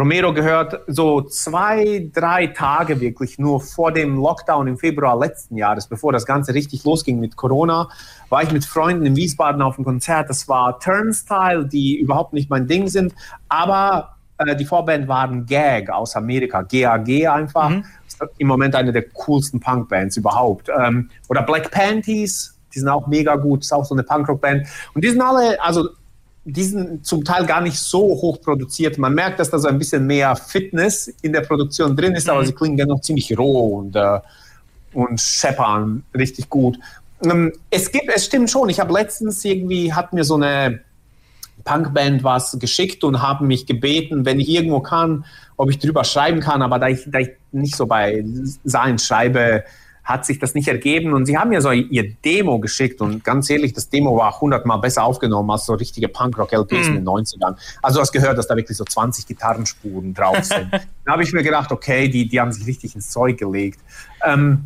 Romero 0.00 0.32
gehört, 0.32 0.80
so 0.86 1.20
zwei, 1.20 2.10
drei 2.12 2.46
Tage 2.48 3.00
wirklich 3.00 3.38
nur 3.38 3.60
vor 3.60 3.92
dem 3.92 4.16
Lockdown 4.16 4.66
im 4.66 4.78
Februar 4.78 5.18
letzten 5.18 5.56
Jahres, 5.56 5.86
bevor 5.86 6.12
das 6.12 6.24
Ganze 6.24 6.54
richtig 6.54 6.84
losging 6.84 7.20
mit 7.20 7.36
Corona, 7.36 7.88
war 8.30 8.42
ich 8.42 8.50
mit 8.50 8.64
Freunden 8.64 9.04
in 9.04 9.14
Wiesbaden 9.14 9.60
auf 9.60 9.76
einem 9.76 9.84
Konzert. 9.84 10.30
Das 10.30 10.48
war 10.48 10.80
Turnstile, 10.80 11.66
die 11.66 11.98
überhaupt 11.98 12.32
nicht 12.32 12.48
mein 12.48 12.66
Ding 12.66 12.88
sind, 12.88 13.14
aber 13.48 14.16
äh, 14.38 14.56
die 14.56 14.64
Vorband 14.64 15.06
waren 15.06 15.44
Gag 15.44 15.90
aus 15.90 16.16
Amerika, 16.16 16.62
GAG 16.62 17.28
einfach. 17.28 17.68
Mhm. 17.68 17.84
Im 18.38 18.48
Moment 18.48 18.74
eine 18.74 18.92
der 18.92 19.08
coolsten 19.10 19.60
Punkbands 19.60 20.16
überhaupt. 20.16 20.70
Ähm, 20.76 21.10
oder 21.28 21.42
Black 21.42 21.70
Panties, 21.70 22.58
die 22.74 22.78
sind 22.78 22.88
auch 22.88 23.06
mega 23.06 23.36
gut, 23.36 23.60
ist 23.60 23.72
auch 23.72 23.84
so 23.84 23.94
eine 23.94 24.02
Punkrock-Band. 24.02 24.66
Und 24.94 25.04
die 25.04 25.10
sind 25.10 25.20
alle, 25.20 25.62
also 25.62 25.90
die 26.44 26.64
sind 26.64 27.06
zum 27.06 27.24
Teil 27.24 27.44
gar 27.46 27.60
nicht 27.60 27.78
so 27.78 28.00
hoch 28.00 28.40
produziert. 28.40 28.98
Man 28.98 29.14
merkt, 29.14 29.38
dass 29.40 29.50
da 29.50 29.58
so 29.58 29.68
ein 29.68 29.78
bisschen 29.78 30.06
mehr 30.06 30.34
Fitness 30.36 31.08
in 31.22 31.32
der 31.32 31.42
Produktion 31.42 31.96
drin 31.96 32.14
ist, 32.14 32.26
mhm. 32.26 32.32
aber 32.32 32.46
sie 32.46 32.52
klingen 32.52 32.76
dennoch 32.76 33.00
ziemlich 33.00 33.36
roh 33.36 33.78
und, 33.78 33.94
äh, 33.94 34.20
und 34.94 35.20
scheppern 35.20 36.02
richtig 36.14 36.48
gut. 36.48 36.78
Ähm, 37.22 37.52
es 37.70 37.92
gibt, 37.92 38.10
es 38.14 38.24
stimmt 38.24 38.50
schon. 38.50 38.68
Ich 38.70 38.80
habe 38.80 38.92
letztens 38.92 39.44
irgendwie, 39.44 39.92
hat 39.92 40.12
mir 40.12 40.24
so 40.24 40.36
eine 40.36 40.80
Punkband 41.64 42.24
was 42.24 42.58
geschickt 42.58 43.04
und 43.04 43.20
haben 43.20 43.46
mich 43.46 43.66
gebeten, 43.66 44.24
wenn 44.24 44.40
ich 44.40 44.48
irgendwo 44.48 44.80
kann, 44.80 45.26
ob 45.58 45.70
ich 45.70 45.78
drüber 45.78 46.04
schreiben 46.04 46.40
kann, 46.40 46.62
aber 46.62 46.78
da 46.78 46.88
ich, 46.88 47.02
da 47.06 47.18
ich 47.18 47.30
nicht 47.52 47.76
so 47.76 47.86
bei 47.86 48.24
Sein 48.64 48.98
schreibe, 48.98 49.64
hat 50.04 50.26
sich 50.26 50.38
das 50.38 50.54
nicht 50.54 50.68
ergeben. 50.68 51.12
Und 51.12 51.26
sie 51.26 51.38
haben 51.38 51.50
mir 51.50 51.60
so 51.60 51.70
ihr 51.70 52.14
Demo 52.24 52.58
geschickt 52.58 53.00
und 53.00 53.24
ganz 53.24 53.48
ehrlich, 53.50 53.72
das 53.72 53.88
Demo 53.88 54.16
war 54.16 54.40
hundertmal 54.40 54.78
besser 54.78 55.04
aufgenommen 55.04 55.50
als 55.50 55.66
so 55.66 55.74
richtige 55.74 56.08
Punkrock-LPs 56.08 56.88
mm. 56.88 56.90
in 56.90 56.94
den 56.96 57.04
90ern. 57.04 57.56
Also 57.82 57.98
du 57.98 58.02
hast 58.02 58.12
gehört, 58.12 58.38
dass 58.38 58.46
da 58.46 58.56
wirklich 58.56 58.76
so 58.76 58.84
20 58.84 59.26
Gitarrenspuren 59.26 60.14
drauf 60.14 60.42
sind. 60.42 60.72
da 61.04 61.12
habe 61.12 61.22
ich 61.22 61.32
mir 61.32 61.42
gedacht, 61.42 61.70
okay, 61.70 62.08
die, 62.08 62.28
die 62.28 62.40
haben 62.40 62.52
sich 62.52 62.66
richtig 62.66 62.94
ins 62.94 63.10
Zeug 63.10 63.38
gelegt. 63.38 63.80
Ähm, 64.24 64.64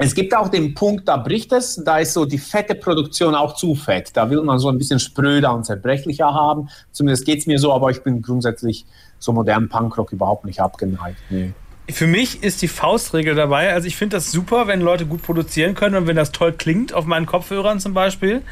es 0.00 0.14
gibt 0.14 0.34
auch 0.34 0.48
den 0.48 0.74
Punkt, 0.74 1.08
da 1.08 1.16
bricht 1.16 1.52
es, 1.52 1.82
da 1.84 1.98
ist 1.98 2.12
so 2.12 2.24
die 2.24 2.38
fette 2.38 2.76
Produktion 2.76 3.34
auch 3.34 3.56
zu 3.56 3.74
fett. 3.74 4.10
Da 4.16 4.30
will 4.30 4.42
man 4.42 4.60
so 4.60 4.68
ein 4.68 4.78
bisschen 4.78 5.00
spröder 5.00 5.52
und 5.52 5.64
zerbrechlicher 5.64 6.32
haben. 6.32 6.68
Zumindest 6.92 7.24
geht 7.24 7.40
es 7.40 7.46
mir 7.46 7.58
so, 7.58 7.72
aber 7.72 7.90
ich 7.90 8.02
bin 8.02 8.22
grundsätzlich 8.22 8.86
so 9.18 9.32
modernen 9.32 9.68
Punkrock 9.68 10.12
überhaupt 10.12 10.44
nicht 10.44 10.60
abgeneigt. 10.60 11.18
Nee 11.30 11.52
für 11.90 12.06
mich 12.06 12.42
ist 12.42 12.62
die 12.62 12.68
Faustregel 12.68 13.34
dabei. 13.34 13.72
Also 13.72 13.86
ich 13.86 13.96
finde 13.96 14.16
das 14.16 14.30
super, 14.30 14.66
wenn 14.66 14.80
Leute 14.80 15.06
gut 15.06 15.22
produzieren 15.22 15.74
können 15.74 15.96
und 15.96 16.06
wenn 16.06 16.16
das 16.16 16.32
toll 16.32 16.52
klingt 16.52 16.92
auf 16.92 17.06
meinen 17.06 17.26
Kopfhörern 17.26 17.80
zum 17.80 17.94
Beispiel. 17.94 18.42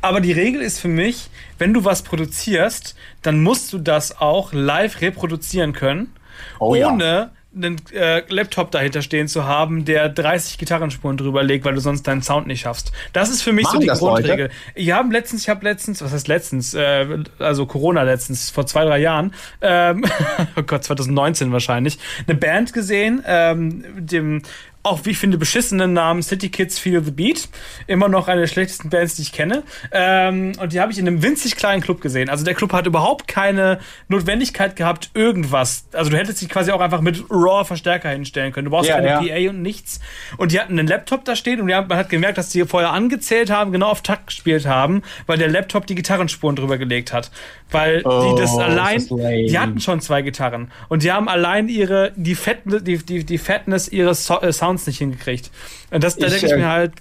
Aber 0.00 0.20
die 0.20 0.32
Regel 0.32 0.62
ist 0.62 0.78
für 0.78 0.88
mich, 0.88 1.28
wenn 1.58 1.74
du 1.74 1.84
was 1.84 2.02
produzierst, 2.02 2.94
dann 3.22 3.42
musst 3.42 3.72
du 3.72 3.78
das 3.78 4.18
auch 4.20 4.52
live 4.52 5.00
reproduzieren 5.00 5.72
können, 5.72 6.12
oh, 6.58 6.74
ohne 6.74 7.04
ja 7.04 7.30
einen 7.54 7.80
äh, 7.92 8.22
Laptop 8.28 8.70
dahinter 8.70 9.00
stehen 9.00 9.26
zu 9.26 9.44
haben, 9.44 9.84
der 9.84 10.08
30 10.10 10.58
Gitarrenspuren 10.58 11.16
drüber 11.16 11.42
legt, 11.42 11.64
weil 11.64 11.74
du 11.74 11.80
sonst 11.80 12.02
deinen 12.06 12.22
Sound 12.22 12.46
nicht 12.46 12.60
schaffst. 12.60 12.92
Das 13.14 13.30
ist 13.30 13.42
für 13.42 13.52
mich 13.52 13.64
Machen 13.64 13.80
so 13.80 13.80
die 13.80 13.98
Grundregel. 13.98 14.46
Leute? 14.46 14.54
Ich 14.74 14.90
habe 14.92 15.12
letztens, 15.12 15.42
ich 15.42 15.48
habe 15.48 15.64
letztens, 15.64 16.02
was 16.02 16.12
heißt 16.12 16.28
letztens, 16.28 16.74
äh, 16.74 17.06
also 17.38 17.64
Corona 17.66 18.02
letztens, 18.02 18.50
vor 18.50 18.66
zwei, 18.66 18.84
drei 18.84 18.98
Jahren, 18.98 19.32
ähm, 19.62 20.04
oh 20.56 20.62
Gott, 20.62 20.84
2019 20.84 21.50
wahrscheinlich, 21.50 21.98
eine 22.26 22.36
Band 22.36 22.74
gesehen, 22.74 23.22
ähm, 23.26 23.84
dem 23.96 24.42
auch 24.82 25.04
wie 25.04 25.10
ich 25.10 25.18
finde, 25.18 25.38
beschissenen 25.38 25.92
Namen 25.92 26.22
City 26.22 26.48
Kids 26.48 26.78
Feel 26.78 27.02
the 27.02 27.10
Beat. 27.10 27.48
Immer 27.86 28.08
noch 28.08 28.28
eine 28.28 28.42
der 28.42 28.46
schlechtesten 28.46 28.90
Bands, 28.90 29.16
die 29.16 29.22
ich 29.22 29.32
kenne. 29.32 29.62
Ähm, 29.92 30.52
und 30.60 30.72
die 30.72 30.80
habe 30.80 30.92
ich 30.92 30.98
in 30.98 31.06
einem 31.06 31.22
winzig 31.22 31.56
kleinen 31.56 31.82
Club 31.82 32.00
gesehen. 32.00 32.30
Also 32.30 32.44
der 32.44 32.54
Club 32.54 32.72
hat 32.72 32.86
überhaupt 32.86 33.28
keine 33.28 33.80
Notwendigkeit 34.08 34.76
gehabt, 34.76 35.10
irgendwas. 35.14 35.86
Also 35.92 36.10
du 36.10 36.16
hättest 36.16 36.40
dich 36.40 36.48
quasi 36.48 36.70
auch 36.70 36.80
einfach 36.80 37.00
mit 37.00 37.24
RAW-Verstärker 37.28 38.10
hinstellen 38.10 38.52
können. 38.52 38.66
Du 38.66 38.70
brauchst 38.70 38.88
ja, 38.88 38.96
keine 38.96 39.08
ja. 39.08 39.20
PA 39.20 39.50
und 39.50 39.62
nichts. 39.62 40.00
Und 40.36 40.52
die 40.52 40.60
hatten 40.60 40.78
einen 40.78 40.88
Laptop 40.88 41.24
da 41.24 41.36
stehen 41.36 41.60
und 41.60 41.72
haben, 41.72 41.88
man 41.88 41.98
hat 41.98 42.08
gemerkt, 42.08 42.38
dass 42.38 42.50
die 42.50 42.64
vorher 42.64 42.92
angezählt 42.92 43.50
haben, 43.50 43.72
genau 43.72 43.88
auf 43.88 44.02
Takt 44.02 44.28
gespielt 44.28 44.66
haben, 44.66 45.02
weil 45.26 45.38
der 45.38 45.48
Laptop 45.48 45.86
die 45.86 45.94
Gitarrenspuren 45.94 46.56
drüber 46.56 46.78
gelegt 46.78 47.12
hat. 47.12 47.30
Weil 47.70 48.02
oh, 48.04 48.34
die 48.34 48.40
das 48.40 48.56
allein, 48.56 48.96
das 48.96 49.08
die 49.08 49.58
hatten 49.58 49.80
schon 49.80 50.00
zwei 50.00 50.22
Gitarren. 50.22 50.70
Und 50.88 51.02
die 51.02 51.12
haben 51.12 51.28
allein 51.28 51.68
ihre, 51.68 52.12
die, 52.16 52.34
Fett, 52.34 52.60
die, 52.64 52.98
die, 52.98 53.24
die 53.24 53.38
Fatness 53.38 53.88
ihres 53.88 54.24
so 54.24 54.40
äh, 54.40 54.52
Sounds 54.68 54.86
nicht 54.86 54.98
hingekriegt. 54.98 55.50
Und 55.90 56.04
das, 56.04 56.16
da 56.16 56.28
denke 56.28 56.46
ich 56.46 56.52
mir 56.52 56.58
äh, 56.58 56.64
halt, 56.64 56.92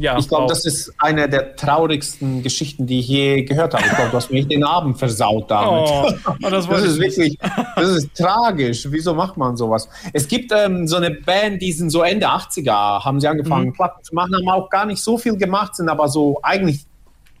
ja, 0.00 0.18
ich 0.18 0.28
glaube, 0.28 0.46
das 0.48 0.64
ist 0.64 0.92
eine 0.98 1.28
der 1.28 1.54
traurigsten 1.54 2.42
Geschichten, 2.42 2.86
die 2.86 2.98
ich 2.98 3.08
je 3.08 3.42
gehört 3.42 3.74
habe. 3.74 3.84
Ich 3.86 3.94
glaube, 3.94 4.10
du 4.10 4.16
hast 4.16 4.30
mir 4.30 4.44
den 4.44 4.64
Abend 4.64 4.98
versaut 4.98 5.48
damit. 5.50 5.88
Oh, 5.88 6.10
oh 6.42 6.50
das, 6.50 6.66
das 6.66 6.82
ist 6.82 6.98
wirklich, 6.98 7.38
das 7.76 7.88
ist 7.90 8.14
tragisch. 8.14 8.88
Wieso 8.90 9.14
macht 9.14 9.36
man 9.36 9.56
sowas? 9.56 9.88
Es 10.12 10.26
gibt 10.26 10.52
ähm, 10.52 10.88
so 10.88 10.96
eine 10.96 11.12
Band, 11.12 11.62
die 11.62 11.72
sind 11.72 11.90
so 11.90 12.02
Ende 12.02 12.26
80er, 12.26 13.04
haben 13.04 13.20
sie 13.20 13.28
angefangen, 13.28 13.68
mhm. 13.68 13.72
Platten 13.74 14.02
zu 14.02 14.14
machen, 14.14 14.34
haben 14.34 14.48
auch 14.48 14.68
gar 14.68 14.86
nicht 14.86 15.00
so 15.00 15.16
viel 15.16 15.36
gemacht, 15.36 15.76
sind 15.76 15.88
aber 15.88 16.08
so 16.08 16.40
eigentlich 16.42 16.84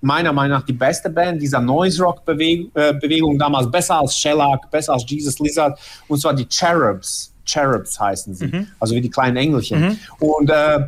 meiner 0.00 0.32
Meinung 0.32 0.58
nach 0.58 0.66
die 0.66 0.74
beste 0.74 1.10
Band 1.10 1.42
dieser 1.42 1.60
Noise 1.60 2.04
Rock 2.04 2.24
Bewegung, 2.24 2.70
äh, 2.74 2.94
Bewegung 2.94 3.36
damals, 3.36 3.68
besser 3.68 3.98
als 3.98 4.16
Shellac, 4.16 4.70
besser 4.70 4.92
als 4.92 5.04
Jesus 5.08 5.40
Lizard, 5.40 5.76
und 6.06 6.20
zwar 6.20 6.34
die 6.34 6.46
Cherubs. 6.46 7.34
Cherubs 7.48 7.98
heißen 7.98 8.34
sie, 8.34 8.46
mhm. 8.46 8.66
also 8.78 8.94
wie 8.94 9.00
die 9.00 9.10
kleinen 9.10 9.36
Engelchen. 9.36 9.80
Mhm. 9.80 9.98
Und 10.20 10.50
äh, 10.50 10.80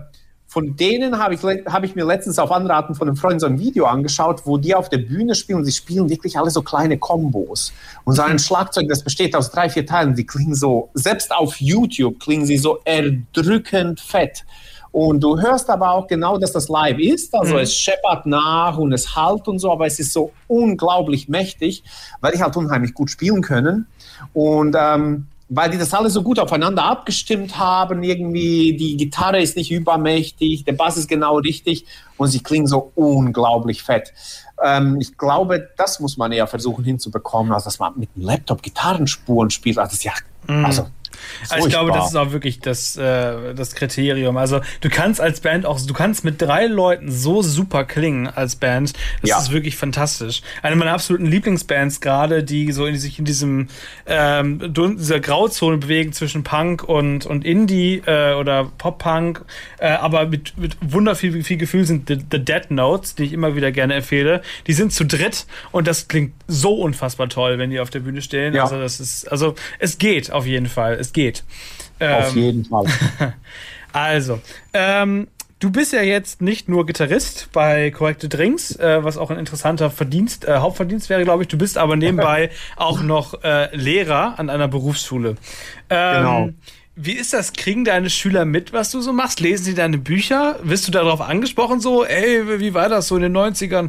von 0.50 0.74
denen 0.74 1.18
habe 1.18 1.34
ich, 1.34 1.42
hab 1.42 1.84
ich 1.84 1.94
mir 1.94 2.04
letztens 2.04 2.40
auf 2.40 2.50
Anraten 2.50 2.96
von 2.96 3.06
einem 3.06 3.16
Freund 3.16 3.40
so 3.40 3.46
ein 3.46 3.60
Video 3.60 3.86
angeschaut, 3.86 4.42
wo 4.46 4.58
die 4.58 4.74
auf 4.74 4.88
der 4.88 4.98
Bühne 4.98 5.36
spielen 5.36 5.58
und 5.60 5.64
sie 5.64 5.72
spielen 5.72 6.08
wirklich 6.10 6.36
alle 6.36 6.50
so 6.50 6.62
kleine 6.62 6.98
Kombos. 6.98 7.72
Und 8.02 8.16
so 8.16 8.22
ein 8.22 8.32
mhm. 8.32 8.38
Schlagzeug, 8.40 8.88
das 8.88 9.04
besteht 9.04 9.36
aus 9.36 9.52
drei, 9.52 9.70
vier 9.70 9.86
Teilen, 9.86 10.16
die 10.16 10.26
klingen 10.26 10.56
so, 10.56 10.90
selbst 10.94 11.30
auf 11.30 11.60
YouTube 11.60 12.18
klingen 12.18 12.46
sie 12.46 12.58
so 12.58 12.80
erdrückend 12.84 14.00
fett. 14.00 14.44
Und 14.92 15.20
du 15.20 15.40
hörst 15.40 15.70
aber 15.70 15.92
auch 15.92 16.08
genau, 16.08 16.36
dass 16.36 16.50
das 16.50 16.68
live 16.68 16.98
ist. 16.98 17.32
Also 17.32 17.54
mhm. 17.54 17.60
es 17.60 17.72
scheppert 17.72 18.26
nach 18.26 18.76
und 18.76 18.92
es 18.92 19.14
halt 19.14 19.46
und 19.46 19.60
so, 19.60 19.70
aber 19.70 19.86
es 19.86 20.00
ist 20.00 20.12
so 20.12 20.32
unglaublich 20.48 21.28
mächtig, 21.28 21.84
weil 22.20 22.32
die 22.32 22.42
halt 22.42 22.56
unheimlich 22.56 22.92
gut 22.92 23.08
spielen 23.08 23.40
können. 23.40 23.86
Und 24.32 24.74
ähm, 24.76 25.28
weil 25.52 25.68
die 25.68 25.78
das 25.78 25.92
alles 25.92 26.12
so 26.12 26.22
gut 26.22 26.38
aufeinander 26.38 26.84
abgestimmt 26.84 27.58
haben, 27.58 28.04
irgendwie 28.04 28.76
die 28.76 28.96
Gitarre 28.96 29.42
ist 29.42 29.56
nicht 29.56 29.72
übermächtig, 29.72 30.64
der 30.64 30.74
Bass 30.74 30.96
ist 30.96 31.08
genau 31.08 31.38
richtig 31.38 31.84
und 32.16 32.28
sie 32.28 32.40
klingen 32.40 32.68
so 32.68 32.92
unglaublich 32.94 33.82
fett. 33.82 34.12
Ähm, 34.62 34.98
ich 35.00 35.18
glaube, 35.18 35.68
das 35.76 35.98
muss 35.98 36.16
man 36.16 36.30
eher 36.30 36.46
versuchen 36.46 36.84
hinzubekommen, 36.84 37.52
als 37.52 37.64
dass 37.64 37.80
man 37.80 37.98
mit 37.98 38.10
einem 38.14 38.26
Laptop 38.26 38.62
Gitarrenspuren 38.62 39.50
spielt. 39.50 39.78
Also, 39.78 39.96
ja, 40.02 40.12
mm. 40.46 40.64
also 40.64 40.86
Also 41.48 41.66
ich 41.66 41.72
glaube, 41.72 41.92
das 41.92 42.08
ist 42.08 42.16
auch 42.16 42.32
wirklich 42.32 42.60
das, 42.60 42.96
äh, 42.96 43.54
das 43.54 43.74
Kriterium. 43.74 44.36
Also 44.36 44.60
du 44.80 44.88
kannst 44.88 45.20
als 45.20 45.40
Band 45.40 45.66
auch, 45.66 45.80
du 45.80 45.94
kannst 45.94 46.24
mit 46.24 46.40
drei 46.40 46.66
Leuten 46.66 47.10
so 47.10 47.42
super 47.42 47.84
klingen 47.84 48.26
als 48.26 48.56
Band. 48.56 48.92
Das 49.20 49.30
ja. 49.30 49.38
ist 49.38 49.52
wirklich 49.52 49.76
fantastisch. 49.76 50.42
Eine 50.62 50.76
meiner 50.76 50.92
absoluten 50.92 51.26
Lieblingsbands 51.26 52.00
gerade, 52.00 52.42
die 52.42 52.72
so 52.72 52.86
in, 52.86 52.96
sich 52.96 53.18
in 53.18 53.24
diesem 53.24 53.68
ähm, 54.06 54.72
dieser 54.98 55.20
Grauzone 55.20 55.78
bewegen 55.78 56.12
zwischen 56.12 56.42
Punk 56.42 56.84
und, 56.84 57.26
und 57.26 57.44
Indie 57.44 58.02
äh, 58.06 58.34
oder 58.34 58.70
Pop-Punk, 58.78 59.44
äh, 59.78 59.88
aber 59.88 60.26
mit, 60.26 60.56
mit 60.56 60.76
wunderviel 60.80 61.42
viel 61.44 61.56
Gefühl 61.56 61.84
sind 61.84 62.08
The, 62.08 62.18
The 62.30 62.44
Dead 62.44 62.70
Notes, 62.70 63.14
die 63.14 63.24
ich 63.24 63.32
immer 63.32 63.54
wieder 63.54 63.72
gerne 63.72 63.94
empfehle. 63.94 64.42
Die 64.66 64.72
sind 64.72 64.92
zu 64.92 65.04
dritt 65.04 65.46
und 65.72 65.86
das 65.86 66.08
klingt 66.08 66.32
so 66.46 66.74
unfassbar 66.74 67.28
toll, 67.28 67.58
wenn 67.58 67.70
die 67.70 67.80
auf 67.80 67.90
der 67.90 68.00
Bühne 68.00 68.22
stehen. 68.22 68.54
Ja. 68.54 68.64
Also 68.64 68.78
das 68.78 69.00
ist, 69.00 69.30
also 69.30 69.54
es 69.78 69.98
geht 69.98 70.32
auf 70.32 70.46
jeden 70.46 70.66
Fall. 70.66 70.94
Es 70.94 71.09
geht. 71.12 71.44
Auf 71.98 72.34
ähm, 72.34 72.42
jeden 72.42 72.64
Fall. 72.64 72.86
also, 73.92 74.40
ähm, 74.72 75.28
du 75.60 75.70
bist 75.70 75.92
ja 75.92 76.02
jetzt 76.02 76.40
nicht 76.40 76.68
nur 76.68 76.86
Gitarrist 76.86 77.50
bei 77.52 77.90
Corrected 77.90 78.34
Drinks, 78.34 78.74
äh, 78.76 79.04
was 79.04 79.18
auch 79.18 79.30
ein 79.30 79.38
interessanter 79.38 79.90
Verdienst, 79.90 80.46
äh, 80.46 80.58
Hauptverdienst 80.58 81.10
wäre, 81.10 81.22
glaube 81.24 81.42
ich. 81.42 81.48
Du 81.48 81.58
bist 81.58 81.78
aber 81.78 81.96
nebenbei 81.96 82.50
auch 82.76 83.02
noch 83.02 83.44
äh, 83.44 83.74
Lehrer 83.76 84.38
an 84.38 84.50
einer 84.50 84.68
Berufsschule. 84.68 85.36
Ähm, 85.90 86.16
genau. 86.16 86.48
Wie 86.96 87.12
ist 87.12 87.32
das? 87.32 87.52
Kriegen 87.52 87.84
deine 87.84 88.10
Schüler 88.10 88.44
mit, 88.44 88.72
was 88.72 88.90
du 88.90 89.00
so 89.00 89.12
machst? 89.12 89.40
Lesen 89.40 89.64
sie 89.64 89.74
deine 89.74 89.96
Bücher? 89.96 90.58
Wirst 90.62 90.86
du 90.86 90.92
darauf 90.92 91.20
angesprochen 91.20 91.80
so? 91.80 92.04
Ey, 92.04 92.60
wie 92.60 92.74
war 92.74 92.88
das 92.88 93.08
so 93.08 93.16
in 93.16 93.22
den 93.22 93.36
90ern? 93.36 93.88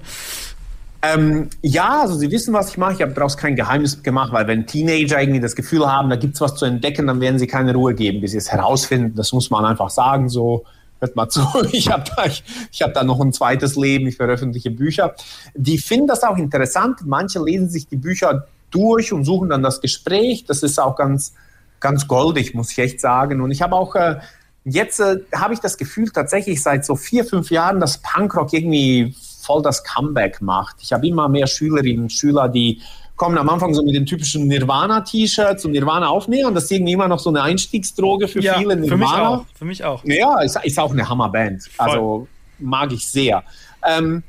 Ähm, 1.03 1.49
ja, 1.61 2.01
also 2.01 2.15
sie 2.15 2.29
wissen, 2.29 2.53
was 2.53 2.69
ich 2.69 2.77
mache. 2.77 2.93
Ich 2.93 3.01
habe 3.01 3.13
daraus 3.13 3.35
kein 3.35 3.55
Geheimnis 3.55 4.03
gemacht, 4.03 4.31
weil 4.33 4.47
wenn 4.47 4.67
Teenager 4.67 5.19
irgendwie 5.19 5.39
das 5.39 5.55
Gefühl 5.55 5.91
haben, 5.91 6.09
da 6.09 6.15
gibt 6.15 6.35
es 6.35 6.41
was 6.41 6.55
zu 6.55 6.65
entdecken, 6.65 7.07
dann 7.07 7.19
werden 7.19 7.39
sie 7.39 7.47
keine 7.47 7.73
Ruhe 7.73 7.95
geben, 7.95 8.21
bis 8.21 8.31
sie 8.31 8.37
es 8.37 8.51
herausfinden. 8.51 9.15
Das 9.15 9.33
muss 9.33 9.49
man 9.49 9.65
einfach 9.65 9.89
sagen. 9.89 10.29
So, 10.29 10.63
hört 10.99 11.15
mal 11.15 11.27
zu, 11.27 11.41
ich 11.71 11.89
habe 11.89 12.03
da, 12.15 12.25
ich, 12.25 12.43
ich 12.71 12.81
hab 12.83 12.93
da 12.93 13.03
noch 13.03 13.19
ein 13.19 13.33
zweites 13.33 13.75
Leben, 13.75 14.07
ich 14.07 14.17
veröffentliche 14.17 14.69
Bücher. 14.69 15.15
Die 15.55 15.79
finden 15.79 16.07
das 16.07 16.23
auch 16.23 16.37
interessant. 16.37 16.99
Manche 17.05 17.43
lesen 17.43 17.69
sich 17.69 17.87
die 17.87 17.97
Bücher 17.97 18.47
durch 18.69 19.11
und 19.11 19.25
suchen 19.25 19.49
dann 19.49 19.63
das 19.63 19.81
Gespräch. 19.81 20.45
Das 20.45 20.61
ist 20.61 20.79
auch 20.79 20.95
ganz, 20.95 21.33
ganz 21.79 22.07
goldig, 22.07 22.53
muss 22.53 22.71
ich 22.71 22.77
echt 22.77 23.01
sagen. 23.01 23.41
Und 23.41 23.49
ich 23.49 23.63
habe 23.63 23.75
auch 23.75 23.95
äh, 23.95 24.17
jetzt 24.63 24.99
äh, 24.99 25.19
habe 25.35 25.55
ich 25.55 25.59
das 25.59 25.77
Gefühl 25.77 26.09
tatsächlich 26.11 26.61
seit 26.61 26.85
so 26.85 26.95
vier, 26.95 27.25
fünf 27.25 27.49
Jahren, 27.49 27.79
dass 27.79 27.97
Punkrock 27.97 28.53
irgendwie 28.53 29.15
voll 29.45 29.61
das 29.61 29.83
Comeback 29.83 30.41
macht. 30.41 30.77
Ich 30.81 30.93
habe 30.93 31.07
immer 31.07 31.27
mehr 31.27 31.47
Schülerinnen 31.47 32.03
und 32.03 32.11
Schüler, 32.11 32.47
die 32.49 32.81
kommen 33.15 33.37
am 33.37 33.49
Anfang 33.49 33.73
so 33.73 33.83
mit 33.83 33.93
den 33.93 34.05
typischen 34.05 34.47
Nirvana-T-Shirts 34.47 35.65
und 35.65 35.73
Nirvana-Aufnähern. 35.73 36.55
Das 36.55 36.63
ist 36.63 36.71
irgendwie 36.71 36.93
immer 36.93 37.07
noch 37.07 37.19
so 37.19 37.29
eine 37.29 37.43
Einstiegsdroge 37.43 38.27
für 38.27 38.41
ja, 38.41 38.57
viele. 38.57 38.75
Nirvana. 38.75 38.97
Für 38.97 38.97
mich 38.97 39.13
auch. 39.13 39.45
Für 39.53 39.65
mich 39.65 39.83
auch. 39.83 40.03
Ja, 40.05 40.41
ist, 40.41 40.59
ist 40.63 40.79
auch 40.79 40.91
eine 40.91 41.07
Hammerband. 41.07 41.69
Also 41.77 42.27
mag 42.57 42.91
ich 42.91 43.07
sehr. 43.07 43.43
Ähm, 43.87 44.23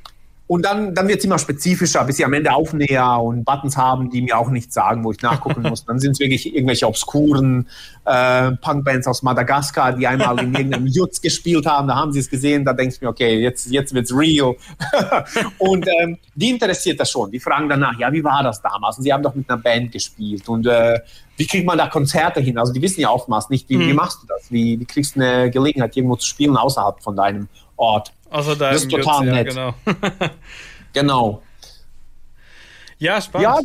und 0.46 0.64
dann, 0.64 0.94
dann 0.94 1.08
wird 1.08 1.20
es 1.20 1.24
immer 1.24 1.38
spezifischer, 1.38 2.04
bis 2.04 2.16
sie 2.16 2.24
am 2.24 2.32
Ende 2.32 2.52
Aufnäher 2.52 3.18
und 3.22 3.44
Buttons 3.44 3.76
haben, 3.76 4.10
die 4.10 4.20
mir 4.20 4.36
auch 4.36 4.50
nichts 4.50 4.74
sagen, 4.74 5.02
wo 5.04 5.12
ich 5.12 5.22
nachgucken 5.22 5.62
muss. 5.62 5.84
Dann 5.86 5.98
sind 5.98 6.12
es 6.12 6.20
wirklich 6.20 6.54
irgendwelche 6.54 6.86
obskuren 6.86 7.68
äh, 8.04 8.52
Punkbands 8.52 9.06
aus 9.06 9.22
Madagaskar, 9.22 9.94
die 9.94 10.06
einmal 10.06 10.38
in 10.40 10.52
irgendeinem 10.52 10.86
Jutz 10.88 11.20
gespielt 11.20 11.64
haben. 11.64 11.88
Da 11.88 11.94
haben 11.94 12.12
sie 12.12 12.18
es 12.18 12.28
gesehen. 12.28 12.64
Da 12.64 12.72
denke 12.72 12.94
ich 12.94 13.00
mir, 13.00 13.08
okay, 13.08 13.40
jetzt, 13.40 13.70
jetzt 13.70 13.94
es 13.94 14.14
real. 14.14 14.54
und 15.58 15.88
ähm, 16.00 16.18
die 16.34 16.50
interessiert 16.50 17.00
das 17.00 17.10
schon. 17.10 17.30
Die 17.30 17.40
fragen 17.40 17.68
danach, 17.68 17.98
ja, 17.98 18.12
wie 18.12 18.22
war 18.22 18.42
das 18.42 18.60
damals? 18.60 18.98
Und 18.98 19.04
sie 19.04 19.12
haben 19.12 19.22
doch 19.22 19.34
mit 19.34 19.48
einer 19.48 19.62
Band 19.62 19.92
gespielt. 19.92 20.48
Und 20.48 20.66
äh, 20.66 21.00
wie 21.36 21.46
kriegt 21.46 21.66
man 21.66 21.78
da 21.78 21.86
Konzerte 21.86 22.40
hin? 22.40 22.58
Also 22.58 22.72
die 22.72 22.82
wissen 22.82 23.00
ja 23.00 23.10
oftmals 23.10 23.48
nicht, 23.48 23.68
wie, 23.68 23.76
mhm. 23.76 23.88
wie 23.88 23.94
machst 23.94 24.22
du 24.22 24.26
das? 24.26 24.50
Wie, 24.50 24.78
wie 24.78 24.84
kriegst 24.84 25.16
du 25.16 25.20
eine 25.20 25.50
Gelegenheit, 25.50 25.96
irgendwo 25.96 26.16
zu 26.16 26.26
spielen 26.26 26.56
außerhalb 26.56 27.02
von 27.02 27.16
deinem 27.16 27.48
Ort? 27.76 28.12
Also 28.32 28.54
da 28.54 28.72
das 28.72 28.82
ist 28.82 28.90
total 28.90 29.26
Jutz, 29.26 29.34
nett. 29.34 29.54
Ja, 29.54 29.74
genau. 29.84 30.30
genau. 30.92 31.42
Ja, 32.98 33.20
spannend. 33.20 33.44
Ja, 33.44 33.60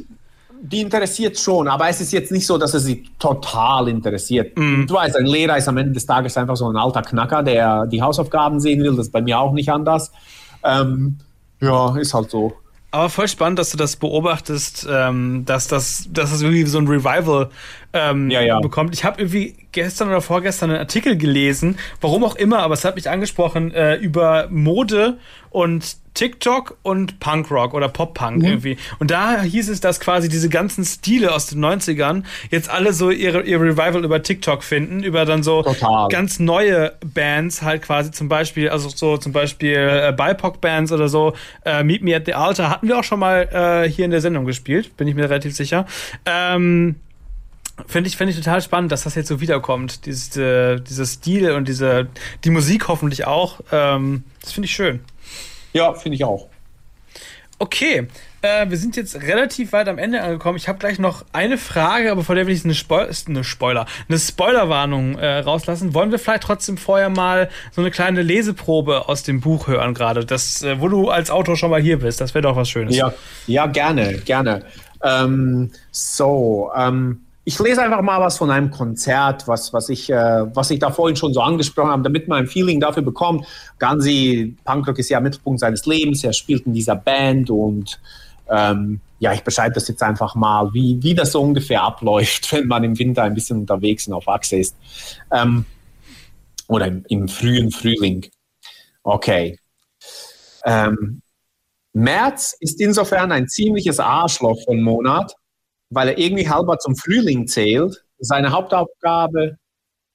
die 0.61 0.81
interessiert 0.81 1.37
schon, 1.37 1.67
aber 1.67 1.87
es 1.87 2.01
ist 2.01 2.11
jetzt 2.11 2.31
nicht 2.31 2.45
so, 2.45 2.57
dass 2.57 2.73
es 2.73 2.83
sie 2.83 3.07
total 3.19 3.87
interessiert. 3.87 4.57
Mm. 4.57 4.85
Du 4.87 4.95
weißt, 4.95 5.15
ein 5.15 5.25
Lehrer 5.25 5.57
ist 5.57 5.67
am 5.67 5.77
Ende 5.77 5.93
des 5.93 6.05
Tages 6.05 6.35
einfach 6.35 6.57
so 6.57 6.67
ein 6.67 6.75
alter 6.75 7.03
Knacker, 7.03 7.43
der 7.43 7.85
die 7.85 8.01
Hausaufgaben 8.01 8.59
sehen 8.59 8.81
will. 8.83 8.95
Das 8.95 9.07
ist 9.07 9.11
bei 9.11 9.21
mir 9.21 9.39
auch 9.39 9.53
nicht 9.53 9.71
anders. 9.71 10.11
Ähm, 10.63 11.17
ja, 11.61 11.95
ist 11.97 12.13
halt 12.13 12.29
so. 12.31 12.53
Aber 12.97 13.11
voll 13.11 13.27
spannend, 13.27 13.59
dass 13.59 13.69
du 13.69 13.77
das 13.77 13.95
beobachtest, 13.95 14.87
ähm, 14.89 15.45
dass 15.45 15.67
das, 15.67 16.09
dass 16.11 16.31
das 16.31 16.41
irgendwie 16.41 16.65
so 16.65 16.79
ein 16.79 16.87
Revival 16.87 17.51
ähm, 17.93 18.31
ja, 18.31 18.41
ja. 18.41 18.59
bekommt. 18.59 18.91
Ich 18.95 19.03
habe 19.03 19.21
irgendwie 19.21 19.55
gestern 19.71 20.07
oder 20.07 20.19
vorgestern 20.19 20.71
einen 20.71 20.79
Artikel 20.79 21.15
gelesen, 21.15 21.77
warum 22.01 22.23
auch 22.23 22.35
immer, 22.35 22.57
aber 22.57 22.73
es 22.73 22.83
hat 22.83 22.95
mich 22.95 23.07
angesprochen, 23.07 23.71
äh, 23.71 23.97
über 23.97 24.47
Mode 24.49 25.19
und 25.51 25.97
TikTok 26.17 26.77
und 26.81 27.19
Punkrock 27.19 27.75
oder 27.75 27.89
Pop-Punk 27.89 28.37
mhm. 28.37 28.45
irgendwie. 28.45 28.77
Und 28.97 29.11
da 29.11 29.43
hieß 29.43 29.69
es, 29.69 29.81
dass 29.81 29.99
quasi 29.99 30.29
diese 30.29 30.49
ganzen 30.49 30.83
Stile 30.83 31.31
aus 31.31 31.45
den 31.45 31.63
90ern 31.63 32.23
jetzt 32.49 32.71
alle 32.71 32.91
so 32.91 33.11
ihre, 33.11 33.43
ihr 33.43 33.61
Revival 33.61 34.03
über 34.03 34.23
TikTok 34.23 34.63
finden, 34.63 35.03
über 35.03 35.25
dann 35.25 35.43
so 35.43 35.61
Total. 35.61 36.07
ganz 36.09 36.39
neue 36.39 36.93
Bands 37.05 37.61
halt 37.61 37.83
quasi 37.83 38.09
zum 38.09 38.29
Beispiel, 38.29 38.69
also 38.69 38.89
so 38.89 39.17
zum 39.17 39.31
Beispiel 39.31 39.75
äh, 39.75 40.11
BIPOC-Bands 40.11 40.91
oder 40.91 41.07
so, 41.07 41.33
äh, 41.65 41.83
Meet 41.83 42.01
Me 42.01 42.15
at 42.15 42.25
the 42.25 42.33
Altar 42.33 42.71
hatten 42.71 42.87
wir 42.87 42.97
auch 42.97 43.03
schon 43.03 43.19
mal 43.19 43.83
äh, 43.85 43.89
hier 43.89 44.05
in 44.05 44.11
der 44.11 44.21
Sendung 44.21 44.45
gespielt, 44.45 44.97
bin 44.97 45.07
ich 45.07 45.13
mir 45.13 45.25
relativ 45.25 45.55
sicher. 45.55 45.85
Ähm, 46.25 46.95
Finde 47.85 48.07
ich, 48.07 48.17
finde 48.17 48.31
ich 48.31 48.37
total 48.37 48.59
spannend, 48.63 48.91
dass 48.91 49.03
das 49.03 49.13
jetzt 49.13 49.27
so 49.27 49.39
wiederkommt. 49.39 50.07
Dieses, 50.07 50.35
äh, 50.35 50.79
dieser 50.79 51.05
Stil 51.05 51.51
und 51.51 51.67
diese, 51.67 52.07
die 52.43 52.49
Musik 52.49 52.87
hoffentlich 52.87 53.27
auch. 53.27 53.59
Ähm, 53.71 54.23
das 54.41 54.53
finde 54.53 54.65
ich 54.65 54.73
schön. 54.73 55.01
Ja, 55.73 55.93
finde 55.93 56.15
ich 56.15 56.23
auch. 56.23 56.47
Okay, 57.59 58.07
äh, 58.43 58.69
wir 58.69 58.77
sind 58.77 58.95
jetzt 58.95 59.15
relativ 59.15 59.73
weit 59.73 59.89
am 59.89 59.97
Ende 59.97 60.21
angekommen. 60.21 60.57
Ich 60.57 60.67
habe 60.67 60.77
gleich 60.77 60.99
noch 60.99 61.25
eine 61.33 61.57
Frage, 61.57 62.11
aber 62.11 62.23
vor 62.23 62.35
der 62.35 62.45
will 62.45 62.53
ich 62.53 62.63
eine, 62.63 62.75
Spoil 62.75 63.09
eine 63.27 63.43
Spoiler, 63.43 63.87
eine 64.07 64.19
Spoilerwarnung 64.19 65.17
äh, 65.17 65.39
rauslassen. 65.39 65.95
Wollen 65.95 66.11
wir 66.11 66.19
vielleicht 66.19 66.43
trotzdem 66.43 66.77
vorher 66.77 67.09
mal 67.09 67.49
so 67.71 67.81
eine 67.81 67.89
kleine 67.89 68.21
Leseprobe 68.21 69.09
aus 69.09 69.23
dem 69.23 69.41
Buch 69.41 69.67
hören 69.67 69.95
gerade, 69.95 70.23
das, 70.23 70.61
äh, 70.61 70.79
wo 70.79 70.87
du 70.87 71.09
als 71.09 71.31
Autor 71.31 71.57
schon 71.57 71.71
mal 71.71 71.81
hier 71.81 71.97
bist? 71.99 72.21
Das 72.21 72.35
wäre 72.35 72.43
doch 72.43 72.55
was 72.55 72.69
Schönes. 72.69 72.95
Ja, 72.95 73.11
ja, 73.47 73.65
gerne, 73.65 74.19
gerne. 74.19 74.63
Ähm, 75.03 75.71
so, 75.91 76.71
ähm, 76.75 77.21
ich 77.47 77.57
lese 77.59 77.81
einfach 77.81 78.01
mal 78.01 78.19
was 78.19 78.37
von 78.37 78.51
einem 78.51 78.71
Konzert, 78.71 79.47
was, 79.47 79.71
was, 79.71 79.87
ich, 79.87 80.09
äh, 80.09 80.53
was 80.53 80.69
ich 80.69 80.79
da 80.79 80.91
vorhin 80.91 81.15
schon 81.15 81.33
so 81.33 81.39
angesprochen 81.39 81.91
habe, 81.91 82.03
damit 82.03 82.27
man 82.27 82.39
ein 82.39 82.47
Feeling 82.47 82.81
dafür 82.81 83.03
bekommt. 83.03 83.47
Gansi, 83.79 84.57
Punkrock 84.65 84.99
ist 84.99 85.07
ja 85.07 85.21
Mittelpunkt 85.21 85.61
seines 85.61 85.85
Lebens, 85.85 86.25
er 86.25 86.33
spielt 86.33 86.65
in 86.65 86.73
dieser 86.73 86.97
Band 86.97 87.49
und 87.49 88.01
ähm, 88.49 88.99
ja, 89.19 89.31
ich 89.31 89.45
beschreibe 89.45 89.75
das 89.75 89.87
jetzt 89.87 90.03
einfach 90.03 90.35
mal, 90.35 90.73
wie, 90.73 91.01
wie 91.01 91.15
das 91.15 91.31
so 91.31 91.41
ungefähr 91.41 91.83
abläuft, 91.83 92.51
wenn 92.51 92.67
man 92.67 92.83
im 92.83 92.99
Winter 92.99 93.23
ein 93.23 93.33
bisschen 93.33 93.59
unterwegs 93.59 94.09
und 94.09 94.13
auf 94.13 94.27
Achse 94.27 94.57
ist. 94.57 94.75
Ähm, 95.31 95.63
oder 96.67 96.87
im, 96.87 97.05
im, 97.07 97.29
frühen 97.29 97.71
Frühling. 97.71 98.25
Okay. 99.03 99.57
Ähm, 100.65 101.21
März 101.93 102.57
ist 102.59 102.81
insofern 102.81 103.31
ein 103.31 103.47
ziemliches 103.47 104.01
Arschloch 104.01 104.61
von 104.65 104.81
Monat, 104.81 105.33
weil 105.89 106.09
er 106.09 106.17
irgendwie 106.17 106.49
halber 106.49 106.77
zum 106.79 106.95
Frühling 106.95 107.47
zählt, 107.47 108.03
seine 108.19 108.51
Hauptaufgabe 108.51 109.57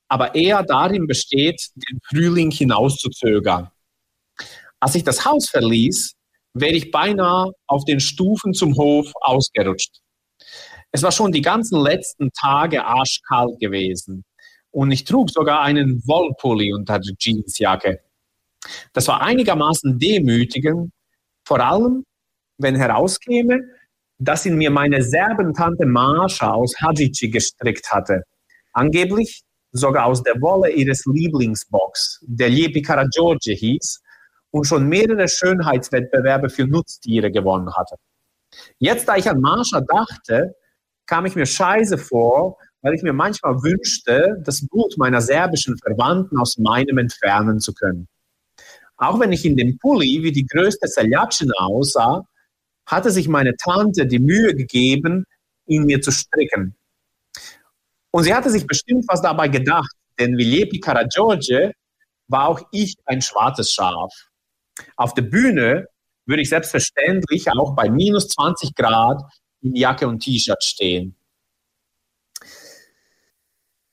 aber 0.08 0.34
eher 0.34 0.62
darin 0.62 1.06
besteht, 1.06 1.70
den 1.74 1.98
Frühling 2.04 2.50
hinauszuzögern. 2.50 3.70
Als 4.78 4.94
ich 4.94 5.04
das 5.04 5.24
Haus 5.24 5.48
verließ, 5.48 6.12
wäre 6.52 6.74
ich 6.74 6.90
beinahe 6.90 7.52
auf 7.66 7.86
den 7.86 7.98
Stufen 7.98 8.52
zum 8.52 8.76
Hof 8.76 9.10
ausgerutscht. 9.22 10.00
Es 10.90 11.02
war 11.02 11.12
schon 11.12 11.32
die 11.32 11.40
ganzen 11.40 11.80
letzten 11.80 12.30
Tage 12.32 12.84
arschkalt 12.84 13.58
gewesen 13.58 14.24
und 14.70 14.90
ich 14.90 15.04
trug 15.04 15.30
sogar 15.30 15.62
einen 15.62 16.02
Wollpulli 16.06 16.74
unter 16.74 16.98
der 16.98 17.14
Jeansjacke. 17.18 18.00
Das 18.92 19.08
war 19.08 19.22
einigermaßen 19.22 19.98
demütigend, 19.98 20.92
vor 21.46 21.60
allem 21.60 22.04
wenn 22.58 22.76
herauskäme, 22.76 23.60
das 24.22 24.46
in 24.46 24.56
mir 24.56 24.70
meine 24.70 25.02
Serbentante 25.02 25.84
Marsha 25.84 26.52
aus 26.52 26.74
Hadjici 26.80 27.28
gestrickt 27.28 27.90
hatte. 27.90 28.22
Angeblich 28.72 29.42
sogar 29.72 30.06
aus 30.06 30.22
der 30.22 30.40
Wolle 30.40 30.70
ihres 30.70 31.04
Lieblingsbox, 31.06 32.20
der 32.22 32.48
Liepi 32.48 32.82
Karagiorgi 32.82 33.56
hieß 33.56 34.00
und 34.50 34.64
schon 34.64 34.88
mehrere 34.88 35.26
Schönheitswettbewerbe 35.28 36.50
für 36.50 36.66
Nutztiere 36.66 37.32
gewonnen 37.32 37.74
hatte. 37.74 37.96
Jetzt, 38.78 39.08
da 39.08 39.16
ich 39.16 39.28
an 39.28 39.40
Marsha 39.40 39.80
dachte, 39.80 40.54
kam 41.06 41.26
ich 41.26 41.34
mir 41.34 41.46
scheiße 41.46 41.98
vor, 41.98 42.58
weil 42.82 42.94
ich 42.94 43.02
mir 43.02 43.12
manchmal 43.12 43.54
wünschte, 43.62 44.36
das 44.44 44.66
Blut 44.68 44.96
meiner 44.98 45.20
serbischen 45.20 45.76
Verwandten 45.78 46.38
aus 46.38 46.58
meinem 46.58 46.98
entfernen 46.98 47.60
zu 47.60 47.72
können. 47.72 48.08
Auch 48.96 49.18
wenn 49.18 49.32
ich 49.32 49.44
in 49.44 49.56
dem 49.56 49.78
Pulli 49.78 50.22
wie 50.22 50.32
die 50.32 50.46
größte 50.46 50.86
Seljatschina 50.86 51.54
aussah, 51.58 52.24
hatte 52.86 53.10
sich 53.10 53.28
meine 53.28 53.56
Tante 53.56 54.06
die 54.06 54.18
Mühe 54.18 54.54
gegeben, 54.54 55.24
ihn 55.66 55.84
mir 55.84 56.00
zu 56.00 56.10
stricken. 56.10 56.74
Und 58.10 58.24
sie 58.24 58.34
hatte 58.34 58.50
sich 58.50 58.66
bestimmt 58.66 59.06
was 59.08 59.22
dabei 59.22 59.48
gedacht, 59.48 59.90
denn 60.18 60.36
wie 60.36 60.44
Lepi 60.44 60.80
Karagiorge 60.80 61.72
war 62.28 62.48
auch 62.48 62.60
ich 62.72 62.96
ein 63.06 63.22
schwarzes 63.22 63.72
Schaf. 63.72 64.12
Auf 64.96 65.14
der 65.14 65.22
Bühne 65.22 65.86
würde 66.26 66.42
ich 66.42 66.48
selbstverständlich 66.48 67.50
auch 67.50 67.74
bei 67.74 67.90
minus 67.90 68.28
20 68.28 68.74
Grad 68.74 69.22
in 69.60 69.74
Jacke 69.74 70.06
und 70.06 70.20
T-Shirt 70.20 70.62
stehen. 70.62 71.16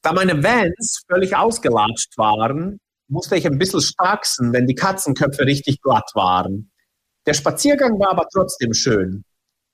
Da 0.02 0.14
meine 0.14 0.42
Vans 0.42 1.04
völlig 1.08 1.36
ausgelatscht 1.36 2.18
waren, 2.18 2.80
musste 3.08 3.36
ich 3.36 3.46
ein 3.46 3.58
bisschen 3.58 3.82
starksen, 3.82 4.54
wenn 4.54 4.68
die 4.68 4.76
Katzenköpfe 4.76 5.46
richtig 5.46 5.82
glatt 5.82 6.12
waren. 6.14 6.69
Der 7.30 7.36
Spaziergang 7.36 8.00
war 8.00 8.10
aber 8.10 8.28
trotzdem 8.34 8.74
schön. 8.74 9.24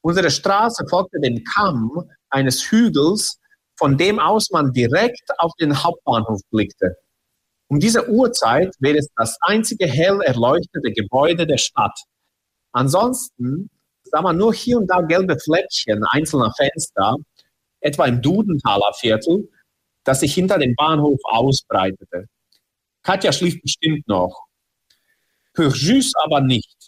Unsere 0.02 0.30
Straße 0.30 0.86
folgte 0.90 1.22
dem 1.22 1.42
Kamm 1.56 2.04
eines 2.30 2.70
Hügels, 2.70 3.40
von 3.78 3.98
dem 3.98 4.20
aus 4.20 4.50
man 4.52 4.74
direkt 4.74 5.24
auf 5.38 5.54
den 5.58 5.82
Hauptbahnhof 5.82 6.42
blickte. 6.52 6.98
Um 7.70 7.80
diese 7.80 8.10
Uhrzeit 8.10 8.76
wäre 8.80 8.98
es 8.98 9.08
das 9.16 9.38
einzige 9.40 9.88
hell 9.88 10.20
erleuchtete 10.22 10.92
Gebäude 10.92 11.48
der 11.48 11.58
Stadt. 11.58 11.98
Ansonsten 12.74 13.70
sah 14.04 14.22
man 14.22 14.36
nur 14.36 14.54
hier 14.54 14.78
und 14.78 14.88
da 14.88 15.00
gelbe 15.00 15.40
Fleckchen 15.40 16.04
einzelner 16.10 16.52
Fenster, 16.58 17.16
etwa 17.80 18.06
im 18.06 18.22
Dudenthaler 18.22 18.92
Viertel, 19.00 19.50
das 20.04 20.20
sich 20.20 20.34
hinter 20.34 20.60
dem 20.60 20.76
Bahnhof 20.76 21.22
ausbreitete. 21.24 22.26
Katja 23.02 23.32
schlief 23.32 23.62
bestimmt 23.62 24.06
noch. 24.10 24.44
Purjus 25.54 26.12
aber 26.22 26.42
nicht. 26.42 26.85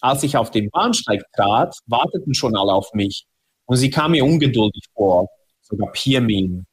Als 0.00 0.22
ich 0.22 0.36
auf 0.36 0.50
den 0.50 0.70
Bahnsteig 0.70 1.22
trat, 1.34 1.76
warteten 1.86 2.34
schon 2.34 2.56
alle 2.56 2.72
auf 2.72 2.92
mich 2.92 3.26
und 3.66 3.76
sie 3.76 3.90
kam 3.90 4.12
mir 4.12 4.24
ungeduldig 4.24 4.84
vor, 4.94 5.28
sogar 5.60 5.92
Pirmin. 5.92 6.64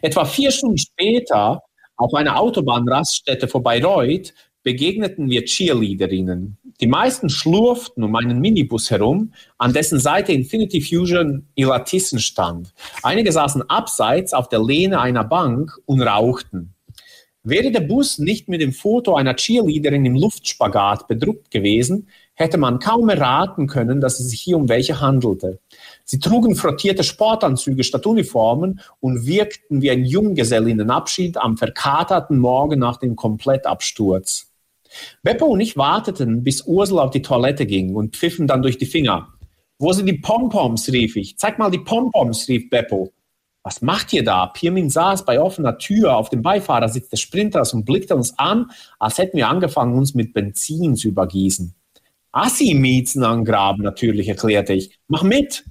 Etwa 0.00 0.24
vier 0.24 0.50
Stunden 0.50 0.78
später, 0.78 1.62
auf 1.96 2.14
einer 2.14 2.38
Autobahnraststätte 2.38 3.48
vor 3.48 3.62
Bayreuth, 3.62 4.32
begegneten 4.62 5.30
wir 5.30 5.44
Cheerleaderinnen. 5.44 6.58
Die 6.80 6.86
meisten 6.86 7.28
schlurften 7.28 8.02
um 8.02 8.16
einen 8.16 8.40
Minibus 8.40 8.90
herum, 8.90 9.32
an 9.58 9.72
dessen 9.72 10.00
Seite 10.00 10.32
Infinity 10.32 10.80
Fusion 10.80 11.46
Ilatissen 11.54 12.18
stand. 12.18 12.74
Einige 13.02 13.30
saßen 13.30 13.62
abseits 13.70 14.32
auf 14.32 14.48
der 14.48 14.62
Lehne 14.62 15.00
einer 15.00 15.24
Bank 15.24 15.70
und 15.86 16.02
rauchten. 16.02 16.74
Wäre 17.48 17.70
der 17.70 17.78
Bus 17.78 18.18
nicht 18.18 18.48
mit 18.48 18.60
dem 18.60 18.72
Foto 18.72 19.14
einer 19.14 19.36
Cheerleaderin 19.36 20.04
im 20.04 20.16
Luftspagat 20.16 21.06
bedruckt 21.06 21.52
gewesen, 21.52 22.08
hätte 22.34 22.58
man 22.58 22.80
kaum 22.80 23.08
erraten 23.08 23.68
können, 23.68 24.00
dass 24.00 24.18
es 24.18 24.30
sich 24.30 24.40
hier 24.40 24.56
um 24.56 24.68
welche 24.68 25.00
handelte. 25.00 25.60
Sie 26.04 26.18
trugen 26.18 26.56
frottierte 26.56 27.04
Sportanzüge 27.04 27.84
statt 27.84 28.04
Uniformen 28.04 28.80
und 28.98 29.26
wirkten 29.26 29.80
wie 29.80 29.92
ein 29.92 30.04
Junggesellinnenabschied 30.04 31.36
am 31.36 31.56
verkaterten 31.56 32.36
Morgen 32.38 32.80
nach 32.80 32.96
dem 32.96 33.14
Komplettabsturz. 33.14 34.52
Beppo 35.22 35.46
und 35.46 35.60
ich 35.60 35.76
warteten, 35.76 36.42
bis 36.42 36.62
Ursel 36.66 36.98
auf 36.98 37.10
die 37.10 37.22
Toilette 37.22 37.64
ging 37.64 37.94
und 37.94 38.16
pfiffen 38.16 38.48
dann 38.48 38.62
durch 38.62 38.76
die 38.76 38.86
Finger. 38.86 39.28
Wo 39.78 39.92
sind 39.92 40.06
die 40.06 40.14
Pompoms, 40.14 40.90
rief 40.90 41.14
ich. 41.14 41.38
Zeig 41.38 41.60
mal 41.60 41.70
die 41.70 41.78
Pompoms, 41.78 42.48
rief 42.48 42.68
Beppo. 42.70 43.12
Was 43.66 43.82
macht 43.82 44.12
ihr 44.12 44.22
da? 44.22 44.46
Pirmin 44.46 44.90
saß 44.90 45.24
bei 45.24 45.40
offener 45.40 45.76
Tür 45.76 46.16
auf 46.16 46.30
dem 46.30 46.40
Beifahrersitz 46.40 47.08
des 47.08 47.18
Sprinters 47.18 47.74
und 47.74 47.84
blickte 47.84 48.14
uns 48.14 48.38
an, 48.38 48.70
als 49.00 49.18
hätten 49.18 49.36
wir 49.36 49.48
angefangen, 49.48 49.98
uns 49.98 50.14
mit 50.14 50.32
Benzin 50.34 50.94
zu 50.94 51.08
übergießen. 51.08 51.74
Assi-Miezen 52.30 53.24
angraben, 53.24 53.82
natürlich, 53.82 54.28
erklärte 54.28 54.72
ich. 54.72 54.96
Mach 55.08 55.24
mit! 55.24 55.64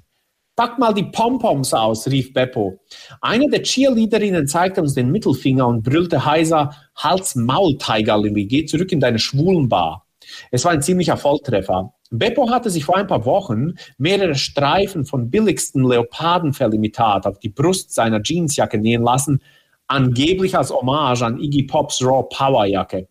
Pack 0.57 0.77
mal 0.77 0.93
die 0.93 1.03
Pompoms 1.03 1.73
aus, 1.73 2.05
rief 2.07 2.33
Beppo. 2.33 2.81
Eine 3.21 3.49
der 3.49 3.63
Cheerleaderinnen 3.63 4.45
zeigte 4.45 4.81
uns 4.81 4.93
den 4.93 5.09
Mittelfinger 5.09 5.65
und 5.65 5.83
brüllte 5.83 6.25
heiser, 6.25 6.75
Hals 6.97 7.35
Maul, 7.35 7.77
Tiger 7.77 8.17
Lily, 8.17 8.45
geh 8.45 8.65
zurück 8.65 8.91
in 8.91 8.99
deine 8.99 9.19
Schwulenbar. 9.19 10.05
Es 10.51 10.65
war 10.65 10.73
ein 10.73 10.81
ziemlicher 10.81 11.15
Volltreffer. 11.15 11.93
Beppo 12.11 12.49
hatte 12.49 12.69
sich 12.69 12.85
vor 12.85 12.97
ein 12.97 13.07
paar 13.07 13.25
Wochen 13.25 13.73
mehrere 13.97 14.35
Streifen 14.35 15.05
von 15.05 15.29
billigsten 15.29 15.83
Leopardenfellimitat 15.83 17.25
auf 17.25 17.39
die 17.39 17.49
Brust 17.49 17.93
seiner 17.93 18.21
Jeansjacke 18.23 18.77
nähen 18.77 19.03
lassen, 19.03 19.41
angeblich 19.87 20.57
als 20.57 20.71
Hommage 20.71 21.23
an 21.23 21.39
Iggy 21.39 21.63
Pops 21.63 22.01
Raw 22.03 22.23
Powerjacke. 22.29 23.07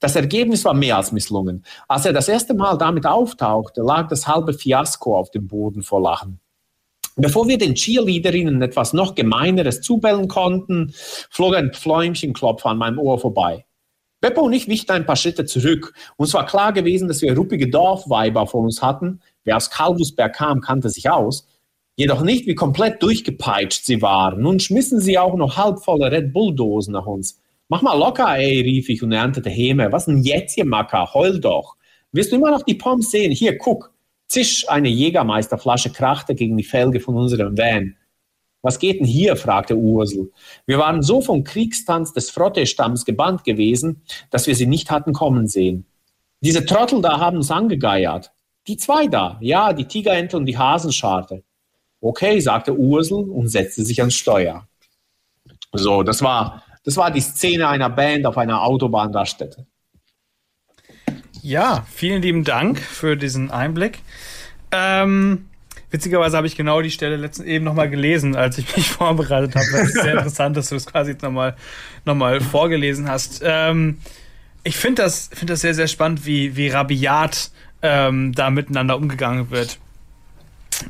Das 0.00 0.16
Ergebnis 0.16 0.64
war 0.64 0.74
mehr 0.74 0.96
als 0.96 1.12
misslungen. 1.12 1.64
Als 1.86 2.06
er 2.06 2.12
das 2.12 2.28
erste 2.28 2.54
Mal 2.54 2.78
damit 2.78 3.06
auftauchte, 3.06 3.82
lag 3.82 4.08
das 4.08 4.26
halbe 4.26 4.54
Fiasko 4.54 5.16
auf 5.16 5.30
dem 5.30 5.46
Boden 5.46 5.82
vor 5.82 6.00
Lachen. 6.00 6.40
Bevor 7.16 7.48
wir 7.48 7.58
den 7.58 7.74
Cheerleaderinnen 7.74 8.60
etwas 8.60 8.92
noch 8.92 9.14
Gemeineres 9.14 9.80
zubellen 9.80 10.28
konnten, 10.28 10.92
flog 11.30 11.54
ein 11.54 11.72
Pfläumchenklopfer 11.72 12.70
an 12.70 12.78
meinem 12.78 12.98
Ohr 12.98 13.18
vorbei. 13.18 13.64
Beppo 14.20 14.42
und 14.42 14.52
ich 14.52 14.68
wichten 14.68 14.92
ein 14.92 15.06
paar 15.06 15.16
Schritte 15.16 15.44
zurück. 15.44 15.92
Uns 16.16 16.32
war 16.34 16.46
klar 16.46 16.72
gewesen, 16.72 17.06
dass 17.06 17.22
wir 17.22 17.36
ruppige 17.36 17.68
Dorfweiber 17.68 18.46
vor 18.46 18.62
uns 18.62 18.82
hatten. 18.82 19.20
Wer 19.44 19.56
aus 19.56 19.70
Kalvusberg 19.70 20.34
kam, 20.34 20.60
kannte 20.60 20.88
sich 20.88 21.10
aus. 21.10 21.46
Jedoch 21.96 22.22
nicht, 22.22 22.46
wie 22.46 22.54
komplett 22.54 23.02
durchgepeitscht 23.02 23.84
sie 23.84 24.02
waren. 24.02 24.42
Nun 24.42 24.60
schmissen 24.60 25.00
sie 25.00 25.18
auch 25.18 25.34
noch 25.34 25.56
halbvolle 25.56 26.10
Red 26.10 26.32
Bull-Dosen 26.32 26.92
nach 26.92 27.06
uns. 27.06 27.40
Mach 27.68 27.82
mal 27.82 27.98
locker, 27.98 28.36
ey, 28.36 28.60
rief 28.60 28.88
ich 28.88 29.02
und 29.02 29.12
erntete 29.12 29.50
Häme. 29.50 29.90
Was 29.92 30.04
denn 30.04 30.22
jetzt, 30.22 30.54
hier, 30.54 30.66
Macker? 30.66 31.14
Heul 31.14 31.40
doch. 31.40 31.76
Wirst 32.12 32.32
du 32.32 32.36
immer 32.36 32.50
noch 32.50 32.62
die 32.62 32.74
Pommes 32.74 33.10
sehen? 33.10 33.32
Hier, 33.32 33.58
guck. 33.58 33.92
Zisch, 34.28 34.68
eine 34.68 34.88
Jägermeisterflasche 34.88 35.90
krachte 35.90 36.34
gegen 36.34 36.56
die 36.56 36.64
Felge 36.64 37.00
von 37.00 37.16
unserem 37.16 37.56
Van. 37.56 37.96
Was 38.66 38.80
geht 38.80 38.98
denn 38.98 39.06
hier? 39.06 39.36
fragte 39.36 39.76
Ursel. 39.76 40.32
Wir 40.66 40.78
waren 40.78 41.00
so 41.00 41.20
vom 41.20 41.44
Kriegstanz 41.44 42.12
des 42.12 42.30
Frotte-Stamms 42.30 43.04
gebannt 43.04 43.44
gewesen, 43.44 44.02
dass 44.32 44.48
wir 44.48 44.56
sie 44.56 44.66
nicht 44.66 44.90
hatten 44.90 45.12
kommen 45.12 45.46
sehen. 45.46 45.86
Diese 46.40 46.66
Trottel 46.66 47.00
da 47.00 47.20
haben 47.20 47.36
uns 47.36 47.52
angegeiert. 47.52 48.32
Die 48.66 48.76
zwei 48.76 49.06
da, 49.06 49.38
ja, 49.40 49.72
die 49.72 49.84
Tigerente 49.84 50.36
und 50.36 50.46
die 50.46 50.58
Hasenscharte. 50.58 51.44
Okay, 52.00 52.40
sagte 52.40 52.76
Ursel 52.76 53.30
und 53.30 53.46
setzte 53.46 53.84
sich 53.84 54.00
ans 54.00 54.16
Steuer. 54.16 54.66
So, 55.72 56.02
das 56.02 56.20
war, 56.20 56.64
das 56.82 56.96
war 56.96 57.12
die 57.12 57.20
Szene 57.20 57.68
einer 57.68 57.88
Band 57.88 58.26
auf 58.26 58.36
einer 58.36 58.64
Autobahnraststätte. 58.64 59.64
Ja, 61.40 61.86
vielen 61.88 62.20
lieben 62.20 62.42
Dank 62.42 62.80
für 62.80 63.16
diesen 63.16 63.52
Einblick. 63.52 64.00
Ähm, 64.72 65.46
witzigerweise 65.90 66.36
habe 66.36 66.46
ich 66.46 66.56
genau 66.56 66.82
die 66.82 66.90
Stelle 66.90 67.16
letztens 67.16 67.48
eben 67.48 67.64
nochmal 67.64 67.88
gelesen, 67.88 68.36
als 68.36 68.58
ich 68.58 68.76
mich 68.76 68.90
vorbereitet 68.90 69.54
habe. 69.54 69.66
Das 69.72 69.82
ist 69.88 70.02
sehr 70.02 70.12
interessant, 70.12 70.56
dass 70.56 70.68
du 70.68 70.76
es 70.76 70.86
quasi 70.86 71.16
nochmal 71.20 71.56
noch 72.04 72.14
mal 72.14 72.40
vorgelesen 72.40 73.08
hast. 73.08 73.42
Ähm, 73.44 73.98
ich 74.64 74.76
finde 74.76 75.02
das, 75.02 75.30
find 75.32 75.50
das 75.50 75.60
sehr, 75.60 75.74
sehr 75.74 75.86
spannend, 75.86 76.26
wie, 76.26 76.56
wie 76.56 76.68
rabiat 76.68 77.50
ähm, 77.82 78.32
da 78.32 78.50
miteinander 78.50 78.96
umgegangen 78.96 79.50
wird. 79.50 79.78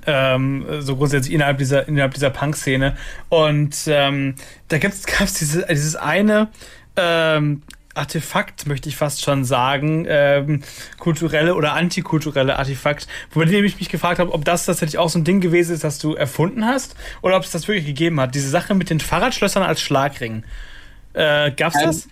Ähm, 0.06 0.64
so 0.80 0.96
grundsätzlich 0.96 1.34
innerhalb 1.34 1.58
dieser, 1.58 1.86
innerhalb 1.86 2.14
dieser 2.14 2.30
Punk-Szene. 2.30 2.96
Und 3.28 3.76
ähm, 3.86 4.34
da 4.68 4.78
gab 4.78 4.92
es 4.92 5.34
diese, 5.34 5.66
dieses 5.68 5.96
eine 5.96 6.48
ähm, 6.96 7.62
Artefakt, 7.96 8.66
möchte 8.66 8.88
ich 8.88 8.96
fast 8.96 9.22
schon 9.22 9.44
sagen, 9.44 10.06
ähm, 10.08 10.62
kulturelle 10.98 11.54
oder 11.54 11.74
antikulturelle 11.74 12.58
Artefakt, 12.58 13.06
wobei 13.32 13.46
ich 13.46 13.78
mich 13.78 13.88
gefragt 13.88 14.18
habe, 14.18 14.32
ob 14.32 14.44
das 14.44 14.66
tatsächlich 14.66 14.98
auch 14.98 15.08
so 15.08 15.18
ein 15.18 15.24
Ding 15.24 15.40
gewesen 15.40 15.74
ist, 15.74 15.84
das 15.84 15.98
du 15.98 16.14
erfunden 16.14 16.66
hast, 16.66 16.96
oder 17.22 17.36
ob 17.36 17.44
es 17.44 17.50
das 17.50 17.68
wirklich 17.68 17.86
gegeben 17.86 18.20
hat. 18.20 18.34
Diese 18.34 18.50
Sache 18.50 18.74
mit 18.74 18.90
den 18.90 19.00
Fahrradschlössern 19.00 19.62
als 19.62 19.80
Schlagring. 19.80 20.44
Äh, 21.12 21.52
gab's 21.52 21.76
ähm, 21.76 21.86
das? 21.86 22.08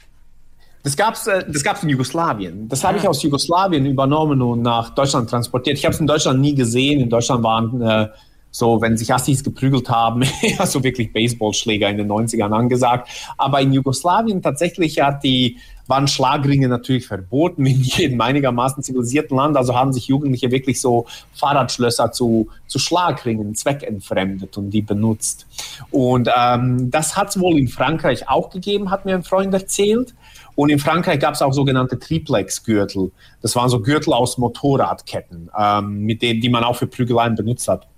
Das 0.83 0.97
gab's, 0.97 1.27
äh, 1.27 1.45
das 1.49 1.65
gab's 1.65 1.83
in 1.83 1.89
Jugoslawien. 1.89 2.69
Das 2.69 2.85
habe 2.85 2.99
ich 2.99 3.05
ah. 3.05 3.09
aus 3.09 3.23
Jugoslawien 3.23 3.87
übernommen 3.87 4.41
und 4.43 4.63
nach 4.63 4.91
Deutschland 4.91 5.31
transportiert. 5.31 5.79
Ich 5.79 5.85
habe 5.85 5.95
es 5.95 6.01
in 6.01 6.07
Deutschland 6.07 6.41
nie 6.41 6.55
gesehen. 6.55 7.01
In 7.01 7.09
Deutschland 7.09 7.43
waren 7.43 7.81
äh, 7.81 8.09
so, 8.55 8.81
wenn 8.81 8.97
sich 8.97 9.13
Assis 9.13 9.43
geprügelt 9.43 9.89
haben, 9.89 10.23
ja, 10.43 10.65
so 10.65 10.85
wirklich 10.85 11.13
Baseballschläger 11.13 11.89
in 11.89 11.97
den 11.97 12.09
90ern 12.09 12.53
angesagt. 12.53 13.09
Aber 13.37 13.61
in 13.61 13.73
Jugoslawien 13.73 14.43
tatsächlich 14.43 15.01
hat 15.01 15.25
die, 15.25 15.59
waren 15.89 16.07
Schlagringe 16.07 16.69
natürlich 16.69 17.09
verboten 17.09 17.67
in 17.67 17.81
jedem 17.81 18.21
einigermaßen 18.21 18.81
zivilisierten 18.85 19.37
Land. 19.37 19.57
Also 19.57 19.75
haben 19.75 19.93
sich 19.93 20.07
Jugendliche 20.07 20.53
wirklich 20.53 20.81
so 20.81 21.07
Fahrradschlösser 21.33 22.13
zu, 22.13 22.47
zu 22.69 22.79
Schlagringen 22.79 23.57
zweckentfremdet 23.57 24.57
und 24.57 24.71
die 24.71 24.83
benutzt. 24.83 25.47
Und 25.91 26.31
ähm, 26.37 26.93
das 26.93 27.17
hat 27.17 27.31
es 27.31 27.41
wohl 27.41 27.59
in 27.59 27.67
Frankreich 27.67 28.29
auch 28.29 28.51
gegeben, 28.51 28.89
hat 28.89 29.05
mir 29.05 29.17
ein 29.17 29.25
Freund 29.25 29.53
erzählt. 29.53 30.15
Und 30.55 30.71
in 30.71 30.79
Frankreich 30.79 31.19
gab 31.19 31.35
es 31.35 31.43
auch 31.43 31.53
sogenannte 31.53 31.99
Triplex-Gürtel. 31.99 33.11
Das 33.43 33.57
waren 33.57 33.69
so 33.69 33.81
Gürtel 33.81 34.13
aus 34.13 34.39
Motorradketten, 34.39 35.51
ähm, 35.59 36.03
mit 36.03 36.23
denen, 36.23 36.41
die 36.41 36.49
man 36.49 36.63
auch 36.63 36.77
für 36.77 36.87
Prügeleien 36.87 37.35
benutzt 37.35 37.67
hat. 37.67 37.89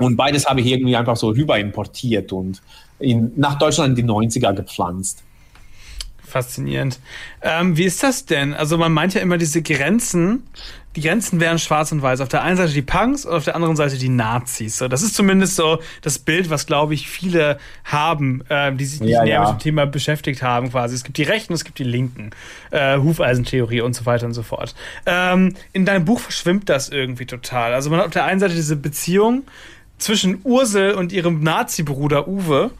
Und 0.00 0.16
beides 0.16 0.46
habe 0.46 0.60
ich 0.60 0.66
irgendwie 0.66 0.96
einfach 0.96 1.16
so 1.16 1.28
rüber 1.28 1.58
importiert 1.58 2.32
und 2.32 2.60
in, 2.98 3.32
nach 3.36 3.58
Deutschland 3.58 3.98
in 3.98 4.06
die 4.06 4.12
90er 4.12 4.52
gepflanzt. 4.54 5.22
Faszinierend. 6.30 7.00
Ähm, 7.42 7.76
wie 7.76 7.84
ist 7.84 8.02
das 8.02 8.24
denn? 8.24 8.54
Also 8.54 8.78
man 8.78 8.92
meint 8.92 9.14
ja 9.14 9.20
immer 9.20 9.36
diese 9.36 9.62
Grenzen, 9.62 10.44
die 10.96 11.02
Grenzen 11.02 11.38
wären 11.38 11.58
schwarz 11.58 11.92
und 11.92 12.02
weiß. 12.02 12.20
Auf 12.20 12.28
der 12.28 12.42
einen 12.42 12.56
Seite 12.56 12.72
die 12.72 12.82
Punks 12.82 13.24
und 13.24 13.32
auf 13.32 13.44
der 13.44 13.54
anderen 13.54 13.76
Seite 13.76 13.96
die 13.96 14.08
Nazis. 14.08 14.78
So, 14.78 14.88
das 14.88 15.02
ist 15.02 15.14
zumindest 15.14 15.54
so 15.54 15.78
das 16.02 16.18
Bild, 16.18 16.50
was 16.50 16.66
glaube 16.66 16.94
ich 16.94 17.08
viele 17.08 17.58
haben, 17.84 18.42
äh, 18.48 18.72
die 18.72 18.84
sich 18.84 19.00
nicht 19.00 19.10
ja, 19.10 19.22
näher 19.22 19.34
ja. 19.34 19.40
mit 19.40 19.60
dem 19.60 19.62
Thema 19.62 19.86
beschäftigt 19.86 20.42
haben. 20.42 20.70
Quasi 20.70 20.94
es 20.94 21.04
gibt 21.04 21.18
die 21.18 21.22
Rechten, 21.22 21.52
es 21.52 21.64
gibt 21.64 21.78
die 21.78 21.84
Linken, 21.84 22.30
äh, 22.70 22.98
Hufeisentheorie 22.98 23.82
und 23.82 23.94
so 23.94 24.04
weiter 24.06 24.26
und 24.26 24.34
so 24.34 24.42
fort. 24.42 24.74
Ähm, 25.06 25.54
in 25.72 25.84
deinem 25.84 26.04
Buch 26.04 26.20
verschwimmt 26.20 26.68
das 26.68 26.88
irgendwie 26.88 27.26
total. 27.26 27.72
Also 27.72 27.90
man 27.90 28.00
hat 28.00 28.06
auf 28.06 28.12
der 28.12 28.24
einen 28.24 28.40
Seite 28.40 28.54
diese 28.54 28.76
Beziehung 28.76 29.44
zwischen 30.00 30.40
Ursel 30.42 30.92
und 30.94 31.12
ihrem 31.12 31.42
Nazi-Bruder 31.42 32.26
Uwe. 32.26 32.70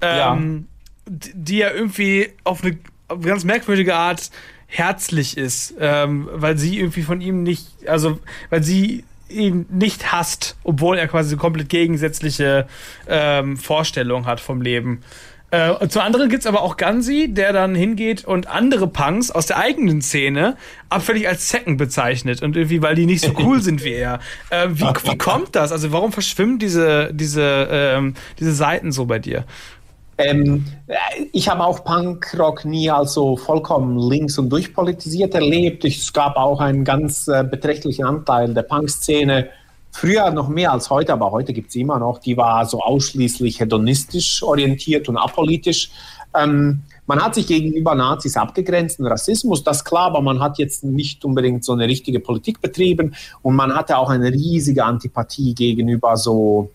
Ähm, 0.00 0.66
ja. 1.08 1.12
Die 1.34 1.58
ja 1.58 1.70
irgendwie 1.70 2.30
auf 2.44 2.62
eine 2.62 2.78
ganz 3.20 3.44
merkwürdige 3.44 3.94
Art 3.94 4.30
herzlich 4.66 5.36
ist, 5.36 5.74
ähm, 5.78 6.28
weil 6.32 6.58
sie 6.58 6.78
irgendwie 6.78 7.02
von 7.02 7.20
ihm 7.20 7.42
nicht, 7.42 7.88
also 7.88 8.18
weil 8.50 8.62
sie 8.62 9.04
ihn 9.28 9.66
nicht 9.70 10.12
hasst, 10.12 10.56
obwohl 10.64 10.98
er 10.98 11.08
quasi 11.08 11.30
eine 11.30 11.40
komplett 11.40 11.68
gegensätzliche 11.68 12.66
ähm, 13.08 13.56
Vorstellung 13.56 14.26
hat 14.26 14.40
vom 14.40 14.60
Leben. 14.60 15.02
Äh, 15.56 15.88
zum 15.88 16.02
anderen 16.02 16.28
gibt's 16.28 16.46
aber 16.46 16.60
auch 16.60 16.76
Gansi, 16.76 17.28
der 17.32 17.54
dann 17.54 17.74
hingeht 17.74 18.26
und 18.26 18.46
andere 18.46 18.88
Punks 18.88 19.30
aus 19.30 19.46
der 19.46 19.56
eigenen 19.56 20.02
Szene 20.02 20.56
abfällig 20.90 21.28
als 21.28 21.48
Zecken 21.48 21.78
bezeichnet 21.78 22.42
und 22.42 22.56
irgendwie, 22.56 22.82
weil 22.82 22.94
die 22.94 23.06
nicht 23.06 23.24
so 23.24 23.32
cool 23.42 23.62
sind 23.62 23.82
wie 23.82 23.94
er. 23.94 24.20
Äh, 24.50 24.68
wie, 24.72 24.84
wie 24.84 25.16
kommt 25.16 25.56
das? 25.56 25.72
Also 25.72 25.92
warum 25.92 26.12
verschwimmen 26.12 26.58
diese, 26.58 27.10
diese, 27.14 27.68
ähm, 27.70 28.14
diese 28.38 28.52
Seiten 28.52 28.92
so 28.92 29.06
bei 29.06 29.18
dir? 29.18 29.44
Ähm, 30.18 30.66
ich 31.32 31.48
habe 31.48 31.64
auch 31.64 31.84
Punkrock 31.84 32.66
nie 32.66 32.90
als 32.90 33.14
so 33.14 33.36
vollkommen 33.38 33.98
links 33.98 34.36
und 34.38 34.50
durchpolitisiert 34.50 35.34
erlebt. 35.34 35.86
Es 35.86 36.12
gab 36.12 36.36
auch 36.36 36.60
einen 36.60 36.84
ganz 36.84 37.28
äh, 37.28 37.44
beträchtlichen 37.44 38.04
Anteil 38.04 38.52
der 38.52 38.62
Punk-Szene, 38.62 39.48
früher 39.96 40.30
noch 40.30 40.48
mehr 40.48 40.72
als 40.72 40.90
heute, 40.90 41.12
aber 41.12 41.30
heute 41.30 41.54
gibt 41.54 41.70
es 41.70 41.76
immer 41.76 41.98
noch, 41.98 42.18
die 42.18 42.36
war 42.36 42.66
so 42.66 42.80
ausschließlich 42.82 43.60
hedonistisch 43.60 44.42
orientiert 44.42 45.08
und 45.08 45.16
apolitisch. 45.16 45.90
Ähm, 46.34 46.82
man 47.06 47.24
hat 47.24 47.34
sich 47.34 47.46
gegenüber 47.46 47.94
Nazis 47.94 48.36
abgegrenzt, 48.36 49.00
Rassismus, 49.00 49.64
das 49.64 49.84
klar, 49.84 50.08
aber 50.08 50.20
man 50.20 50.40
hat 50.40 50.58
jetzt 50.58 50.84
nicht 50.84 51.24
unbedingt 51.24 51.64
so 51.64 51.72
eine 51.72 51.86
richtige 51.86 52.20
Politik 52.20 52.60
betrieben 52.60 53.14
und 53.40 53.56
man 53.56 53.74
hatte 53.74 53.96
auch 53.96 54.10
eine 54.10 54.30
riesige 54.30 54.84
Antipathie 54.84 55.54
gegenüber 55.54 56.16
so 56.16 56.70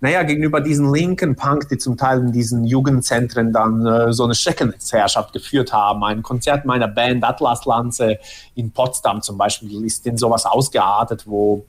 naja, 0.00 0.24
gegenüber 0.24 0.60
diesen 0.60 0.92
linken 0.92 1.36
Punk, 1.36 1.68
die 1.68 1.78
zum 1.78 1.96
Teil 1.96 2.18
in 2.18 2.32
diesen 2.32 2.64
Jugendzentren 2.64 3.52
dann 3.52 3.86
äh, 3.86 4.12
so 4.12 4.24
eine 4.24 4.34
Schreckensherrschaft 4.34 5.32
geführt 5.32 5.72
haben. 5.72 6.02
Ein 6.02 6.24
Konzert 6.24 6.64
meiner 6.64 6.88
Band 6.88 7.22
Atlas 7.22 7.64
Lanze 7.66 8.18
in 8.56 8.72
Potsdam 8.72 9.22
zum 9.22 9.38
Beispiel 9.38 9.84
ist 9.84 10.04
in 10.04 10.16
sowas 10.16 10.44
ausgeartet, 10.44 11.22
wo 11.24 11.64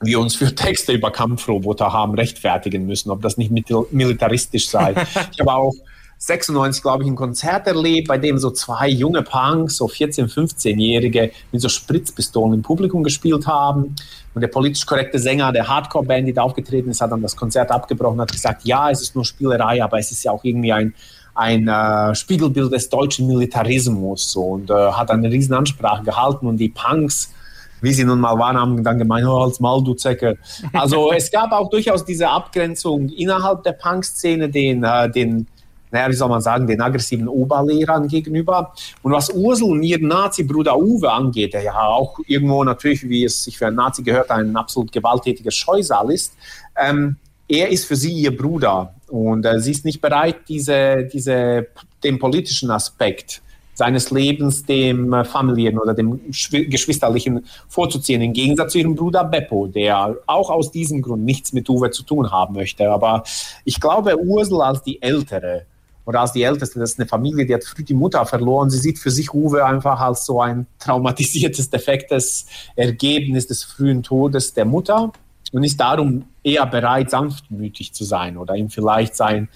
wir 0.00 0.20
uns 0.20 0.36
für 0.36 0.54
Texte 0.54 0.92
über 0.92 1.10
Kampfroboter 1.10 1.92
haben 1.92 2.14
rechtfertigen 2.14 2.86
müssen, 2.86 3.10
ob 3.10 3.22
das 3.22 3.36
nicht 3.36 3.50
militaristisch 3.50 4.68
sei. 4.68 4.94
ich 5.32 5.40
habe 5.40 5.52
auch 5.52 5.74
96, 6.18 6.82
glaube 6.82 7.04
ich, 7.04 7.08
ein 7.08 7.14
Konzert 7.14 7.66
erlebt, 7.66 8.08
bei 8.08 8.18
dem 8.18 8.38
so 8.38 8.50
zwei 8.50 8.88
junge 8.88 9.22
Punks, 9.22 9.76
so 9.76 9.86
14-, 9.86 10.32
15-Jährige, 10.32 11.30
mit 11.52 11.60
so 11.60 11.68
Spritzpistolen 11.68 12.54
im 12.54 12.62
Publikum 12.62 13.04
gespielt 13.04 13.46
haben. 13.46 13.94
Und 14.34 14.40
der 14.40 14.48
politisch 14.48 14.84
korrekte 14.84 15.18
Sänger 15.18 15.52
der 15.52 15.68
Hardcore-Band, 15.68 16.26
die 16.26 16.32
da 16.32 16.42
aufgetreten 16.42 16.90
ist, 16.90 17.00
hat 17.00 17.12
dann 17.12 17.22
das 17.22 17.36
Konzert 17.36 17.70
abgebrochen, 17.70 18.20
hat 18.20 18.32
gesagt, 18.32 18.64
ja, 18.64 18.90
es 18.90 19.00
ist 19.00 19.14
nur 19.14 19.24
Spielerei, 19.24 19.82
aber 19.82 19.98
es 19.98 20.10
ist 20.10 20.24
ja 20.24 20.32
auch 20.32 20.42
irgendwie 20.42 20.72
ein, 20.72 20.92
ein 21.34 21.68
äh, 21.68 22.14
Spiegelbild 22.16 22.72
des 22.72 22.88
deutschen 22.88 23.28
Militarismus 23.28 24.32
so, 24.32 24.42
und 24.42 24.70
äh, 24.70 24.74
hat 24.74 25.10
eine 25.12 25.30
riesen 25.30 25.54
Ansprache 25.54 26.02
gehalten 26.02 26.48
und 26.48 26.56
die 26.56 26.68
Punks, 26.68 27.32
wie 27.80 27.92
sie 27.92 28.04
nun 28.04 28.20
mal 28.20 28.38
waren, 28.38 28.56
haben 28.56 28.82
dann 28.82 28.98
gemeint, 28.98 29.26
oh, 29.26 29.38
als 29.38 29.60
mal, 29.60 29.82
du 29.82 29.94
Zecke. 29.94 30.38
Also 30.72 31.12
es 31.16 31.30
gab 31.30 31.52
auch 31.52 31.70
durchaus 31.70 32.04
diese 32.04 32.28
Abgrenzung 32.28 33.08
innerhalb 33.10 33.62
der 33.62 33.72
Punk-Szene, 33.72 34.48
den, 34.48 34.84
äh, 34.84 35.10
den 35.10 35.46
naja, 35.90 36.10
wie 36.10 36.14
soll 36.14 36.28
man 36.28 36.40
sagen, 36.40 36.66
den 36.66 36.80
aggressiven 36.80 37.28
Oberlehrern 37.28 38.08
gegenüber. 38.08 38.74
Und 39.02 39.12
was 39.12 39.30
Ursel 39.30 39.70
und 39.70 39.82
ihren 39.82 40.08
Nazi-Bruder 40.08 40.78
Uwe 40.78 41.10
angeht, 41.10 41.54
der 41.54 41.62
ja 41.62 41.80
auch 41.80 42.18
irgendwo 42.26 42.62
natürlich, 42.64 43.08
wie 43.08 43.24
es 43.24 43.44
sich 43.44 43.56
für 43.56 43.68
einen 43.68 43.76
Nazi 43.76 44.02
gehört, 44.02 44.30
ein 44.30 44.54
absolut 44.56 44.92
gewalttätiger 44.92 45.50
Scheusal 45.50 46.10
ist, 46.10 46.34
ähm, 46.76 47.16
er 47.48 47.70
ist 47.70 47.86
für 47.86 47.96
sie 47.96 48.12
ihr 48.12 48.36
Bruder 48.36 48.94
und 49.06 49.46
äh, 49.46 49.58
sie 49.60 49.70
ist 49.70 49.84
nicht 49.86 50.02
bereit, 50.02 50.36
diese, 50.48 51.08
diese, 51.10 51.68
den 52.04 52.18
politischen 52.18 52.70
Aspekt 52.70 53.40
seines 53.78 54.10
Lebens 54.10 54.64
dem 54.64 55.12
äh, 55.12 55.24
familiären 55.24 55.78
oder 55.78 55.94
dem 55.94 56.20
geschwisterlichen 56.26 57.46
vorzuziehen, 57.68 58.20
im 58.20 58.32
Gegensatz 58.32 58.72
zu 58.72 58.78
ihrem 58.78 58.96
Bruder 58.96 59.22
Beppo, 59.22 59.68
der 59.68 60.16
auch 60.26 60.50
aus 60.50 60.72
diesem 60.72 61.00
Grund 61.00 61.24
nichts 61.24 61.52
mit 61.52 61.70
Uwe 61.70 61.92
zu 61.92 62.02
tun 62.02 62.32
haben 62.32 62.56
möchte. 62.56 62.90
Aber 62.90 63.22
ich 63.64 63.80
glaube, 63.80 64.18
Ursel 64.20 64.60
als 64.62 64.82
die 64.82 65.00
Ältere 65.00 65.64
oder 66.06 66.22
als 66.22 66.32
die 66.32 66.42
Älteste, 66.42 66.80
das 66.80 66.92
ist 66.92 66.98
eine 66.98 67.08
Familie, 67.08 67.46
die 67.46 67.54
hat 67.54 67.62
früh 67.62 67.84
die 67.84 67.94
Mutter 67.94 68.26
verloren. 68.26 68.68
Sie 68.68 68.78
sieht 68.78 68.98
für 68.98 69.12
sich 69.12 69.32
Uwe 69.32 69.64
einfach 69.64 70.00
als 70.00 70.26
so 70.26 70.40
ein 70.40 70.66
traumatisiertes, 70.80 71.70
defektes 71.70 72.46
Ergebnis 72.74 73.46
des 73.46 73.62
frühen 73.62 74.02
Todes 74.02 74.54
der 74.54 74.64
Mutter 74.64 75.12
und 75.52 75.62
ist 75.62 75.78
darum 75.78 76.24
eher 76.42 76.66
bereit, 76.66 77.10
sanftmütig 77.10 77.94
zu 77.94 78.02
sein 78.02 78.36
oder 78.36 78.56
ihm 78.56 78.70
vielleicht 78.70 79.14
sein, 79.14 79.48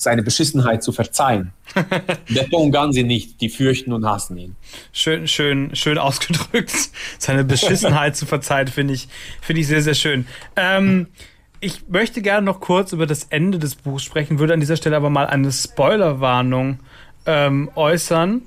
seine 0.00 0.22
Beschissenheit 0.22 0.82
zu 0.82 0.92
verzeihen. 0.92 1.52
der 2.30 2.48
Ton 2.48 2.72
Gansi 2.72 3.02
nicht, 3.02 3.42
die 3.42 3.50
fürchten 3.50 3.92
und 3.92 4.06
hassen 4.06 4.38
ihn. 4.38 4.56
Schön, 4.92 5.28
schön, 5.28 5.76
schön 5.76 5.98
ausgedrückt. 5.98 6.72
Seine 7.18 7.44
Beschissenheit 7.44 8.16
zu 8.16 8.24
verzeihen, 8.24 8.68
finde 8.68 8.94
ich, 8.94 9.08
finde 9.42 9.60
ich 9.60 9.66
sehr, 9.66 9.82
sehr 9.82 9.94
schön. 9.94 10.26
Ähm, 10.56 11.08
ich 11.60 11.86
möchte 11.88 12.22
gerne 12.22 12.46
noch 12.46 12.60
kurz 12.60 12.94
über 12.94 13.06
das 13.06 13.24
Ende 13.24 13.58
des 13.58 13.74
Buchs 13.74 14.02
sprechen, 14.02 14.38
würde 14.38 14.54
an 14.54 14.60
dieser 14.60 14.76
Stelle 14.76 14.96
aber 14.96 15.10
mal 15.10 15.26
eine 15.26 15.52
Spoilerwarnung 15.52 16.78
ähm, 17.26 17.70
äußern, 17.74 18.42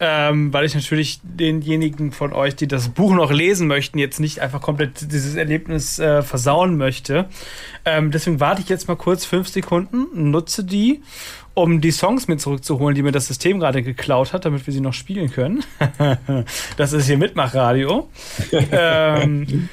ähm, 0.00 0.52
weil 0.52 0.64
ich 0.64 0.74
natürlich 0.74 1.20
denjenigen 1.22 2.12
von 2.12 2.32
euch, 2.32 2.54
die 2.54 2.68
das 2.68 2.90
Buch 2.90 3.14
noch 3.14 3.32
lesen 3.32 3.66
möchten, 3.66 3.98
jetzt 3.98 4.20
nicht 4.20 4.40
einfach 4.40 4.60
komplett 4.60 5.12
dieses 5.12 5.34
Erlebnis 5.34 5.98
äh, 5.98 6.22
versauen 6.22 6.76
möchte. 6.76 7.26
Ähm, 7.84 8.10
deswegen 8.10 8.40
warte 8.40 8.60
ich 8.62 8.68
jetzt 8.68 8.86
mal 8.86 8.96
kurz 8.96 9.24
fünf 9.24 9.48
Sekunden, 9.48 10.30
nutze 10.30 10.64
die, 10.64 11.02
um 11.54 11.80
die 11.80 11.90
Songs 11.90 12.28
mit 12.28 12.40
zurückzuholen, 12.40 12.94
die 12.94 13.02
mir 13.02 13.12
das 13.12 13.26
System 13.26 13.58
gerade 13.58 13.82
geklaut 13.82 14.32
hat, 14.32 14.44
damit 14.44 14.66
wir 14.66 14.74
sie 14.74 14.80
noch 14.80 14.94
spielen 14.94 15.30
können. 15.30 15.64
das 16.76 16.92
ist 16.92 17.06
hier 17.06 17.18
Mitmachradio. 17.18 18.08
ähm, 18.52 19.68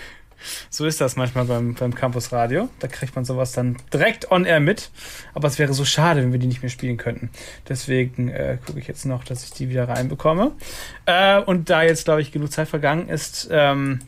so 0.69 0.85
ist 0.85 1.01
das 1.01 1.15
manchmal 1.15 1.45
beim, 1.45 1.73
beim 1.73 1.93
Campus 1.93 2.31
Radio. 2.31 2.69
Da 2.79 2.87
kriegt 2.87 3.15
man 3.15 3.25
sowas 3.25 3.51
dann 3.51 3.77
direkt 3.93 4.31
on 4.31 4.45
air 4.45 4.59
mit. 4.59 4.91
Aber 5.33 5.47
es 5.47 5.59
wäre 5.59 5.73
so 5.73 5.85
schade, 5.85 6.21
wenn 6.21 6.31
wir 6.31 6.39
die 6.39 6.47
nicht 6.47 6.61
mehr 6.61 6.69
spielen 6.69 6.97
könnten. 6.97 7.29
Deswegen 7.67 8.29
äh, 8.29 8.57
gucke 8.65 8.79
ich 8.79 8.87
jetzt 8.87 9.05
noch, 9.05 9.23
dass 9.23 9.43
ich 9.43 9.51
die 9.51 9.69
wieder 9.69 9.87
reinbekomme. 9.87 10.51
Äh, 11.05 11.39
und 11.41 11.69
da 11.69 11.83
jetzt, 11.83 12.05
glaube 12.05 12.21
ich, 12.21 12.31
genug 12.31 12.51
Zeit 12.51 12.67
vergangen 12.67 13.09
ist, 13.09 13.47
ähm, 13.51 13.99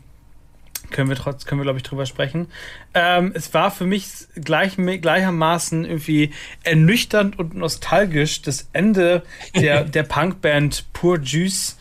können 0.90 1.08
wir 1.08 1.16
trotz, 1.16 1.44
können 1.44 1.60
wir, 1.60 1.64
glaube 1.64 1.78
ich, 1.78 1.82
drüber 1.82 2.06
sprechen. 2.06 2.48
Ähm, 2.94 3.32
es 3.34 3.52
war 3.52 3.70
für 3.70 3.84
mich 3.84 4.08
gleich, 4.36 4.76
gleichermaßen 4.76 5.84
irgendwie 5.84 6.32
ernüchternd 6.64 7.38
und 7.38 7.54
nostalgisch 7.54 8.42
das 8.42 8.68
Ende 8.72 9.22
der, 9.54 9.84
der 9.84 10.02
Punkband 10.02 10.84
Pure 10.92 11.20
Juice 11.20 11.76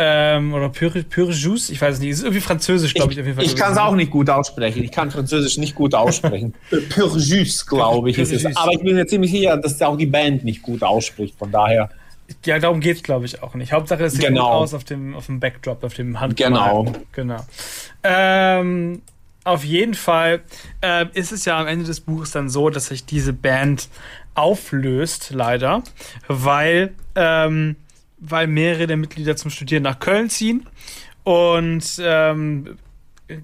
ähm, 0.00 0.54
oder 0.54 0.68
Pure, 0.68 1.02
Pure 1.02 1.32
Juice, 1.32 1.70
ich 1.70 1.82
weiß 1.82 1.96
es 1.96 2.00
nicht. 2.00 2.10
Es 2.10 2.18
ist 2.18 2.24
irgendwie 2.24 2.40
französisch, 2.40 2.94
glaube 2.94 3.12
ich, 3.12 3.18
auf 3.18 3.26
jeden 3.26 3.36
Fall. 3.36 3.44
Ich 3.44 3.56
kann 3.56 3.72
es 3.72 3.78
auch 3.78 3.96
nicht 3.96 4.12
gut 4.12 4.30
aussprechen. 4.30 4.84
Ich 4.84 4.92
kann 4.92 5.10
Französisch 5.10 5.58
nicht 5.58 5.74
gut 5.74 5.92
aussprechen. 5.92 6.54
Pure 6.94 7.18
Juice, 7.18 7.66
glaube 7.66 8.10
ich. 8.10 8.16
Pure 8.16 8.28
ist 8.28 8.44
es. 8.44 8.56
Aber 8.56 8.72
ich 8.72 8.80
bin 8.80 8.94
mir 8.94 9.06
ziemlich 9.08 9.32
sicher, 9.32 9.56
dass 9.56 9.82
auch 9.82 9.96
die 9.96 10.06
Band 10.06 10.44
nicht 10.44 10.62
gut 10.62 10.84
ausspricht. 10.84 11.36
Von 11.36 11.50
daher. 11.50 11.90
Ja, 12.44 12.60
darum 12.60 12.78
geht 12.78 12.98
es, 12.98 13.02
glaube 13.02 13.26
ich, 13.26 13.42
auch 13.42 13.54
nicht. 13.54 13.72
Hauptsache, 13.72 14.04
es 14.04 14.12
sieht 14.12 14.26
genau. 14.26 14.44
gut 14.44 14.52
aus 14.52 14.74
auf 14.74 14.84
dem, 14.84 15.16
auf 15.16 15.26
dem 15.26 15.40
Backdrop, 15.40 15.82
auf 15.82 15.94
dem 15.94 16.20
Handgemalten. 16.20 17.04
Genau. 17.10 17.36
Genau. 17.40 17.46
Ähm, 18.04 19.02
auf 19.42 19.64
jeden 19.64 19.94
Fall 19.94 20.42
äh, 20.80 21.06
ist 21.14 21.32
es 21.32 21.44
ja 21.44 21.58
am 21.58 21.66
Ende 21.66 21.86
des 21.86 22.02
Buches 22.02 22.30
dann 22.30 22.48
so, 22.48 22.70
dass 22.70 22.86
sich 22.86 23.04
diese 23.04 23.32
Band 23.32 23.88
auflöst, 24.34 25.30
leider, 25.32 25.82
weil 26.28 26.92
ähm, 27.16 27.74
weil 28.20 28.46
mehrere 28.46 28.86
der 28.86 28.96
Mitglieder 28.96 29.36
zum 29.36 29.50
Studieren 29.50 29.82
nach 29.82 29.98
Köln 29.98 30.30
ziehen. 30.30 30.66
Und 31.24 32.00
ähm, 32.00 32.78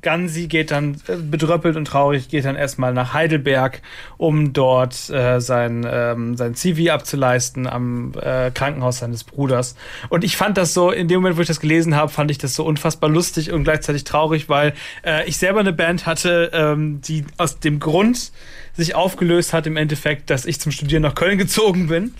Gansi 0.00 0.46
geht 0.46 0.70
dann 0.70 0.96
äh, 1.08 1.16
bedröppelt 1.16 1.76
und 1.76 1.84
traurig, 1.84 2.28
geht 2.28 2.46
dann 2.46 2.56
erstmal 2.56 2.94
nach 2.94 3.12
Heidelberg, 3.12 3.82
um 4.16 4.52
dort 4.54 5.10
äh, 5.10 5.40
sein, 5.40 5.86
ähm, 5.88 6.36
sein 6.36 6.54
CV 6.54 6.90
abzuleisten 6.90 7.66
am 7.66 8.12
äh, 8.20 8.50
Krankenhaus 8.50 8.98
seines 8.98 9.24
Bruders. 9.24 9.76
Und 10.08 10.24
ich 10.24 10.36
fand 10.36 10.56
das 10.56 10.72
so, 10.72 10.90
in 10.90 11.08
dem 11.08 11.20
Moment, 11.20 11.36
wo 11.36 11.42
ich 11.42 11.48
das 11.48 11.60
gelesen 11.60 11.94
habe, 11.94 12.10
fand 12.10 12.30
ich 12.30 12.38
das 12.38 12.54
so 12.54 12.64
unfassbar 12.64 13.10
lustig 13.10 13.52
und 13.52 13.64
gleichzeitig 13.64 14.04
traurig, 14.04 14.48
weil 14.48 14.72
äh, 15.04 15.28
ich 15.28 15.36
selber 15.36 15.60
eine 15.60 15.74
Band 15.74 16.06
hatte, 16.06 16.50
ähm, 16.54 17.02
die 17.02 17.26
aus 17.36 17.60
dem 17.60 17.78
Grund 17.78 18.32
sich 18.72 18.94
aufgelöst 18.94 19.52
hat 19.52 19.66
im 19.66 19.76
Endeffekt, 19.76 20.30
dass 20.30 20.46
ich 20.46 20.60
zum 20.60 20.72
Studieren 20.72 21.02
nach 21.02 21.14
Köln 21.14 21.36
gezogen 21.36 21.88
bin. 21.88 22.14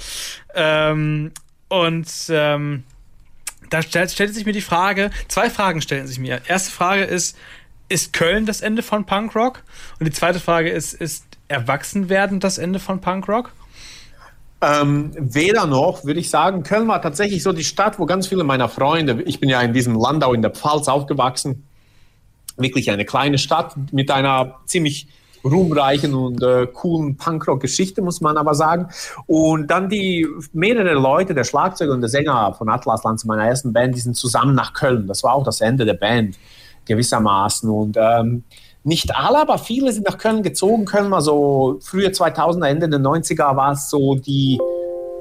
Ähm, 0.54 1.32
Und 1.74 2.06
ähm, 2.28 2.84
da 3.68 3.82
stellt, 3.82 4.12
stellt 4.12 4.32
sich 4.32 4.46
mir 4.46 4.52
die 4.52 4.60
Frage, 4.60 5.10
zwei 5.26 5.50
Fragen 5.50 5.82
stellen 5.82 6.06
sich 6.06 6.20
mir. 6.20 6.40
Erste 6.46 6.70
Frage 6.70 7.02
ist, 7.02 7.36
ist 7.88 8.12
Köln 8.12 8.46
das 8.46 8.60
Ende 8.60 8.84
von 8.84 9.06
Punkrock? 9.06 9.64
Und 9.98 10.06
die 10.06 10.12
zweite 10.12 10.38
Frage 10.38 10.70
ist, 10.70 10.94
ist 10.94 11.24
Erwachsenwerden 11.48 12.38
das 12.38 12.58
Ende 12.58 12.78
von 12.78 13.00
Punkrock? 13.00 13.50
Ähm, 14.60 15.10
weder 15.18 15.66
noch, 15.66 16.04
würde 16.04 16.20
ich 16.20 16.30
sagen. 16.30 16.62
Köln 16.62 16.86
war 16.86 17.02
tatsächlich 17.02 17.42
so 17.42 17.52
die 17.52 17.64
Stadt, 17.64 17.98
wo 17.98 18.06
ganz 18.06 18.28
viele 18.28 18.44
meiner 18.44 18.68
Freunde, 18.68 19.22
ich 19.26 19.40
bin 19.40 19.48
ja 19.48 19.60
in 19.60 19.72
diesem 19.72 19.96
Landau 19.96 20.32
in 20.32 20.42
der 20.42 20.52
Pfalz 20.52 20.86
aufgewachsen, 20.86 21.66
wirklich 22.56 22.92
eine 22.92 23.04
kleine 23.04 23.38
Stadt 23.38 23.74
mit 23.90 24.12
einer 24.12 24.60
ziemlich 24.66 25.08
ruhmreichen 25.44 26.14
und 26.14 26.42
äh, 26.42 26.66
coolen 26.66 27.16
Punkrock-Geschichte, 27.16 28.02
muss 28.02 28.20
man 28.20 28.36
aber 28.36 28.54
sagen. 28.54 28.88
Und 29.26 29.70
dann 29.70 29.88
die 29.88 30.26
mehrere 30.52 30.94
Leute, 30.94 31.34
der 31.34 31.44
Schlagzeuger 31.44 31.92
und 31.92 32.00
der 32.00 32.10
Sänger 32.10 32.54
von 32.54 32.68
Atlasland 32.68 33.20
zu 33.20 33.26
meiner 33.26 33.46
ersten 33.46 33.72
Band, 33.72 33.94
die 33.94 34.00
sind 34.00 34.16
zusammen 34.16 34.54
nach 34.54 34.72
Köln. 34.72 35.06
Das 35.06 35.22
war 35.22 35.34
auch 35.34 35.44
das 35.44 35.60
Ende 35.60 35.84
der 35.84 35.94
Band 35.94 36.36
gewissermaßen. 36.86 37.68
Und 37.68 37.96
ähm, 37.98 38.44
nicht 38.82 39.14
alle, 39.16 39.38
aber 39.38 39.58
viele 39.58 39.92
sind 39.92 40.06
nach 40.06 40.18
Köln 40.18 40.42
gezogen. 40.42 40.84
Köln 40.84 41.10
war 41.10 41.22
so 41.22 41.78
frühe 41.82 42.08
2000er, 42.08 42.66
Ende 42.66 42.88
der 42.88 43.00
90er 43.00 43.56
war 43.56 43.72
es 43.72 43.88
so 43.88 44.14
die, 44.14 44.58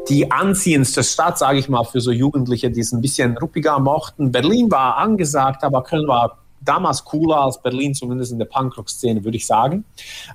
die 0.09 0.31
anziehendste 0.31 1.03
Stadt, 1.03 1.37
sage 1.37 1.59
ich 1.59 1.69
mal, 1.69 1.83
für 1.85 2.01
so 2.01 2.11
Jugendliche, 2.11 2.69
die 2.71 2.81
es 2.81 2.91
ein 2.91 3.01
bisschen 3.01 3.37
ruppiger 3.37 3.79
mochten. 3.79 4.31
Berlin 4.31 4.69
war 4.69 4.97
angesagt, 4.97 5.63
aber 5.63 5.83
Köln 5.83 6.07
war 6.07 6.42
damals 6.63 7.03
cooler 7.03 7.41
als 7.41 7.61
Berlin, 7.61 7.93
zumindest 7.93 8.31
in 8.31 8.39
der 8.39 8.45
Punkrock-Szene, 8.45 9.23
würde 9.23 9.37
ich 9.37 9.45
sagen. 9.45 9.85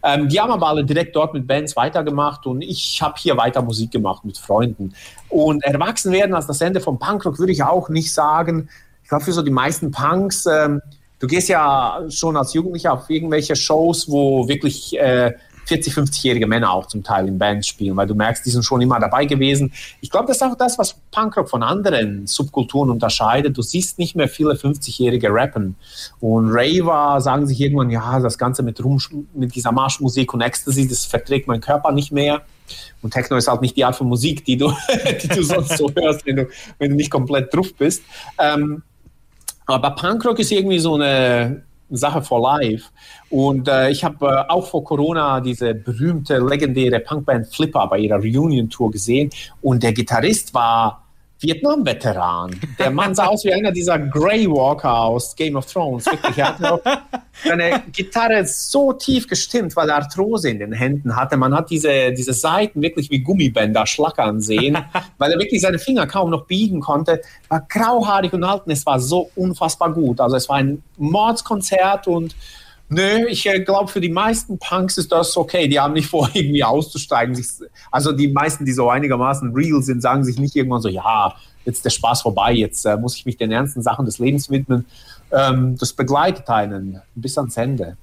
Ähm, 0.03 0.29
die 0.29 0.41
haben 0.41 0.51
aber 0.51 0.69
alle 0.69 0.85
direkt 0.85 1.17
dort 1.17 1.35
mit 1.35 1.47
Bands 1.47 1.77
weitergemacht 1.77 2.47
und 2.47 2.63
ich 2.63 3.01
habe 3.03 3.15
hier 3.19 3.37
weiter 3.37 3.63
Musik 3.63 3.91
gemacht 3.91 4.25
mit 4.25 4.39
Freunden. 4.39 4.95
Und 5.29 5.65
erwachsen 5.65 6.13
werden 6.13 6.35
als 6.35 6.47
das 6.47 6.61
Ende 6.61 6.81
von 6.81 6.99
Punkrock 6.99 7.39
würde 7.39 7.53
ich 7.53 7.63
auch 7.63 7.89
nicht 7.89 8.13
sagen. 8.13 8.69
Ich 9.03 9.09
glaube, 9.09 9.25
für 9.25 9.33
so 9.33 9.43
die 9.43 9.51
meisten 9.51 9.91
Punks, 9.91 10.47
ähm, 10.47 10.81
du 11.19 11.27
gehst 11.27 11.49
ja 11.49 12.05
schon 12.09 12.37
als 12.37 12.53
Jugendlicher 12.55 12.93
auf 12.93 13.09
irgendwelche 13.09 13.57
Shows, 13.57 14.11
wo 14.11 14.49
wirklich 14.49 14.99
äh, 14.99 15.33
40, 15.69 15.93
50-jährige 15.93 16.47
Männer 16.47 16.73
auch 16.73 16.87
zum 16.87 17.03
Teil 17.03 17.29
in 17.29 17.39
Bands 17.39 17.67
spielen, 17.67 17.95
weil 17.97 18.07
du 18.07 18.15
merkst, 18.15 18.45
die 18.45 18.51
sind 18.51 18.65
schon 18.65 18.81
immer 18.81 18.99
dabei 18.99 19.27
gewesen. 19.27 19.73
Ich 20.01 20.11
glaube, 20.11 20.27
das 20.27 20.39
ist 20.39 20.43
auch 20.43 20.57
das, 20.57 20.79
was 20.79 20.95
Punkrock 21.11 21.51
von 21.51 21.63
anderen 21.63 22.27
Subkulturen 22.27 22.91
unterscheidet. 22.91 23.57
Du 23.57 23.61
siehst 23.61 23.99
nicht 23.99 24.17
mehr 24.17 24.29
viele 24.29 24.55
50-jährige 24.55 25.29
rappen. 25.31 25.77
Und 26.21 26.51
Raver 26.51 27.21
sagen 27.21 27.47
sich 27.47 27.61
irgendwann, 27.61 27.91
ja, 27.91 28.19
das 28.19 28.39
Ganze 28.39 28.63
mit, 28.63 28.83
Rum, 28.83 28.99
mit 29.35 29.55
dieser 29.55 29.73
Marschmusik 29.73 30.33
und 30.33 30.41
Ecstasy, 30.41 30.89
das 30.89 31.05
verträgt 31.05 31.47
mein 31.47 31.61
Körper 31.61 31.93
nicht 31.93 32.13
mehr. 32.13 32.41
Und 33.03 33.13
Techno 33.13 33.37
ist 33.37 33.49
halt 33.49 33.61
nicht 33.61 33.77
die 33.77 33.85
Art 33.85 33.97
von 33.97 34.09
Musik, 34.09 34.47
die 34.47 34.57
du, 34.57 34.73
die 35.23 35.29
du 35.29 35.43
sonst 35.43 35.77
so 35.77 35.91
hörst, 35.95 36.25
wenn 36.25 36.37
du, 36.37 36.49
wenn 36.79 36.91
du 36.91 36.97
nicht 36.97 37.11
komplett 37.11 37.55
drauf 37.55 37.75
bist. 37.75 38.03
Ähm, 38.39 38.83
aber 39.67 39.91
Punkrock 39.91 40.39
ist 40.39 40.51
irgendwie 40.51 40.79
so 40.79 40.95
eine 40.95 41.63
Sache 41.91 42.23
for 42.23 42.41
Life. 42.41 42.91
Und 43.31 43.69
äh, 43.69 43.91
ich 43.91 44.05
habe 44.05 44.27
äh, 44.27 44.53
auch 44.53 44.67
vor 44.67 44.85
Corona 44.85 45.41
diese 45.41 45.75
berühmte, 45.75 46.39
legendäre 46.39 47.01
Punkband 47.01 47.47
Flipper 47.49 47.87
bei 47.89 47.99
ihrer 47.99 48.19
Reunion-Tour 48.19 48.91
gesehen. 48.91 49.31
Und 49.63 49.83
der 49.83 49.93
Gitarrist 49.93 50.55
war 50.55 51.08
Vietnam-Veteran. 51.41 52.59
Der 52.79 52.91
Mann 52.91 53.15
sah 53.15 53.27
aus 53.27 53.45
wie 53.45 53.53
einer 53.53 53.71
dieser 53.71 53.99
Grey 53.99 54.51
Walker 54.51 54.93
aus 54.93 55.37
Game 55.37 55.57
of 55.57 55.67
Thrones. 55.67 56.07
Wirklich, 56.07 56.37
er 56.39 56.49
hatte 56.49 56.83
seine 57.45 57.83
Gitarre 57.93 58.45
so 58.45 58.93
tief 58.93 59.29
gestimmt, 59.29 59.77
weil 59.77 59.89
er 59.89 59.97
Arthrose 59.97 60.51
in 60.51 60.59
den 60.59 60.73
Händen 60.73 61.15
hatte. 61.15 61.37
Man 61.37 61.55
hat 61.55 61.71
diese, 61.71 62.13
diese 62.13 62.33
Seiten 62.33 62.83
wirklich 62.83 63.11
wie 63.11 63.21
Gummibänder 63.21 63.87
schlackern 63.87 64.41
sehen, 64.41 64.79
weil 65.19 65.33
er 65.33 65.39
wirklich 65.39 65.61
seine 65.61 65.79
Finger 65.79 66.07
kaum 66.07 66.31
noch 66.31 66.47
biegen 66.47 66.81
konnte. 66.81 67.21
War 67.49 67.65
grauhaarig 67.69 68.33
und 68.33 68.43
alt 68.43 68.67
und 68.67 68.73
es 68.73 68.85
war 68.85 68.99
so 68.99 69.31
unfassbar 69.37 69.93
gut. 69.93 70.21
Also 70.21 70.37
es 70.37 70.49
war 70.49 70.57
ein 70.57 70.83
Mordskonzert 70.97 72.09
und 72.09 72.35
Nö, 72.91 73.27
ich 73.29 73.47
äh, 73.47 73.61
glaube, 73.61 73.91
für 73.91 74.01
die 74.01 74.09
meisten 74.09 74.59
Punks 74.59 74.97
ist 74.97 75.13
das 75.13 75.37
okay. 75.37 75.69
Die 75.69 75.79
haben 75.79 75.93
nicht 75.93 76.09
vor, 76.09 76.31
irgendwie 76.35 76.65
auszusteigen. 76.65 77.39
Also 77.91 78.13
die 78.13 78.29
meisten, 78.29 78.65
die 78.65 78.73
so 78.73 78.89
einigermaßen 78.89 79.53
real 79.55 79.83
sind, 79.83 80.01
sagen 80.01 80.25
sich 80.25 80.39
nicht 80.39 80.57
irgendwann 80.57 80.81
so, 80.81 80.89
ja, 80.89 81.35
jetzt 81.65 81.77
ist 81.77 81.85
der 81.85 81.91
Spaß 81.91 82.23
vorbei, 82.23 82.53
jetzt 82.53 82.85
äh, 82.87 82.97
muss 82.97 83.17
ich 83.17 83.27
mich 83.27 83.37
den 83.37 83.53
ernsten 83.53 83.83
Sachen 83.83 84.07
des 84.07 84.19
Lebens 84.19 84.51
widmen. 84.51 84.87
Ähm, 85.31 85.77
das 85.79 85.93
begleitet 85.93 86.49
einen 86.49 87.03
bis 87.15 87.37
ans 87.37 87.57
Ende. 87.57 87.97